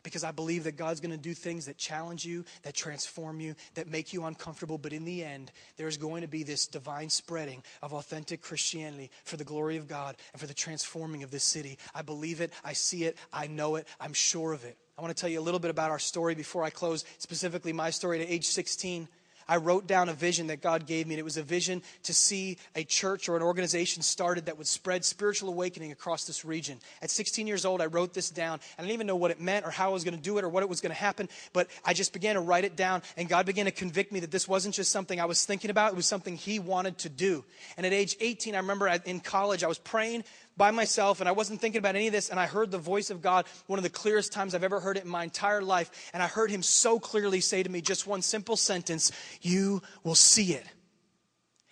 because 0.02 0.24
I 0.24 0.30
believe 0.30 0.64
that 0.64 0.76
God's 0.76 1.00
going 1.00 1.10
to 1.10 1.16
do 1.16 1.34
things 1.34 1.66
that 1.66 1.76
challenge 1.76 2.24
you, 2.24 2.44
that 2.62 2.74
transform 2.74 3.40
you, 3.40 3.54
that 3.74 3.88
make 3.88 4.12
you 4.12 4.24
uncomfortable. 4.24 4.78
But 4.78 4.92
in 4.92 5.04
the 5.04 5.24
end, 5.24 5.52
there's 5.76 5.96
going 5.96 6.22
to 6.22 6.28
be 6.28 6.42
this 6.42 6.66
divine 6.66 7.10
spreading 7.10 7.62
of 7.82 7.92
authentic 7.92 8.42
Christianity 8.42 9.10
for 9.24 9.36
the 9.36 9.44
glory 9.44 9.76
of 9.76 9.88
God 9.88 10.16
and 10.32 10.40
for 10.40 10.46
the 10.46 10.54
transforming 10.54 11.22
of 11.22 11.30
this 11.30 11.44
city. 11.44 11.78
I 11.94 12.02
believe 12.02 12.40
it, 12.40 12.52
I 12.64 12.72
see 12.72 13.04
it, 13.04 13.16
I 13.32 13.46
know 13.46 13.76
it, 13.76 13.86
I'm 14.00 14.12
sure 14.12 14.52
of 14.52 14.64
it. 14.64 14.76
I 14.96 15.02
want 15.02 15.16
to 15.16 15.20
tell 15.20 15.30
you 15.30 15.40
a 15.40 15.42
little 15.42 15.60
bit 15.60 15.70
about 15.70 15.90
our 15.90 15.98
story 15.98 16.34
before 16.34 16.62
I 16.62 16.70
close, 16.70 17.04
specifically 17.18 17.72
my 17.72 17.90
story 17.90 18.20
at 18.20 18.28
age 18.28 18.46
16. 18.46 19.08
I 19.50 19.56
wrote 19.56 19.88
down 19.88 20.08
a 20.08 20.12
vision 20.12 20.46
that 20.46 20.62
God 20.62 20.86
gave 20.86 21.08
me, 21.08 21.14
and 21.14 21.18
it 21.18 21.24
was 21.24 21.36
a 21.36 21.42
vision 21.42 21.82
to 22.04 22.14
see 22.14 22.56
a 22.76 22.84
church 22.84 23.28
or 23.28 23.36
an 23.36 23.42
organization 23.42 24.00
started 24.00 24.46
that 24.46 24.56
would 24.56 24.68
spread 24.68 25.04
spiritual 25.04 25.48
awakening 25.48 25.90
across 25.90 26.24
this 26.24 26.44
region. 26.44 26.78
At 27.02 27.10
16 27.10 27.48
years 27.48 27.64
old, 27.64 27.82
I 27.82 27.86
wrote 27.86 28.14
this 28.14 28.30
down. 28.30 28.60
I 28.78 28.82
didn't 28.82 28.94
even 28.94 29.08
know 29.08 29.16
what 29.16 29.32
it 29.32 29.40
meant 29.40 29.66
or 29.66 29.70
how 29.72 29.90
I 29.90 29.92
was 29.92 30.04
going 30.04 30.16
to 30.16 30.22
do 30.22 30.38
it 30.38 30.44
or 30.44 30.48
what 30.48 30.62
it 30.62 30.68
was 30.68 30.80
going 30.80 30.94
to 30.94 31.00
happen, 31.00 31.28
but 31.52 31.66
I 31.84 31.94
just 31.94 32.12
began 32.12 32.36
to 32.36 32.40
write 32.40 32.62
it 32.62 32.76
down, 32.76 33.02
and 33.16 33.28
God 33.28 33.44
began 33.44 33.64
to 33.64 33.72
convict 33.72 34.12
me 34.12 34.20
that 34.20 34.30
this 34.30 34.46
wasn't 34.46 34.76
just 34.76 34.92
something 34.92 35.20
I 35.20 35.24
was 35.24 35.44
thinking 35.44 35.70
about, 35.70 35.94
it 35.94 35.96
was 35.96 36.06
something 36.06 36.36
He 36.36 36.60
wanted 36.60 36.98
to 36.98 37.08
do. 37.08 37.44
And 37.76 37.84
at 37.84 37.92
age 37.92 38.16
18, 38.20 38.54
I 38.54 38.58
remember 38.58 38.86
in 38.86 39.18
college, 39.18 39.64
I 39.64 39.66
was 39.66 39.78
praying 39.78 40.22
by 40.60 40.70
myself 40.70 41.20
and 41.20 41.28
I 41.28 41.32
wasn't 41.32 41.58
thinking 41.58 41.78
about 41.78 41.96
any 41.96 42.08
of 42.08 42.12
this. 42.12 42.28
And 42.28 42.38
I 42.38 42.46
heard 42.46 42.70
the 42.70 42.76
voice 42.76 43.08
of 43.08 43.22
God, 43.22 43.46
one 43.66 43.78
of 43.78 43.82
the 43.82 43.88
clearest 43.88 44.30
times 44.30 44.54
I've 44.54 44.62
ever 44.62 44.78
heard 44.78 44.98
it 44.98 45.04
in 45.04 45.08
my 45.08 45.24
entire 45.24 45.62
life. 45.62 46.10
And 46.12 46.22
I 46.22 46.26
heard 46.26 46.50
him 46.50 46.62
so 46.62 47.00
clearly 47.00 47.40
say 47.40 47.62
to 47.62 47.70
me 47.70 47.80
just 47.80 48.06
one 48.06 48.20
simple 48.20 48.58
sentence 48.58 49.10
You 49.40 49.80
will 50.04 50.14
see 50.14 50.52
it. 50.52 50.66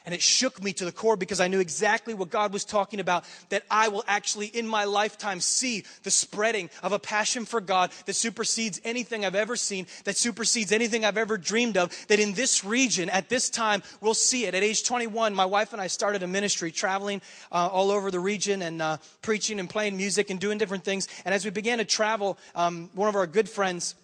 And 0.09 0.15
it 0.15 0.23
shook 0.23 0.63
me 0.63 0.73
to 0.73 0.87
the 0.87 0.91
core 0.91 1.19
because 1.19 1.39
I 1.39 1.49
knew 1.49 1.61
exactly 1.61 2.15
what 2.15 2.31
God 2.31 2.51
was 2.51 2.65
talking 2.65 2.99
about 2.99 3.27
that 3.51 3.65
I 3.71 3.89
will 3.89 4.05
actually, 4.07 4.47
in 4.47 4.67
my 4.67 4.85
lifetime, 4.85 5.39
see 5.39 5.85
the 6.03 6.11
spreading 6.11 6.71
of 6.83 6.93
a 6.93 6.99
passion 6.99 7.45
for 7.45 7.61
God 7.61 7.91
that 8.07 8.15
supersedes 8.15 8.81
anything 8.85 9.27
I've 9.27 9.35
ever 9.35 9.55
seen, 9.55 9.87
that 10.05 10.17
supersedes 10.17 10.73
anything 10.73 11.05
I've 11.05 11.19
ever 11.19 11.37
dreamed 11.37 11.77
of. 11.77 11.95
That 12.09 12.21
in 12.21 12.33
this 12.33 12.65
region, 12.65 13.11
at 13.11 13.29
this 13.29 13.51
time, 13.51 13.83
we'll 14.01 14.15
see 14.15 14.47
it. 14.47 14.55
At 14.55 14.63
age 14.63 14.83
21, 14.83 15.35
my 15.35 15.45
wife 15.45 15.75
and 15.75 15.83
I 15.83 15.89
started 15.89 16.23
a 16.23 16.27
ministry 16.27 16.73
traveling 16.73 17.21
uh, 17.53 17.69
all 17.71 17.91
over 17.91 18.11
the 18.11 18.19
region 18.19 18.63
and 18.63 18.81
uh, 18.81 18.97
preaching 19.21 19.61
and 19.61 19.69
playing 19.69 19.99
music 19.99 20.31
and 20.31 20.41
doing 20.41 20.57
different 20.57 20.85
things. 20.85 21.07
And 21.27 21.35
as 21.35 21.45
we 21.45 21.51
began 21.51 21.77
to 21.77 21.85
travel, 21.85 22.39
um, 22.55 22.89
one 22.95 23.11
of 23.11 23.15
our 23.15 23.27
good 23.27 23.47
friends, 23.47 23.95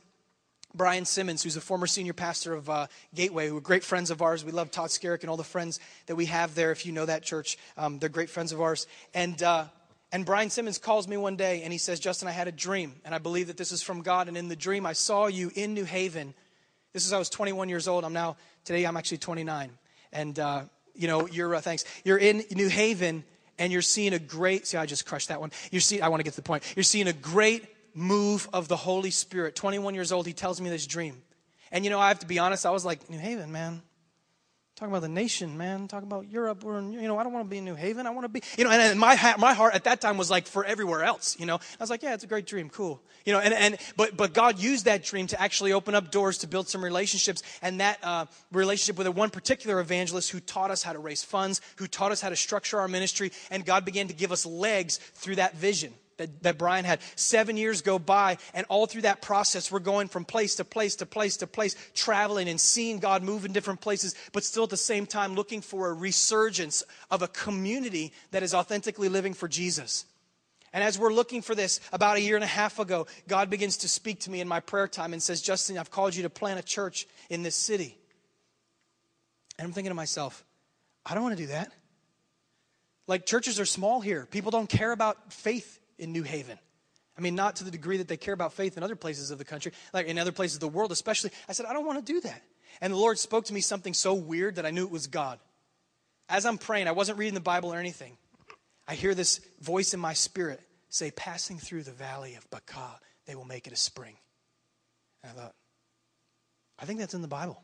Brian 0.74 1.04
Simmons, 1.04 1.42
who's 1.42 1.56
a 1.56 1.60
former 1.60 1.86
senior 1.86 2.12
pastor 2.12 2.52
of 2.52 2.68
uh, 2.68 2.86
Gateway, 3.14 3.48
who 3.48 3.56
are 3.56 3.60
great 3.60 3.84
friends 3.84 4.10
of 4.10 4.22
ours. 4.22 4.44
We 4.44 4.50
love 4.50 4.70
Todd 4.70 4.90
Skerrick 4.90 5.20
and 5.20 5.30
all 5.30 5.36
the 5.36 5.44
friends 5.44 5.78
that 6.06 6.16
we 6.16 6.26
have 6.26 6.54
there. 6.54 6.72
If 6.72 6.84
you 6.84 6.92
know 6.92 7.06
that 7.06 7.22
church, 7.22 7.56
um, 7.76 7.98
they're 8.00 8.08
great 8.08 8.28
friends 8.28 8.50
of 8.50 8.60
ours. 8.60 8.86
And, 9.14 9.40
uh, 9.42 9.66
and 10.10 10.26
Brian 10.26 10.50
Simmons 10.50 10.78
calls 10.78 11.06
me 11.06 11.16
one 11.16 11.36
day 11.36 11.62
and 11.62 11.72
he 11.72 11.78
says, 11.78 12.00
Justin, 12.00 12.26
I 12.28 12.32
had 12.32 12.48
a 12.48 12.52
dream, 12.52 12.94
and 13.04 13.14
I 13.14 13.18
believe 13.18 13.46
that 13.46 13.56
this 13.56 13.70
is 13.70 13.82
from 13.82 14.02
God. 14.02 14.26
And 14.26 14.36
in 14.36 14.48
the 14.48 14.56
dream, 14.56 14.84
I 14.84 14.94
saw 14.94 15.28
you 15.28 15.50
in 15.54 15.74
New 15.74 15.84
Haven. 15.84 16.34
This 16.92 17.06
is 17.06 17.12
I 17.12 17.18
was 17.18 17.30
21 17.30 17.68
years 17.68 17.86
old. 17.86 18.04
I'm 18.04 18.12
now, 18.12 18.36
today, 18.64 18.84
I'm 18.84 18.96
actually 18.96 19.18
29. 19.18 19.70
And, 20.12 20.38
uh, 20.38 20.62
you 20.94 21.06
know, 21.06 21.28
you're, 21.28 21.54
uh, 21.54 21.60
thanks. 21.60 21.84
You're 22.04 22.18
in 22.18 22.44
New 22.50 22.68
Haven 22.68 23.24
and 23.58 23.72
you're 23.72 23.82
seeing 23.82 24.12
a 24.12 24.18
great, 24.18 24.66
see, 24.66 24.76
I 24.76 24.86
just 24.86 25.06
crushed 25.06 25.28
that 25.28 25.40
one. 25.40 25.52
You're 25.70 25.80
seeing, 25.80 26.02
I 26.02 26.08
want 26.08 26.20
to 26.20 26.24
get 26.24 26.32
to 26.32 26.36
the 26.36 26.42
point. 26.42 26.64
You're 26.74 26.82
seeing 26.82 27.06
a 27.06 27.12
great 27.12 27.64
move 27.94 28.48
of 28.52 28.68
the 28.68 28.76
Holy 28.76 29.10
Spirit. 29.10 29.54
21 29.54 29.94
years 29.94 30.12
old, 30.12 30.26
he 30.26 30.32
tells 30.32 30.60
me 30.60 30.68
this 30.68 30.86
dream. 30.86 31.22
And 31.70 31.84
you 31.84 31.90
know, 31.90 32.00
I 32.00 32.08
have 32.08 32.18
to 32.20 32.26
be 32.26 32.38
honest, 32.38 32.66
I 32.66 32.70
was 32.70 32.84
like, 32.84 33.08
New 33.08 33.18
Haven, 33.18 33.50
man. 33.50 33.82
Talking 34.76 34.92
about 34.92 35.02
the 35.02 35.08
nation, 35.08 35.56
man. 35.56 35.86
Talking 35.86 36.08
about 36.08 36.28
Europe. 36.28 36.64
We're 36.64 36.80
in, 36.80 36.92
you 36.92 37.06
know, 37.06 37.16
I 37.16 37.22
don't 37.22 37.32
want 37.32 37.46
to 37.46 37.48
be 37.48 37.58
in 37.58 37.64
New 37.64 37.76
Haven. 37.76 38.08
I 38.08 38.10
want 38.10 38.24
to 38.24 38.28
be, 38.28 38.42
you 38.58 38.64
know, 38.64 38.70
and, 38.70 38.82
and 38.82 38.98
my, 38.98 39.14
ha- 39.14 39.36
my 39.38 39.54
heart 39.54 39.72
at 39.72 39.84
that 39.84 40.00
time 40.00 40.18
was 40.18 40.32
like 40.32 40.48
for 40.48 40.64
everywhere 40.64 41.04
else, 41.04 41.38
you 41.38 41.46
know. 41.46 41.54
I 41.54 41.76
was 41.78 41.90
like, 41.90 42.02
yeah, 42.02 42.12
it's 42.12 42.24
a 42.24 42.26
great 42.26 42.44
dream. 42.44 42.68
Cool. 42.68 43.00
You 43.24 43.34
know, 43.34 43.38
and, 43.38 43.54
and 43.54 43.76
but, 43.96 44.16
but 44.16 44.34
God 44.34 44.58
used 44.58 44.86
that 44.86 45.04
dream 45.04 45.28
to 45.28 45.40
actually 45.40 45.72
open 45.72 45.94
up 45.94 46.10
doors 46.10 46.38
to 46.38 46.48
build 46.48 46.68
some 46.68 46.82
relationships. 46.82 47.44
And 47.62 47.78
that 47.78 48.00
uh, 48.02 48.26
relationship 48.50 48.98
with 48.98 49.06
one 49.16 49.30
particular 49.30 49.78
evangelist 49.78 50.32
who 50.32 50.40
taught 50.40 50.72
us 50.72 50.82
how 50.82 50.92
to 50.92 50.98
raise 50.98 51.22
funds, 51.22 51.60
who 51.76 51.86
taught 51.86 52.10
us 52.10 52.20
how 52.20 52.30
to 52.30 52.36
structure 52.36 52.80
our 52.80 52.88
ministry. 52.88 53.30
And 53.52 53.64
God 53.64 53.84
began 53.84 54.08
to 54.08 54.14
give 54.14 54.32
us 54.32 54.44
legs 54.44 54.96
through 54.96 55.36
that 55.36 55.54
vision 55.54 55.94
that, 56.16 56.42
that 56.42 56.58
Brian 56.58 56.84
had. 56.84 57.00
Seven 57.16 57.56
years 57.56 57.82
go 57.82 57.98
by, 57.98 58.38
and 58.52 58.66
all 58.68 58.86
through 58.86 59.02
that 59.02 59.22
process, 59.22 59.70
we're 59.70 59.78
going 59.78 60.08
from 60.08 60.24
place 60.24 60.56
to 60.56 60.64
place 60.64 60.96
to 60.96 61.06
place 61.06 61.36
to 61.38 61.46
place, 61.46 61.76
traveling 61.94 62.48
and 62.48 62.60
seeing 62.60 62.98
God 62.98 63.22
move 63.22 63.44
in 63.44 63.52
different 63.52 63.80
places, 63.80 64.14
but 64.32 64.44
still 64.44 64.64
at 64.64 64.70
the 64.70 64.76
same 64.76 65.06
time 65.06 65.34
looking 65.34 65.60
for 65.60 65.88
a 65.88 65.94
resurgence 65.94 66.82
of 67.10 67.22
a 67.22 67.28
community 67.28 68.12
that 68.30 68.42
is 68.42 68.54
authentically 68.54 69.08
living 69.08 69.34
for 69.34 69.48
Jesus. 69.48 70.04
And 70.72 70.82
as 70.82 70.98
we're 70.98 71.12
looking 71.12 71.40
for 71.40 71.54
this, 71.54 71.78
about 71.92 72.16
a 72.16 72.20
year 72.20 72.34
and 72.34 72.42
a 72.42 72.48
half 72.48 72.80
ago, 72.80 73.06
God 73.28 73.48
begins 73.48 73.76
to 73.78 73.88
speak 73.88 74.20
to 74.20 74.30
me 74.30 74.40
in 74.40 74.48
my 74.48 74.58
prayer 74.58 74.88
time 74.88 75.12
and 75.12 75.22
says, 75.22 75.40
Justin, 75.40 75.78
I've 75.78 75.90
called 75.92 76.16
you 76.16 76.24
to 76.24 76.30
plant 76.30 76.58
a 76.58 76.64
church 76.64 77.06
in 77.30 77.44
this 77.44 77.54
city. 77.54 77.96
And 79.56 79.66
I'm 79.66 79.72
thinking 79.72 79.90
to 79.90 79.94
myself, 79.94 80.44
I 81.06 81.14
don't 81.14 81.22
want 81.22 81.36
to 81.36 81.42
do 81.44 81.52
that. 81.52 81.72
Like, 83.06 83.24
churches 83.24 83.60
are 83.60 83.66
small 83.66 84.00
here. 84.00 84.26
People 84.30 84.50
don't 84.50 84.68
care 84.68 84.90
about 84.90 85.32
faith 85.32 85.78
in 85.98 86.12
New 86.12 86.22
Haven. 86.22 86.58
I 87.16 87.20
mean, 87.20 87.34
not 87.34 87.56
to 87.56 87.64
the 87.64 87.70
degree 87.70 87.98
that 87.98 88.08
they 88.08 88.16
care 88.16 88.34
about 88.34 88.52
faith 88.52 88.76
in 88.76 88.82
other 88.82 88.96
places 88.96 89.30
of 89.30 89.38
the 89.38 89.44
country, 89.44 89.72
like 89.92 90.06
in 90.06 90.18
other 90.18 90.32
places 90.32 90.56
of 90.56 90.60
the 90.60 90.68
world, 90.68 90.90
especially. 90.90 91.30
I 91.48 91.52
said, 91.52 91.66
I 91.66 91.72
don't 91.72 91.86
want 91.86 92.04
to 92.04 92.12
do 92.12 92.20
that. 92.20 92.42
And 92.80 92.92
the 92.92 92.96
Lord 92.96 93.18
spoke 93.18 93.44
to 93.46 93.54
me 93.54 93.60
something 93.60 93.94
so 93.94 94.14
weird 94.14 94.56
that 94.56 94.66
I 94.66 94.70
knew 94.70 94.84
it 94.84 94.90
was 94.90 95.06
God. 95.06 95.38
As 96.28 96.44
I'm 96.44 96.58
praying, 96.58 96.88
I 96.88 96.92
wasn't 96.92 97.18
reading 97.18 97.34
the 97.34 97.40
Bible 97.40 97.72
or 97.72 97.78
anything. 97.78 98.16
I 98.88 98.94
hear 98.94 99.14
this 99.14 99.40
voice 99.60 99.94
in 99.94 100.00
my 100.00 100.12
spirit 100.12 100.60
say, 100.88 101.10
Passing 101.10 101.58
through 101.58 101.84
the 101.84 101.92
valley 101.92 102.34
of 102.34 102.48
Baca, 102.50 102.98
they 103.26 103.34
will 103.34 103.44
make 103.44 103.66
it 103.66 103.72
a 103.72 103.76
spring. 103.76 104.16
And 105.22 105.32
I 105.32 105.40
thought, 105.40 105.54
I 106.78 106.84
think 106.84 106.98
that's 106.98 107.14
in 107.14 107.22
the 107.22 107.28
Bible. 107.28 107.62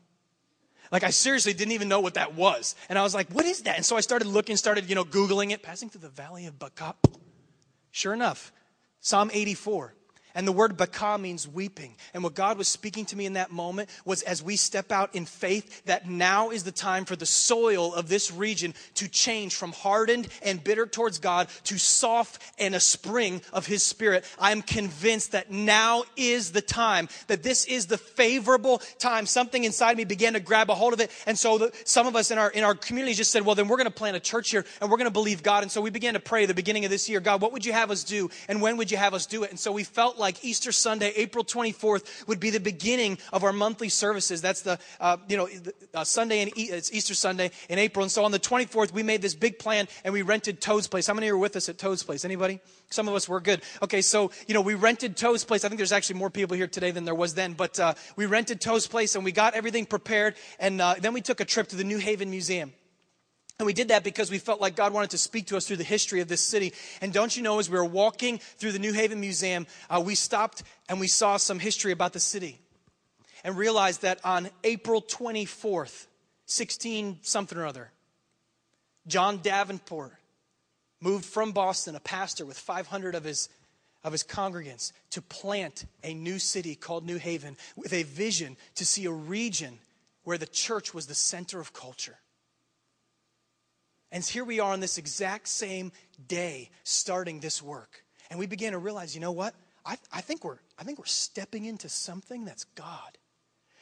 Like 0.91 1.03
I 1.03 1.09
seriously 1.09 1.53
didn't 1.53 1.73
even 1.73 1.87
know 1.87 2.01
what 2.01 2.15
that 2.15 2.35
was. 2.35 2.75
And 2.89 2.97
I 2.97 3.03
was 3.03 3.13
like, 3.13 3.29
what 3.29 3.45
is 3.45 3.61
that? 3.63 3.77
And 3.77 3.85
so 3.85 3.95
I 3.95 4.01
started 4.01 4.27
looking, 4.27 4.57
started, 4.57 4.89
you 4.89 4.95
know, 4.95 5.05
Googling 5.05 5.51
it, 5.51 5.63
passing 5.63 5.89
through 5.89 6.01
the 6.01 6.09
valley 6.09 6.45
of 6.47 6.57
Baca. 6.59 6.95
Sure 7.91 8.13
enough, 8.13 8.51
Psalm 9.01 9.29
84. 9.33 9.93
And 10.35 10.47
the 10.47 10.51
word 10.51 10.77
baka 10.77 11.17
means 11.17 11.47
weeping. 11.47 11.95
And 12.13 12.23
what 12.23 12.35
God 12.35 12.57
was 12.57 12.67
speaking 12.67 13.05
to 13.05 13.15
me 13.15 13.25
in 13.25 13.33
that 13.33 13.51
moment 13.51 13.89
was 14.05 14.21
as 14.23 14.41
we 14.41 14.55
step 14.55 14.91
out 14.91 15.15
in 15.15 15.25
faith, 15.25 15.83
that 15.85 16.09
now 16.09 16.49
is 16.51 16.63
the 16.63 16.71
time 16.71 17.05
for 17.05 17.15
the 17.15 17.25
soil 17.25 17.93
of 17.93 18.07
this 18.07 18.31
region 18.31 18.73
to 18.95 19.07
change 19.07 19.55
from 19.55 19.71
hardened 19.71 20.27
and 20.43 20.63
bitter 20.63 20.85
towards 20.85 21.19
God 21.19 21.47
to 21.65 21.77
soft 21.77 22.41
and 22.59 22.75
a 22.75 22.79
spring 22.79 23.41
of 23.53 23.65
His 23.65 23.83
Spirit. 23.83 24.25
I 24.39 24.51
am 24.51 24.61
convinced 24.61 25.33
that 25.33 25.51
now 25.51 26.03
is 26.15 26.51
the 26.51 26.61
time, 26.61 27.09
that 27.27 27.43
this 27.43 27.65
is 27.65 27.87
the 27.87 27.97
favorable 27.97 28.79
time. 28.99 29.25
Something 29.25 29.63
inside 29.63 29.97
me 29.97 30.05
began 30.05 30.33
to 30.33 30.39
grab 30.39 30.69
a 30.69 30.75
hold 30.75 30.93
of 30.93 30.99
it. 30.99 31.11
And 31.25 31.37
so 31.37 31.57
the, 31.57 31.71
some 31.85 32.07
of 32.07 32.15
us 32.15 32.31
in 32.31 32.37
our, 32.37 32.49
in 32.49 32.63
our 32.63 32.75
community 32.75 33.13
just 33.13 33.31
said, 33.31 33.45
well, 33.45 33.55
then 33.55 33.67
we're 33.67 33.77
going 33.77 33.85
to 33.85 33.91
plant 33.91 34.15
a 34.15 34.19
church 34.19 34.51
here 34.51 34.65
and 34.79 34.89
we're 34.89 34.97
going 34.97 35.05
to 35.05 35.11
believe 35.11 35.43
God. 35.43 35.63
And 35.63 35.71
so 35.71 35.81
we 35.81 35.89
began 35.89 36.13
to 36.13 36.19
pray 36.19 36.45
the 36.45 36.53
beginning 36.53 36.85
of 36.85 36.91
this 36.91 37.09
year, 37.09 37.19
God, 37.19 37.41
what 37.41 37.51
would 37.51 37.65
you 37.65 37.73
have 37.73 37.91
us 37.91 38.03
do? 38.03 38.29
And 38.47 38.61
when 38.61 38.77
would 38.77 38.91
you 38.91 38.97
have 38.97 39.13
us 39.13 39.25
do 39.25 39.43
it? 39.43 39.49
And 39.49 39.59
so 39.59 39.71
we 39.71 39.83
felt 39.83 40.17
like 40.21 40.45
Easter 40.45 40.71
Sunday, 40.71 41.11
April 41.17 41.43
24th, 41.43 42.27
would 42.27 42.39
be 42.39 42.49
the 42.49 42.59
beginning 42.61 43.17
of 43.33 43.43
our 43.43 43.51
monthly 43.51 43.89
services. 43.89 44.41
That's 44.41 44.61
the, 44.61 44.79
uh, 45.01 45.17
you 45.27 45.35
know, 45.35 45.49
uh, 45.93 46.05
Sunday 46.05 46.41
and 46.41 46.57
e- 46.57 46.69
it's 46.69 46.93
Easter 46.93 47.13
Sunday 47.13 47.51
in 47.67 47.77
April. 47.77 48.03
And 48.03 48.11
so 48.11 48.23
on 48.23 48.31
the 48.31 48.39
24th, 48.39 48.93
we 48.93 49.03
made 49.03 49.21
this 49.21 49.35
big 49.35 49.59
plan 49.59 49.89
and 50.05 50.13
we 50.13 50.21
rented 50.21 50.61
Toad's 50.61 50.87
Place. 50.87 51.07
How 51.07 51.13
many 51.13 51.29
were 51.29 51.37
with 51.37 51.57
us 51.57 51.67
at 51.67 51.77
Toad's 51.77 52.03
Place? 52.03 52.23
Anybody? 52.23 52.61
Some 52.89 53.07
of 53.07 53.15
us 53.15 53.27
were 53.27 53.41
good. 53.41 53.61
Okay, 53.81 54.01
so, 54.01 54.31
you 54.47 54.53
know, 54.53 54.61
we 54.61 54.75
rented 54.75 55.17
Toad's 55.17 55.43
Place. 55.43 55.65
I 55.65 55.67
think 55.67 55.79
there's 55.79 55.91
actually 55.91 56.19
more 56.19 56.29
people 56.29 56.55
here 56.55 56.67
today 56.67 56.91
than 56.91 57.03
there 57.03 57.15
was 57.15 57.33
then, 57.33 57.53
but 57.53 57.79
uh, 57.79 57.95
we 58.15 58.25
rented 58.25 58.61
Toad's 58.61 58.87
Place 58.87 59.15
and 59.15 59.25
we 59.25 59.31
got 59.31 59.55
everything 59.55 59.85
prepared. 59.85 60.35
And 60.59 60.81
uh, 60.81 60.95
then 60.99 61.13
we 61.13 61.21
took 61.21 61.39
a 61.39 61.45
trip 61.45 61.67
to 61.69 61.75
the 61.75 61.83
New 61.83 61.97
Haven 61.97 62.29
Museum. 62.29 62.73
And 63.61 63.67
we 63.67 63.73
did 63.73 63.89
that 63.89 64.03
because 64.03 64.31
we 64.31 64.39
felt 64.39 64.59
like 64.59 64.75
God 64.75 64.91
wanted 64.91 65.11
to 65.11 65.19
speak 65.19 65.45
to 65.45 65.55
us 65.55 65.67
through 65.67 65.77
the 65.77 65.83
history 65.83 66.19
of 66.19 66.27
this 66.27 66.41
city. 66.41 66.73
And 66.99 67.13
don't 67.13 67.37
you 67.37 67.43
know, 67.43 67.59
as 67.59 67.69
we 67.69 67.77
were 67.77 67.85
walking 67.85 68.39
through 68.39 68.71
the 68.71 68.79
New 68.79 68.91
Haven 68.91 69.19
Museum, 69.19 69.67
uh, 69.87 70.01
we 70.03 70.15
stopped 70.15 70.63
and 70.89 70.99
we 70.99 71.05
saw 71.05 71.37
some 71.37 71.59
history 71.59 71.91
about 71.91 72.11
the 72.11 72.19
city 72.19 72.59
and 73.43 73.55
realized 73.55 74.01
that 74.01 74.19
on 74.25 74.49
April 74.63 74.99
24th, 74.99 76.07
16 76.47 77.19
something 77.21 77.55
or 77.55 77.67
other, 77.67 77.91
John 79.05 79.41
Davenport 79.43 80.13
moved 80.99 81.25
from 81.25 81.51
Boston, 81.51 81.95
a 81.95 81.99
pastor 81.99 82.47
with 82.47 82.57
500 82.57 83.13
of 83.13 83.25
his, 83.25 83.47
of 84.03 84.11
his 84.11 84.23
congregants, 84.23 84.91
to 85.11 85.21
plant 85.21 85.85
a 86.03 86.15
new 86.15 86.39
city 86.39 86.73
called 86.73 87.05
New 87.05 87.17
Haven 87.17 87.55
with 87.75 87.93
a 87.93 88.01
vision 88.01 88.57
to 88.73 88.87
see 88.87 89.05
a 89.05 89.11
region 89.11 89.77
where 90.23 90.39
the 90.39 90.47
church 90.47 90.95
was 90.95 91.05
the 91.05 91.13
center 91.13 91.59
of 91.59 91.73
culture. 91.73 92.17
And 94.11 94.23
here 94.23 94.43
we 94.43 94.59
are 94.59 94.73
on 94.73 94.79
this 94.79 94.97
exact 94.97 95.47
same 95.47 95.91
day 96.27 96.69
starting 96.83 97.39
this 97.39 97.61
work. 97.61 98.03
And 98.29 98.39
we 98.39 98.45
began 98.45 98.73
to 98.73 98.77
realize, 98.77 99.15
you 99.15 99.21
know 99.21 99.31
what? 99.31 99.55
I, 99.85 99.97
I, 100.11 100.21
think 100.21 100.43
we're, 100.43 100.59
I 100.77 100.83
think 100.83 100.99
we're 100.99 101.05
stepping 101.05 101.65
into 101.65 101.89
something 101.89 102.45
that's 102.45 102.65
God. 102.75 103.17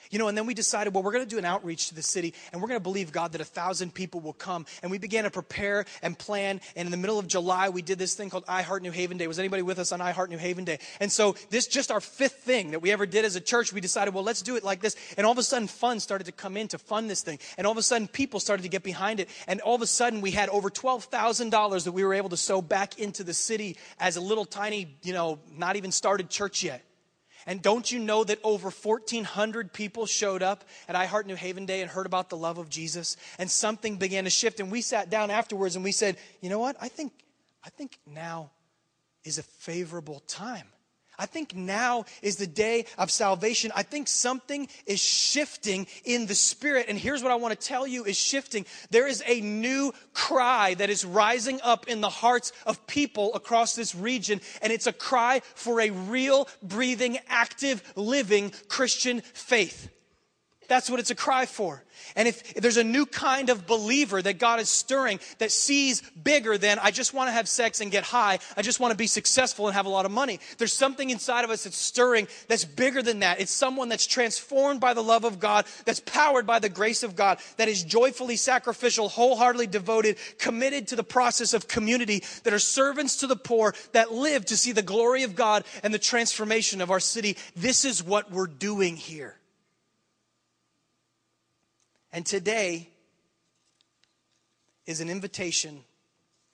You 0.09 0.17
know, 0.17 0.27
and 0.27 0.37
then 0.37 0.47
we 0.47 0.53
decided, 0.53 0.93
well, 0.93 1.03
we're 1.03 1.11
going 1.11 1.23
to 1.23 1.29
do 1.29 1.37
an 1.37 1.45
outreach 1.45 1.89
to 1.89 1.95
the 1.95 2.01
city 2.01 2.33
and 2.51 2.61
we're 2.61 2.67
going 2.67 2.79
to 2.79 2.83
believe 2.83 3.11
God 3.11 3.33
that 3.33 3.41
a 3.41 3.45
thousand 3.45 3.93
people 3.93 4.19
will 4.19 4.33
come. 4.33 4.65
And 4.81 4.89
we 4.91 4.97
began 4.97 5.25
to 5.25 5.29
prepare 5.29 5.85
and 6.01 6.17
plan. 6.17 6.61
And 6.75 6.87
in 6.87 6.91
the 6.91 6.97
middle 6.97 7.19
of 7.19 7.27
July, 7.27 7.69
we 7.69 7.81
did 7.81 7.99
this 7.99 8.15
thing 8.15 8.29
called 8.29 8.45
I 8.47 8.63
Heart 8.63 8.81
New 8.81 8.91
Haven 8.91 9.17
Day. 9.17 9.27
Was 9.27 9.37
anybody 9.37 9.61
with 9.61 9.77
us 9.77 9.91
on 9.91 10.01
I 10.01 10.11
Heart 10.11 10.31
New 10.31 10.37
Haven 10.37 10.65
Day? 10.65 10.79
And 10.99 11.11
so 11.11 11.35
this 11.51 11.67
just 11.67 11.91
our 11.91 12.01
fifth 12.01 12.37
thing 12.43 12.71
that 12.71 12.79
we 12.79 12.91
ever 12.91 13.05
did 13.05 13.23
as 13.23 13.35
a 13.35 13.41
church. 13.41 13.71
We 13.71 13.81
decided, 13.81 14.13
well, 14.13 14.23
let's 14.23 14.41
do 14.41 14.55
it 14.55 14.63
like 14.63 14.81
this. 14.81 14.95
And 15.15 15.25
all 15.25 15.31
of 15.31 15.37
a 15.37 15.43
sudden, 15.43 15.67
funds 15.67 16.03
started 16.03 16.23
to 16.25 16.31
come 16.31 16.57
in 16.57 16.67
to 16.69 16.79
fund 16.79 17.09
this 17.09 17.21
thing. 17.21 17.37
And 17.57 17.67
all 17.67 17.71
of 17.71 17.77
a 17.77 17.83
sudden, 17.83 18.07
people 18.07 18.39
started 18.39 18.63
to 18.63 18.69
get 18.69 18.81
behind 18.81 19.19
it. 19.19 19.29
And 19.47 19.61
all 19.61 19.75
of 19.75 19.81
a 19.81 19.87
sudden, 19.87 20.21
we 20.21 20.31
had 20.31 20.49
over 20.49 20.71
$12,000 20.71 21.83
that 21.83 21.91
we 21.91 22.03
were 22.03 22.15
able 22.15 22.29
to 22.29 22.37
sow 22.37 22.61
back 22.61 22.97
into 22.97 23.23
the 23.23 23.33
city 23.33 23.77
as 23.99 24.15
a 24.15 24.21
little 24.21 24.45
tiny, 24.45 24.97
you 25.03 25.13
know, 25.13 25.37
not 25.55 25.75
even 25.75 25.91
started 25.91 26.29
church 26.29 26.63
yet. 26.63 26.83
And 27.45 27.61
don't 27.61 27.91
you 27.91 27.99
know 27.99 28.23
that 28.23 28.39
over 28.43 28.69
1,400 28.69 29.73
people 29.73 30.05
showed 30.05 30.43
up 30.43 30.63
at 30.87 30.95
I 30.95 31.05
Heart 31.05 31.27
New 31.27 31.35
Haven 31.35 31.65
Day 31.65 31.81
and 31.81 31.89
heard 31.89 32.05
about 32.05 32.29
the 32.29 32.37
love 32.37 32.57
of 32.57 32.69
Jesus? 32.69 33.17
And 33.37 33.49
something 33.49 33.97
began 33.97 34.25
to 34.25 34.29
shift. 34.29 34.59
And 34.59 34.71
we 34.71 34.81
sat 34.81 35.09
down 35.09 35.31
afterwards 35.31 35.75
and 35.75 35.83
we 35.83 35.91
said, 35.91 36.17
you 36.41 36.49
know 36.49 36.59
what? 36.59 36.75
I 36.81 36.87
think, 36.87 37.13
I 37.63 37.69
think 37.69 37.99
now 38.05 38.51
is 39.23 39.37
a 39.37 39.43
favorable 39.43 40.21
time 40.27 40.67
I 41.19 41.25
think 41.25 41.53
now 41.53 42.05
is 42.21 42.37
the 42.37 42.47
day 42.47 42.85
of 42.97 43.11
salvation. 43.11 43.71
I 43.75 43.83
think 43.83 44.07
something 44.07 44.69
is 44.85 45.01
shifting 45.01 45.85
in 46.05 46.25
the 46.25 46.33
spirit. 46.33 46.85
And 46.87 46.97
here's 46.97 47.21
what 47.21 47.33
I 47.33 47.35
want 47.35 47.59
to 47.59 47.67
tell 47.67 47.85
you 47.85 48.05
is 48.05 48.17
shifting. 48.17 48.65
There 48.89 49.05
is 49.05 49.21
a 49.27 49.41
new 49.41 49.93
cry 50.13 50.75
that 50.75 50.89
is 50.89 51.03
rising 51.03 51.59
up 51.61 51.89
in 51.89 51.99
the 51.99 52.09
hearts 52.09 52.53
of 52.65 52.87
people 52.87 53.35
across 53.35 53.75
this 53.75 53.93
region. 53.93 54.39
And 54.61 54.71
it's 54.71 54.87
a 54.87 54.93
cry 54.93 55.41
for 55.55 55.81
a 55.81 55.89
real, 55.89 56.47
breathing, 56.63 57.19
active, 57.27 57.83
living 57.97 58.53
Christian 58.69 59.19
faith. 59.19 59.89
That's 60.69 60.89
what 60.89 60.99
it's 60.99 61.09
a 61.09 61.15
cry 61.15 61.47
for. 61.47 61.83
And 62.15 62.27
if, 62.27 62.55
if, 62.55 62.61
there's 62.61 62.77
a 62.77 62.83
new 62.83 63.07
kind 63.07 63.49
of 63.49 63.65
believer 63.65 64.21
that 64.21 64.37
God 64.37 64.59
is 64.59 64.69
stirring 64.69 65.19
that 65.39 65.51
sees 65.51 66.01
bigger 66.11 66.59
than 66.59 66.77
I 66.79 66.91
just 66.91 67.13
want 67.13 67.27
to 67.27 67.31
have 67.31 67.47
sex 67.47 67.81
and 67.81 67.91
get 67.91 68.03
high, 68.03 68.37
I 68.55 68.61
just 68.61 68.79
want 68.79 68.91
to 68.91 68.97
be 68.97 69.07
successful 69.07 69.67
and 69.67 69.75
have 69.75 69.87
a 69.87 69.89
lot 69.89 70.05
of 70.05 70.11
money. 70.11 70.39
There's 70.59 70.71
something 70.71 71.09
inside 71.09 71.43
of 71.43 71.49
us 71.49 71.63
that's 71.63 71.75
stirring 71.75 72.27
that's 72.47 72.65
bigger 72.65 73.01
than 73.01 73.19
that. 73.19 73.41
It's 73.41 73.51
someone 73.51 73.89
that's 73.89 74.05
transformed 74.05 74.79
by 74.79 74.93
the 74.93 75.03
love 75.03 75.23
of 75.23 75.39
God, 75.39 75.65
that's 75.85 76.01
powered 76.01 76.45
by 76.45 76.59
the 76.59 76.69
grace 76.69 77.01
of 77.01 77.15
God, 77.15 77.39
that 77.57 77.67
is 77.67 77.83
joyfully 77.83 78.35
sacrificial, 78.35 79.09
wholeheartedly 79.09 79.67
devoted, 79.67 80.17
committed 80.37 80.87
to 80.89 80.95
the 80.95 81.03
process 81.03 81.55
of 81.55 81.67
community, 81.67 82.23
that 82.43 82.53
are 82.53 82.59
servants 82.59 83.17
to 83.17 83.27
the 83.27 83.35
poor, 83.35 83.73
that 83.93 84.11
live 84.11 84.45
to 84.45 84.55
see 84.57 84.71
the 84.71 84.83
glory 84.83 85.23
of 85.23 85.35
God 85.35 85.63
and 85.81 85.91
the 85.93 85.99
transformation 85.99 86.79
of 86.79 86.91
our 86.91 86.99
city. 86.99 87.37
This 87.55 87.85
is 87.85 88.03
what 88.03 88.31
we're 88.31 88.45
doing 88.45 88.95
here. 88.95 89.38
And 92.11 92.25
today 92.25 92.89
is 94.85 95.01
an 95.01 95.09
invitation 95.09 95.83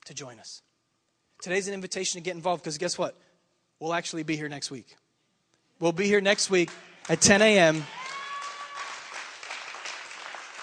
to 0.04 0.14
join 0.14 0.38
us. 0.38 0.62
Today's 1.40 1.68
an 1.68 1.74
invitation 1.74 2.20
to 2.20 2.24
get 2.24 2.34
involved 2.34 2.62
because 2.62 2.78
guess 2.78 2.98
what? 2.98 3.16
We'll 3.80 3.94
actually 3.94 4.22
be 4.22 4.36
here 4.36 4.48
next 4.48 4.70
week. 4.70 4.96
We'll 5.80 5.92
be 5.92 6.06
here 6.06 6.20
next 6.20 6.50
week 6.50 6.70
at 7.08 7.20
10 7.20 7.42
a.m. 7.42 7.84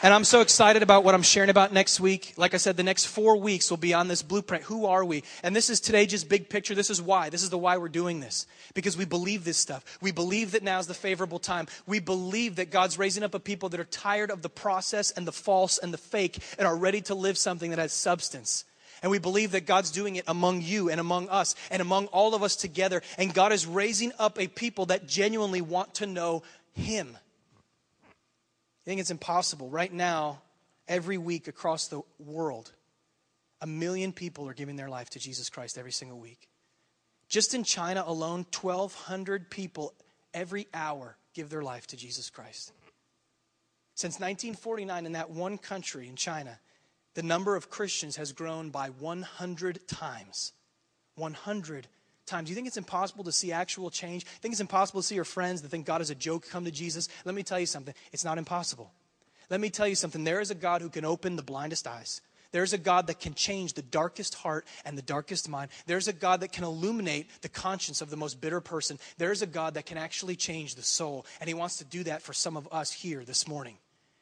And 0.04 0.14
I'm 0.14 0.26
so 0.26 0.42
excited 0.42 0.84
about 0.84 1.06
what 1.06 1.16
I'm 1.16 1.24
sharing 1.24 1.50
about 1.50 1.72
next 1.72 1.98
week. 1.98 2.34
Like 2.36 2.54
I 2.54 2.58
said, 2.58 2.76
the 2.76 2.84
next 2.84 3.06
four 3.06 3.38
weeks 3.38 3.70
will 3.70 3.78
be 3.78 3.94
on 3.94 4.10
this 4.10 4.22
blueprint. 4.22 4.66
Who 4.66 4.86
are 4.86 5.06
we? 5.06 5.24
And 5.44 5.56
this 5.56 5.70
is 5.70 5.80
today 5.80 6.06
just 6.06 6.28
big 6.28 6.50
picture. 6.50 6.76
This 6.76 6.90
is 6.90 7.02
why. 7.02 7.30
This 7.30 7.42
is 7.42 7.50
the 7.50 7.58
why 7.58 7.78
we're 7.78 7.88
doing 7.88 8.20
this. 8.20 8.46
Because 8.74 8.98
we 8.98 9.06
believe 9.06 9.46
this 9.46 9.56
stuff. 9.56 9.98
We 10.02 10.12
believe 10.12 10.52
that 10.52 10.62
now 10.62 10.78
is 10.80 10.88
the 10.88 10.94
favorable 10.94 11.40
time. 11.40 11.68
We 11.88 12.00
believe 12.00 12.58
that 12.58 12.70
God's 12.70 13.00
raising 13.00 13.24
up 13.24 13.34
a 13.34 13.40
people 13.40 13.70
that 13.70 13.80
are 13.80 13.86
tired 13.86 14.30
of 14.30 14.42
the 14.42 14.50
process 14.50 15.10
and 15.12 15.26
the 15.26 15.32
false 15.32 15.78
and 15.78 15.94
the 15.94 15.98
fake 15.98 16.38
and 16.60 16.68
are 16.68 16.76
ready 16.76 17.00
to 17.04 17.16
live 17.16 17.38
something 17.38 17.70
that 17.70 17.80
has 17.80 17.94
substance. 17.94 18.66
And 19.04 19.10
we 19.10 19.20
believe 19.20 19.52
that 19.52 19.66
God's 19.66 19.90
doing 19.90 20.18
it 20.18 20.26
among 20.28 20.64
you 20.64 20.90
and 20.90 21.00
among 21.00 21.30
us 21.30 21.56
and 21.72 21.82
among 21.82 22.08
all 22.08 22.36
of 22.36 22.44
us 22.44 22.58
together. 22.58 23.02
And 23.18 23.34
God 23.34 23.54
is 23.54 23.66
raising 23.66 24.12
up 24.20 24.38
a 24.38 24.48
people 24.48 24.88
that 24.88 25.08
genuinely 25.08 25.62
want 25.62 25.94
to 25.96 26.06
know 26.06 26.44
Him. 26.74 27.18
You 28.84 28.92
think 28.92 29.02
it's 29.02 29.12
impossible? 29.12 29.70
Right 29.70 29.92
now, 29.92 30.42
every 30.88 31.18
week 31.18 31.48
across 31.48 31.88
the 31.88 32.02
world, 32.20 32.72
a 33.62 33.68
million 33.68 34.12
people 34.12 34.48
are 34.50 34.54
giving 34.54 34.76
their 34.76 34.90
life 34.90 35.10
to 35.12 35.20
Jesus 35.20 35.50
Christ 35.50 35.78
every 35.78 35.94
single 35.94 36.20
week. 36.20 36.50
Just 37.30 37.54
in 37.54 37.64
China 37.64 38.04
alone, 38.06 38.46
1,200 38.60 39.50
people 39.50 39.94
every 40.34 40.68
hour 40.74 41.16
give 41.34 41.50
their 41.50 41.62
life 41.62 41.88
to 41.88 41.98
Jesus 41.98 42.30
Christ. 42.30 42.74
Since 43.96 44.16
1949, 44.16 45.06
in 45.06 45.12
that 45.14 45.30
one 45.30 45.58
country, 45.58 46.10
in 46.10 46.18
China, 46.18 46.60
the 47.14 47.24
number 47.24 47.56
of 47.56 47.70
Christians 47.70 48.18
has 48.18 48.34
grown 48.34 48.70
by 48.70 48.90
100 48.90 49.88
times. 49.88 50.52
100 51.16 51.88
time. 52.26 52.44
Do 52.46 52.50
you 52.50 52.56
think 52.56 52.68
it's 52.68 52.78
impossible 52.78 53.24
to 53.26 53.32
see 53.32 53.52
actual 53.52 53.90
change? 53.90 54.26
Think 54.26 54.54
it's 54.54 54.62
impossible 54.62 55.02
to 55.02 55.08
see 55.08 55.16
your 55.16 55.24
friends 55.24 55.62
that 55.62 55.70
think 55.70 55.86
God 55.86 56.02
is 56.02 56.10
a 56.10 56.16
joke 56.16 56.48
come 56.50 56.66
to 56.66 56.72
Jesus? 56.72 57.10
Let 57.26 57.36
me 57.36 57.44
tell 57.44 57.60
you 57.60 57.66
something. 57.66 57.94
It's 58.12 58.26
not 58.26 58.38
impossible. 58.38 58.92
Let 59.50 59.60
me 59.60 59.70
tell 59.70 59.88
you 59.88 59.96
something. 59.96 60.24
There 60.24 60.42
is 60.42 60.52
a 60.52 60.56
God 60.56 60.82
who 60.82 60.90
can 60.90 61.06
open 61.06 61.36
the 61.36 61.44
blindest 61.44 61.88
eyes. 61.88 62.22
There's 62.54 62.74
a 62.74 62.78
God 62.78 63.08
that 63.08 63.20
can 63.20 63.34
change 63.34 63.74
the 63.74 63.82
darkest 63.82 64.36
heart 64.36 64.66
and 64.86 64.96
the 64.96 65.02
darkest 65.02 65.50
mind. 65.50 65.72
There's 65.88 66.08
a 66.08 66.14
God 66.14 66.42
that 66.42 66.52
can 66.52 66.64
illuminate 66.64 67.28
the 67.42 67.50
conscience 67.50 68.00
of 68.00 68.12
the 68.12 68.16
most 68.16 68.40
bitter 68.40 68.62
person. 68.62 69.00
There's 69.18 69.42
a 69.42 69.48
God 69.48 69.74
that 69.74 69.88
can 69.88 69.98
actually 69.98 70.36
change 70.36 70.76
the 70.76 70.84
soul. 70.84 71.26
And 71.42 71.48
He 71.48 71.56
wants 71.56 71.78
to 71.78 71.84
do 71.84 72.04
that 72.04 72.22
for 72.22 72.32
some 72.32 72.56
of 72.56 72.68
us 72.72 72.92
here 72.92 73.24
this 73.26 73.48
morning. 73.48 73.78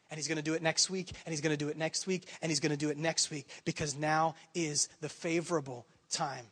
And 0.09 0.17
He's 0.17 0.29
going 0.29 0.37
to 0.37 0.43
do 0.43 0.53
it 0.53 0.61
next 0.61 0.89
week, 0.89 1.11
and 1.25 1.33
He's 1.33 1.41
going 1.41 1.55
to 1.55 1.57
do 1.57 1.69
it 1.69 1.77
next 1.77 2.07
week, 2.07 2.25
and 2.41 2.49
He's 2.49 2.61
going 2.61 2.71
to 2.71 2.77
do 2.77 2.89
it 2.89 2.97
next 2.97 3.31
week 3.31 3.47
because 3.65 3.97
now 3.97 4.35
is 4.55 4.87
the 5.01 5.09
favorable 5.09 5.85
time. 6.09 6.45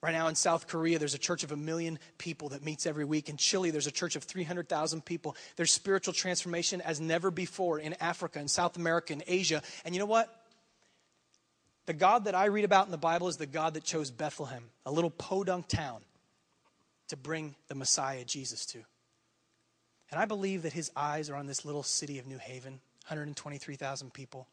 Right 0.00 0.12
now 0.12 0.28
in 0.28 0.36
South 0.36 0.68
Korea, 0.68 0.98
there's 0.98 1.14
a 1.14 1.18
church 1.18 1.42
of 1.42 1.50
a 1.50 1.56
million 1.56 1.98
people 2.18 2.50
that 2.50 2.64
meets 2.64 2.86
every 2.86 3.04
week. 3.04 3.28
In 3.28 3.36
Chile, 3.36 3.70
there's 3.70 3.88
a 3.88 3.92
church 3.92 4.14
of 4.14 4.22
300,000 4.22 5.04
people. 5.04 5.36
There's 5.56 5.72
spiritual 5.72 6.14
transformation 6.14 6.80
as 6.80 7.00
never 7.00 7.32
before 7.32 7.80
in 7.80 7.94
Africa, 8.00 8.38
in 8.38 8.46
South 8.46 8.76
America, 8.76 9.12
in 9.12 9.24
Asia. 9.26 9.60
And 9.84 9.94
you 9.94 9.98
know 9.98 10.06
what? 10.06 10.32
The 11.86 11.94
God 11.94 12.26
that 12.26 12.34
I 12.36 12.44
read 12.46 12.64
about 12.64 12.86
in 12.86 12.92
the 12.92 12.98
Bible 12.98 13.26
is 13.28 13.38
the 13.38 13.46
God 13.46 13.74
that 13.74 13.82
chose 13.82 14.10
Bethlehem, 14.10 14.64
a 14.86 14.92
little 14.92 15.10
podunk 15.10 15.66
town, 15.66 16.02
to 17.08 17.16
bring 17.16 17.56
the 17.66 17.74
Messiah, 17.74 18.24
Jesus, 18.24 18.66
to. 18.66 18.78
And 20.10 20.20
I 20.20 20.26
believe 20.26 20.62
that 20.62 20.74
his 20.74 20.92
eyes 20.94 21.28
are 21.28 21.36
on 21.36 21.46
this 21.46 21.64
little 21.64 21.82
city 21.82 22.18
of 22.18 22.26
New 22.26 22.38
Haven, 22.38 22.74
123,000 23.08 24.12
people, 24.12 24.46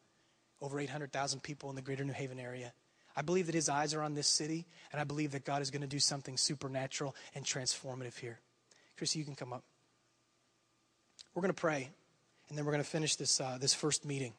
over 0.59 0.79
800,000 0.79 1.43
people 1.43 1.69
in 1.69 1.75
the 1.75 1.81
greater 1.81 2.03
New 2.03 2.13
Haven 2.13 2.39
area. 2.39 2.73
I 3.15 3.21
believe 3.21 3.45
that 3.45 3.55
his 3.55 3.69
eyes 3.69 3.93
are 3.93 4.01
on 4.01 4.13
this 4.13 4.27
city, 4.27 4.65
and 4.91 4.99
I 4.99 5.05
believe 5.05 5.31
that 5.31 5.45
God 5.45 5.61
is 5.61 5.71
going 5.71 5.81
to 5.81 5.87
do 5.87 5.99
something 5.99 6.37
supernatural 6.37 7.15
and 7.33 7.45
transformative 7.45 8.17
here. 8.17 8.39
Chrissy, 8.97 9.19
you 9.19 9.25
can 9.25 9.35
come 9.35 9.53
up. 9.53 9.63
We're 11.33 11.41
going 11.41 11.53
to 11.53 11.59
pray, 11.59 11.89
and 12.49 12.57
then 12.57 12.65
we're 12.65 12.71
going 12.71 12.83
to 12.83 12.89
finish 12.89 13.15
this, 13.15 13.39
uh, 13.39 13.57
this 13.59 13.73
first 13.73 14.05
meeting. 14.05 14.33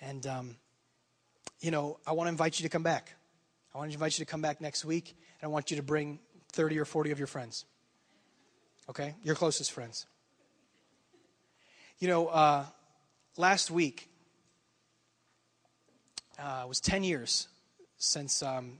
And, 0.00 0.26
um, 0.26 0.56
you 1.60 1.70
know, 1.70 1.98
I 2.06 2.12
want 2.12 2.26
to 2.28 2.30
invite 2.30 2.58
you 2.58 2.64
to 2.64 2.68
come 2.68 2.82
back. 2.82 3.14
I 3.74 3.78
want 3.78 3.90
to 3.90 3.94
invite 3.94 4.18
you 4.18 4.24
to 4.24 4.30
come 4.30 4.42
back 4.42 4.60
next 4.60 4.84
week, 4.84 5.16
and 5.40 5.48
I 5.48 5.52
want 5.52 5.70
you 5.70 5.76
to 5.76 5.82
bring 5.82 6.18
30 6.52 6.78
or 6.78 6.84
40 6.84 7.10
of 7.10 7.18
your 7.18 7.26
friends. 7.26 7.64
Okay? 8.88 9.14
Your 9.22 9.34
closest 9.34 9.72
friends. 9.72 10.06
You 11.98 12.08
know, 12.08 12.26
uh, 12.28 12.64
last 13.36 13.70
week 13.70 14.08
uh, 16.38 16.64
was 16.66 16.80
10 16.80 17.04
years 17.04 17.48
since, 18.04 18.42
um, 18.42 18.78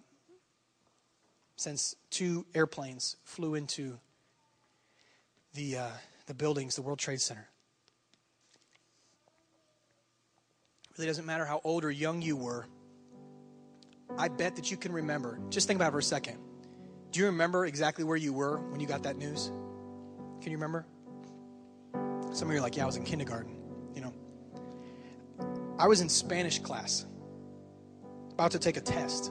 since 1.56 1.96
two 2.10 2.44
airplanes 2.54 3.16
flew 3.24 3.54
into 3.54 3.98
the, 5.54 5.78
uh, 5.78 5.88
the 6.26 6.34
buildings, 6.34 6.76
the 6.76 6.82
World 6.82 6.98
Trade 6.98 7.20
Center. 7.20 7.48
It 10.90 10.98
really 10.98 11.08
doesn't 11.08 11.26
matter 11.26 11.44
how 11.44 11.60
old 11.64 11.84
or 11.84 11.90
young 11.90 12.22
you 12.22 12.36
were. 12.36 12.66
I 14.16 14.28
bet 14.28 14.56
that 14.56 14.70
you 14.70 14.76
can 14.76 14.92
remember. 14.92 15.40
Just 15.48 15.66
think 15.66 15.78
about 15.78 15.88
it 15.88 15.92
for 15.92 15.98
a 15.98 16.02
second. 16.02 16.38
Do 17.10 17.20
you 17.20 17.26
remember 17.26 17.66
exactly 17.66 18.04
where 18.04 18.16
you 18.16 18.32
were 18.32 18.58
when 18.70 18.78
you 18.80 18.86
got 18.86 19.02
that 19.04 19.16
news? 19.16 19.50
Can 20.42 20.52
you 20.52 20.58
remember? 20.58 20.86
Some 22.32 22.48
of 22.48 22.52
you 22.52 22.58
are 22.58 22.62
like, 22.62 22.76
yeah, 22.76 22.82
I 22.82 22.86
was 22.86 22.96
in 22.96 23.04
kindergarten. 23.04 23.56
You 23.94 24.02
know, 24.02 24.14
I 25.78 25.88
was 25.88 26.00
in 26.00 26.08
Spanish 26.08 26.58
class 26.58 27.06
about 28.34 28.50
to 28.50 28.58
take 28.58 28.76
a 28.76 28.80
test. 28.80 29.30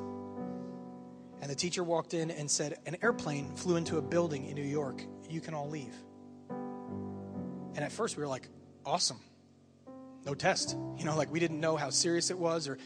And 1.42 1.52
the 1.52 1.56
teacher 1.56 1.84
walked 1.84 2.14
in 2.14 2.32
and 2.32 2.50
said, 2.50 2.78
An 2.86 2.96
airplane 3.02 3.56
flew 3.56 3.76
into 3.76 3.98
a 3.98 4.02
building 4.02 4.46
in 4.46 4.56
New 4.56 4.64
York. 4.64 5.04
You 5.30 5.42
can 5.42 5.54
all 5.54 5.70
leave. 5.70 5.94
And 6.50 7.80
at 7.80 7.92
first 7.92 8.16
we 8.16 8.24
were 8.24 8.30
like, 8.30 8.48
Awesome. 8.86 9.20
No 10.26 10.34
test. 10.34 10.78
You 10.98 11.06
know, 11.06 11.18
like 11.18 11.32
we 11.34 11.42
didn't 11.42 11.60
know 11.60 11.76
how 11.76 11.90
serious 11.90 12.30
it 12.30 12.38
was. 12.38 12.70
Or, 12.70 12.78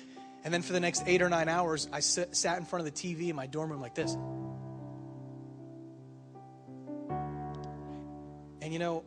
and 0.44 0.52
then 0.52 0.64
for 0.64 0.74
the 0.74 0.80
next 0.80 1.04
eight 1.06 1.22
or 1.22 1.30
nine 1.30 1.50
hours, 1.50 1.88
I 1.94 2.00
sit, 2.00 2.36
sat 2.36 2.58
in 2.58 2.66
front 2.66 2.88
of 2.88 2.92
the 2.92 3.00
TV 3.00 3.30
in 3.30 3.36
my 3.36 3.46
dorm 3.46 3.70
room 3.70 3.82
like 3.82 3.94
this. 3.94 4.18
And 8.62 8.74
you 8.74 8.80
know, 8.80 9.04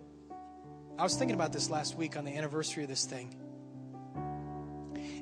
I 0.97 1.03
was 1.03 1.17
thinking 1.17 1.35
about 1.35 1.53
this 1.53 1.71
last 1.71 1.97
week 1.97 2.17
on 2.17 2.25
the 2.25 2.37
anniversary 2.37 2.85
of 2.85 2.89
this 2.89 3.05
thing. 3.05 3.35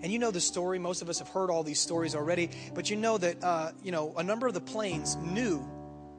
And 0.02 0.12
you 0.12 0.18
know 0.18 0.30
the 0.30 0.40
story. 0.40 0.78
Most 0.78 1.02
of 1.02 1.08
us 1.08 1.18
have 1.18 1.28
heard 1.28 1.50
all 1.50 1.62
these 1.62 1.80
stories 1.80 2.14
already. 2.14 2.50
But 2.74 2.90
you 2.90 2.96
know 2.96 3.18
that, 3.18 3.42
uh, 3.42 3.72
you 3.82 3.92
know, 3.92 4.14
a 4.16 4.22
number 4.22 4.46
of 4.46 4.54
the 4.54 4.60
planes 4.60 5.16
knew 5.16 5.66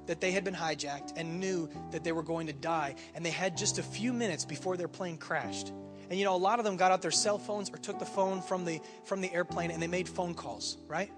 that 0.07 0.21
they 0.21 0.31
had 0.31 0.43
been 0.43 0.55
hijacked 0.55 1.13
and 1.15 1.39
knew 1.39 1.69
that 1.91 2.03
they 2.03 2.11
were 2.11 2.23
going 2.23 2.47
to 2.47 2.53
die. 2.53 2.95
And 3.13 3.25
they 3.25 3.29
had 3.29 3.55
just 3.55 3.77
a 3.77 3.83
few 3.83 4.11
minutes 4.11 4.45
before 4.45 4.75
their 4.75 4.87
plane 4.87 5.17
crashed. 5.17 5.71
And 6.09 6.17
you 6.17 6.25
know, 6.25 6.35
a 6.35 6.37
lot 6.37 6.57
of 6.57 6.65
them 6.65 6.77
got 6.77 6.91
out 6.91 7.01
their 7.01 7.11
cell 7.11 7.37
phones 7.37 7.69
or 7.69 7.77
took 7.77 7.99
the 7.99 8.05
phone 8.05 8.41
from 8.41 8.65
the 8.65 8.81
from 9.05 9.21
the 9.21 9.31
airplane 9.31 9.69
and 9.69 9.81
they 9.81 9.87
made 9.87 10.09
phone 10.09 10.33
calls, 10.33 10.77
right? 10.87 11.11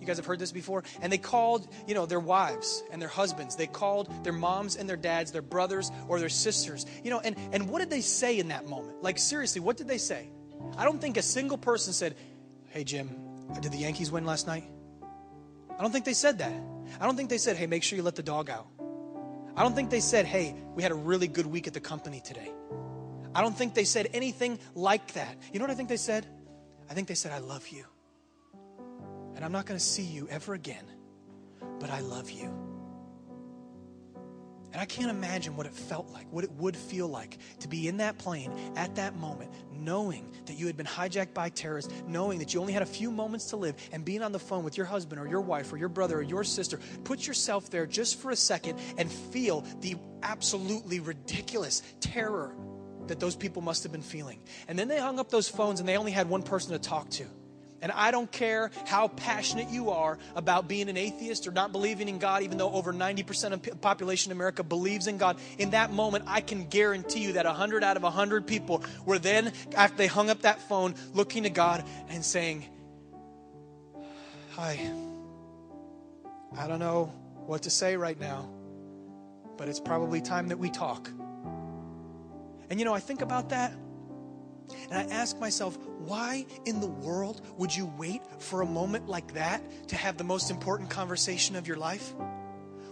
You 0.00 0.06
guys 0.06 0.16
have 0.16 0.26
heard 0.26 0.38
this 0.38 0.52
before? 0.52 0.84
And 1.02 1.12
they 1.12 1.18
called, 1.18 1.68
you 1.86 1.94
know, 1.94 2.06
their 2.06 2.20
wives 2.20 2.82
and 2.90 3.02
their 3.02 3.08
husbands. 3.08 3.56
They 3.56 3.66
called 3.66 4.24
their 4.24 4.32
moms 4.32 4.76
and 4.76 4.88
their 4.88 4.96
dads, 4.96 5.30
their 5.30 5.42
brothers 5.42 5.90
or 6.08 6.18
their 6.18 6.30
sisters. 6.30 6.86
You 7.04 7.10
know, 7.10 7.20
and, 7.20 7.36
and 7.52 7.68
what 7.68 7.80
did 7.80 7.90
they 7.90 8.00
say 8.00 8.38
in 8.38 8.48
that 8.48 8.66
moment? 8.66 9.02
Like, 9.02 9.18
seriously, 9.18 9.60
what 9.60 9.76
did 9.76 9.88
they 9.88 9.98
say? 9.98 10.30
I 10.76 10.84
don't 10.84 11.00
think 11.00 11.16
a 11.16 11.22
single 11.22 11.58
person 11.58 11.92
said, 11.92 12.16
Hey, 12.68 12.84
Jim, 12.84 13.10
did 13.60 13.72
the 13.72 13.78
Yankees 13.78 14.10
win 14.10 14.24
last 14.24 14.46
night? 14.46 14.64
I 15.78 15.82
don't 15.82 15.92
think 15.92 16.04
they 16.04 16.14
said 16.14 16.38
that. 16.38 16.52
I 17.00 17.06
don't 17.06 17.16
think 17.16 17.30
they 17.30 17.38
said, 17.38 17.56
Hey, 17.56 17.66
make 17.66 17.82
sure 17.82 17.96
you 17.96 18.02
let 18.02 18.16
the 18.16 18.22
dog 18.22 18.50
out. 18.50 18.66
I 19.56 19.62
don't 19.62 19.74
think 19.74 19.90
they 19.90 20.00
said, 20.00 20.26
Hey, 20.26 20.54
we 20.74 20.82
had 20.82 20.92
a 20.92 20.96
really 20.96 21.28
good 21.28 21.46
week 21.46 21.66
at 21.66 21.74
the 21.74 21.80
company 21.80 22.20
today. 22.20 22.50
I 23.34 23.42
don't 23.42 23.56
think 23.56 23.74
they 23.74 23.84
said 23.84 24.08
anything 24.12 24.58
like 24.74 25.12
that. 25.14 25.36
You 25.52 25.58
know 25.58 25.64
what 25.64 25.70
I 25.70 25.74
think 25.74 25.88
they 25.88 25.96
said? 25.96 26.26
I 26.88 26.94
think 26.94 27.06
they 27.08 27.14
said, 27.14 27.32
I 27.32 27.38
love 27.38 27.68
you. 27.68 27.84
And 29.36 29.44
I'm 29.44 29.52
not 29.52 29.66
going 29.66 29.78
to 29.78 29.84
see 29.84 30.02
you 30.02 30.28
ever 30.28 30.54
again, 30.54 30.84
but 31.78 31.90
I 31.90 32.00
love 32.00 32.30
you. 32.30 32.69
And 34.72 34.80
I 34.80 34.84
can't 34.84 35.10
imagine 35.10 35.56
what 35.56 35.66
it 35.66 35.74
felt 35.74 36.10
like, 36.10 36.26
what 36.30 36.44
it 36.44 36.52
would 36.52 36.76
feel 36.76 37.08
like 37.08 37.38
to 37.60 37.68
be 37.68 37.88
in 37.88 37.96
that 37.96 38.18
plane 38.18 38.52
at 38.76 38.94
that 38.96 39.16
moment, 39.16 39.50
knowing 39.72 40.32
that 40.46 40.54
you 40.54 40.66
had 40.66 40.76
been 40.76 40.86
hijacked 40.86 41.34
by 41.34 41.48
terrorists, 41.48 41.92
knowing 42.06 42.38
that 42.38 42.54
you 42.54 42.60
only 42.60 42.72
had 42.72 42.82
a 42.82 42.86
few 42.86 43.10
moments 43.10 43.46
to 43.46 43.56
live, 43.56 43.74
and 43.92 44.04
being 44.04 44.22
on 44.22 44.32
the 44.32 44.38
phone 44.38 44.62
with 44.62 44.76
your 44.76 44.86
husband 44.86 45.20
or 45.20 45.26
your 45.26 45.40
wife 45.40 45.72
or 45.72 45.76
your 45.76 45.88
brother 45.88 46.18
or 46.18 46.22
your 46.22 46.44
sister. 46.44 46.78
Put 47.04 47.26
yourself 47.26 47.70
there 47.70 47.86
just 47.86 48.20
for 48.20 48.30
a 48.30 48.36
second 48.36 48.78
and 48.96 49.10
feel 49.10 49.64
the 49.80 49.96
absolutely 50.22 51.00
ridiculous 51.00 51.82
terror 52.00 52.54
that 53.08 53.18
those 53.18 53.34
people 53.34 53.62
must 53.62 53.82
have 53.82 53.90
been 53.90 54.02
feeling. 54.02 54.40
And 54.68 54.78
then 54.78 54.86
they 54.86 54.98
hung 54.98 55.18
up 55.18 55.30
those 55.30 55.48
phones 55.48 55.80
and 55.80 55.88
they 55.88 55.96
only 55.96 56.12
had 56.12 56.28
one 56.28 56.44
person 56.44 56.72
to 56.72 56.78
talk 56.78 57.10
to. 57.10 57.26
And 57.82 57.90
I 57.92 58.10
don't 58.10 58.30
care 58.30 58.70
how 58.86 59.08
passionate 59.08 59.70
you 59.70 59.90
are 59.90 60.18
about 60.36 60.68
being 60.68 60.88
an 60.88 60.96
atheist 60.96 61.46
or 61.46 61.50
not 61.50 61.72
believing 61.72 62.08
in 62.08 62.18
God, 62.18 62.42
even 62.42 62.58
though 62.58 62.72
over 62.72 62.92
90% 62.92 63.52
of 63.52 63.62
the 63.62 63.76
population 63.76 64.30
in 64.30 64.36
America 64.36 64.62
believes 64.62 65.06
in 65.06 65.16
God. 65.16 65.38
In 65.58 65.70
that 65.70 65.92
moment, 65.92 66.24
I 66.26 66.40
can 66.40 66.66
guarantee 66.66 67.20
you 67.20 67.32
that 67.34 67.46
100 67.46 67.82
out 67.82 67.96
of 67.96 68.02
100 68.02 68.46
people 68.46 68.84
were 69.06 69.18
then, 69.18 69.52
after 69.74 69.96
they 69.96 70.06
hung 70.06 70.28
up 70.28 70.42
that 70.42 70.60
phone, 70.68 70.94
looking 71.14 71.44
to 71.44 71.50
God 71.50 71.84
and 72.10 72.24
saying, 72.24 72.66
Hi, 74.52 74.78
I 76.58 76.66
don't 76.66 76.80
know 76.80 77.06
what 77.46 77.62
to 77.62 77.70
say 77.70 77.96
right 77.96 78.18
now, 78.20 78.50
but 79.56 79.68
it's 79.68 79.80
probably 79.80 80.20
time 80.20 80.48
that 80.48 80.58
we 80.58 80.70
talk. 80.70 81.08
And 82.68 82.78
you 82.78 82.84
know, 82.84 82.92
I 82.92 83.00
think 83.00 83.22
about 83.22 83.48
that 83.50 83.72
and 84.90 84.98
I 84.98 85.14
ask 85.14 85.38
myself, 85.38 85.78
why 85.98 86.46
in 86.64 86.80
the 86.80 86.86
world 86.86 87.40
would 87.56 87.74
you 87.74 87.92
wait 87.98 88.22
for 88.38 88.62
a 88.62 88.66
moment 88.66 89.08
like 89.08 89.34
that 89.34 89.62
to 89.88 89.96
have 89.96 90.16
the 90.16 90.24
most 90.24 90.50
important 90.50 90.90
conversation 90.90 91.56
of 91.56 91.66
your 91.66 91.76
life? 91.76 92.14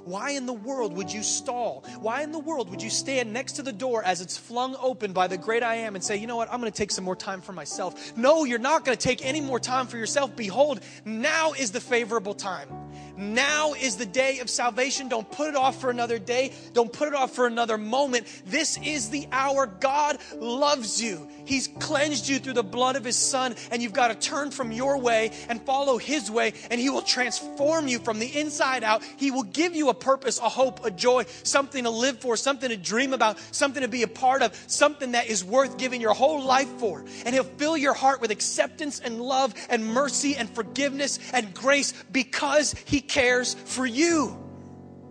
Why 0.09 0.31
in 0.31 0.47
the 0.47 0.55
world 0.55 0.95
would 0.95 1.13
you 1.13 1.23
stall? 1.23 1.85
Why 2.01 2.23
in 2.23 2.33
the 2.33 2.39
world 2.39 2.71
would 2.71 2.83
you 2.83 2.89
stand 2.89 3.31
next 3.35 3.53
to 3.55 3.63
the 3.63 3.75
door 3.75 4.03
as 4.03 4.23
it's 4.23 4.39
flung 4.39 4.75
open 4.81 5.13
by 5.13 5.27
the 5.27 5.37
great 5.37 5.63
I 5.63 5.75
am 5.75 5.97
and 5.97 6.03
say, 6.03 6.17
you 6.17 6.27
know 6.27 6.37
what, 6.37 6.51
I'm 6.51 6.61
going 6.61 6.73
to 6.73 6.77
take 6.77 6.91
some 6.91 7.05
more 7.05 7.15
time 7.15 7.43
for 7.43 7.53
myself? 7.53 8.17
No, 8.17 8.45
you're 8.45 8.59
not 8.59 8.87
going 8.87 8.97
to 8.97 9.03
take 9.03 9.23
any 9.23 9.43
more 9.43 9.61
time 9.61 9.87
for 9.87 9.99
yourself. 9.99 10.35
Behold, 10.35 10.81
now 11.05 11.53
is 11.53 11.73
the 11.73 11.81
favorable 11.81 12.33
time. 12.33 12.71
Now 13.19 13.75
is 13.75 13.97
the 13.97 14.07
day 14.07 14.39
of 14.39 14.49
salvation. 14.49 15.09
Don't 15.09 15.29
put 15.29 15.49
it 15.49 15.57
off 15.57 15.81
for 15.81 15.91
another 15.91 16.21
day. 16.21 16.53
Don't 16.73 16.93
put 16.93 17.09
it 17.09 17.15
off 17.15 17.35
for 17.35 17.49
another 17.49 17.77
moment. 17.77 18.27
This 18.47 18.79
is 18.79 19.11
the 19.11 19.27
hour. 19.33 19.67
God 19.67 20.19
loves 20.37 21.03
you. 21.03 21.29
He's 21.45 21.67
cleansed 21.67 22.29
you 22.29 22.39
through 22.39 22.53
the 22.53 22.63
blood 22.63 22.95
of 22.95 23.05
His 23.05 23.17
Son, 23.17 23.57
and 23.73 23.83
you've 23.83 23.93
got 23.93 24.09
to 24.09 24.15
turn 24.15 24.53
from 24.53 24.71
your 24.71 24.99
way 24.99 25.33
and 25.49 25.61
follow 25.63 25.99
His 25.99 26.31
way, 26.31 26.53
and 26.71 26.81
He 26.81 26.91
will 26.91 27.03
transform 27.03 27.89
you 27.89 27.99
from 27.99 28.21
the 28.21 28.39
inside 28.39 28.85
out. 28.85 29.03
He 29.17 29.33
will 29.33 29.43
give 29.43 29.75
you 29.75 29.89
a 29.89 29.95
purpose, 29.95 30.39
a 30.39 30.49
hope, 30.49 30.85
a 30.85 30.91
joy, 30.93 31.25
something 31.43 31.83
to 31.83 31.91
live 31.91 32.21
for, 32.21 32.37
something 32.37 32.71
to 32.71 32.77
dream 32.77 33.13
about, 33.13 33.39
something 33.51 33.83
to 33.83 33.89
be 33.89 34.05
a 34.05 34.09
part 34.09 34.43
of, 34.43 34.55
something 34.69 35.13
that 35.13 35.27
is 35.27 35.45
worth 35.45 35.77
giving 35.77 36.01
your 36.01 36.15
whole 36.15 36.45
life 36.45 36.69
for. 36.79 37.05
And 37.25 37.35
He'll 37.35 37.43
fill 37.43 37.77
your 37.77 37.95
heart 37.95 38.21
with 38.21 38.31
acceptance 38.31 39.01
and 39.01 39.21
love 39.21 39.55
and 39.69 39.85
mercy 39.85 40.37
and 40.37 40.49
forgiveness 40.49 41.19
and 41.33 41.53
grace 41.53 41.93
because 42.13 42.75
He 42.87 43.01
cares 43.09 43.55
for 43.55 43.87
you. 43.87 44.39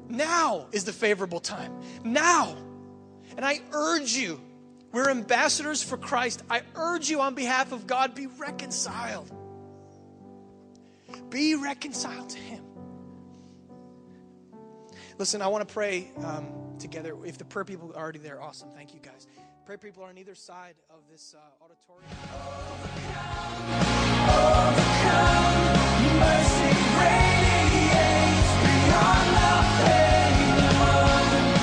Now 0.08 0.68
is 0.72 0.86
the 0.86 0.93
favorable 0.93 1.39
time. 1.39 1.74
Now. 2.04 2.56
And 3.36 3.45
I 3.45 3.60
urge 3.72 4.14
you, 4.14 4.41
we're 4.91 5.10
ambassadors 5.12 5.84
for 5.84 5.95
Christ. 5.95 6.41
I 6.50 6.62
urge 6.76 7.08
you 7.10 7.22
on 7.22 7.36
behalf 7.36 7.72
of 7.72 7.86
God, 7.86 8.16
be 8.16 8.26
reconciled. 8.26 9.32
Be 11.30 11.54
reconciled 11.56 12.30
to 12.32 12.39
Him. 12.39 12.64
Listen, 15.20 15.41
I 15.43 15.48
want 15.48 15.68
to 15.68 15.74
pray 15.74 16.12
um, 16.24 16.48
together. 16.80 17.16
If 17.26 17.38
the 17.38 17.45
prayer 17.45 17.66
people 17.66 17.91
are 17.93 18.02
already 18.02 18.20
there, 18.20 18.41
awesome. 18.41 18.70
Thank 18.72 18.93
you, 18.93 19.00
guys. 19.02 19.28
Prayer 19.66 19.78
people 19.78 20.04
are 20.04 20.10
on 20.10 20.18
either 20.18 20.34
side 20.34 20.76
of 20.89 21.02
this 21.12 21.36
uh, 21.38 21.64
auditorium. 21.64 22.10
Overcome, 22.70 23.38
overcome, 25.00 26.20
mercy 26.20 27.36
can't 29.00 29.32
love 29.34 29.82
anyone. 29.89 31.57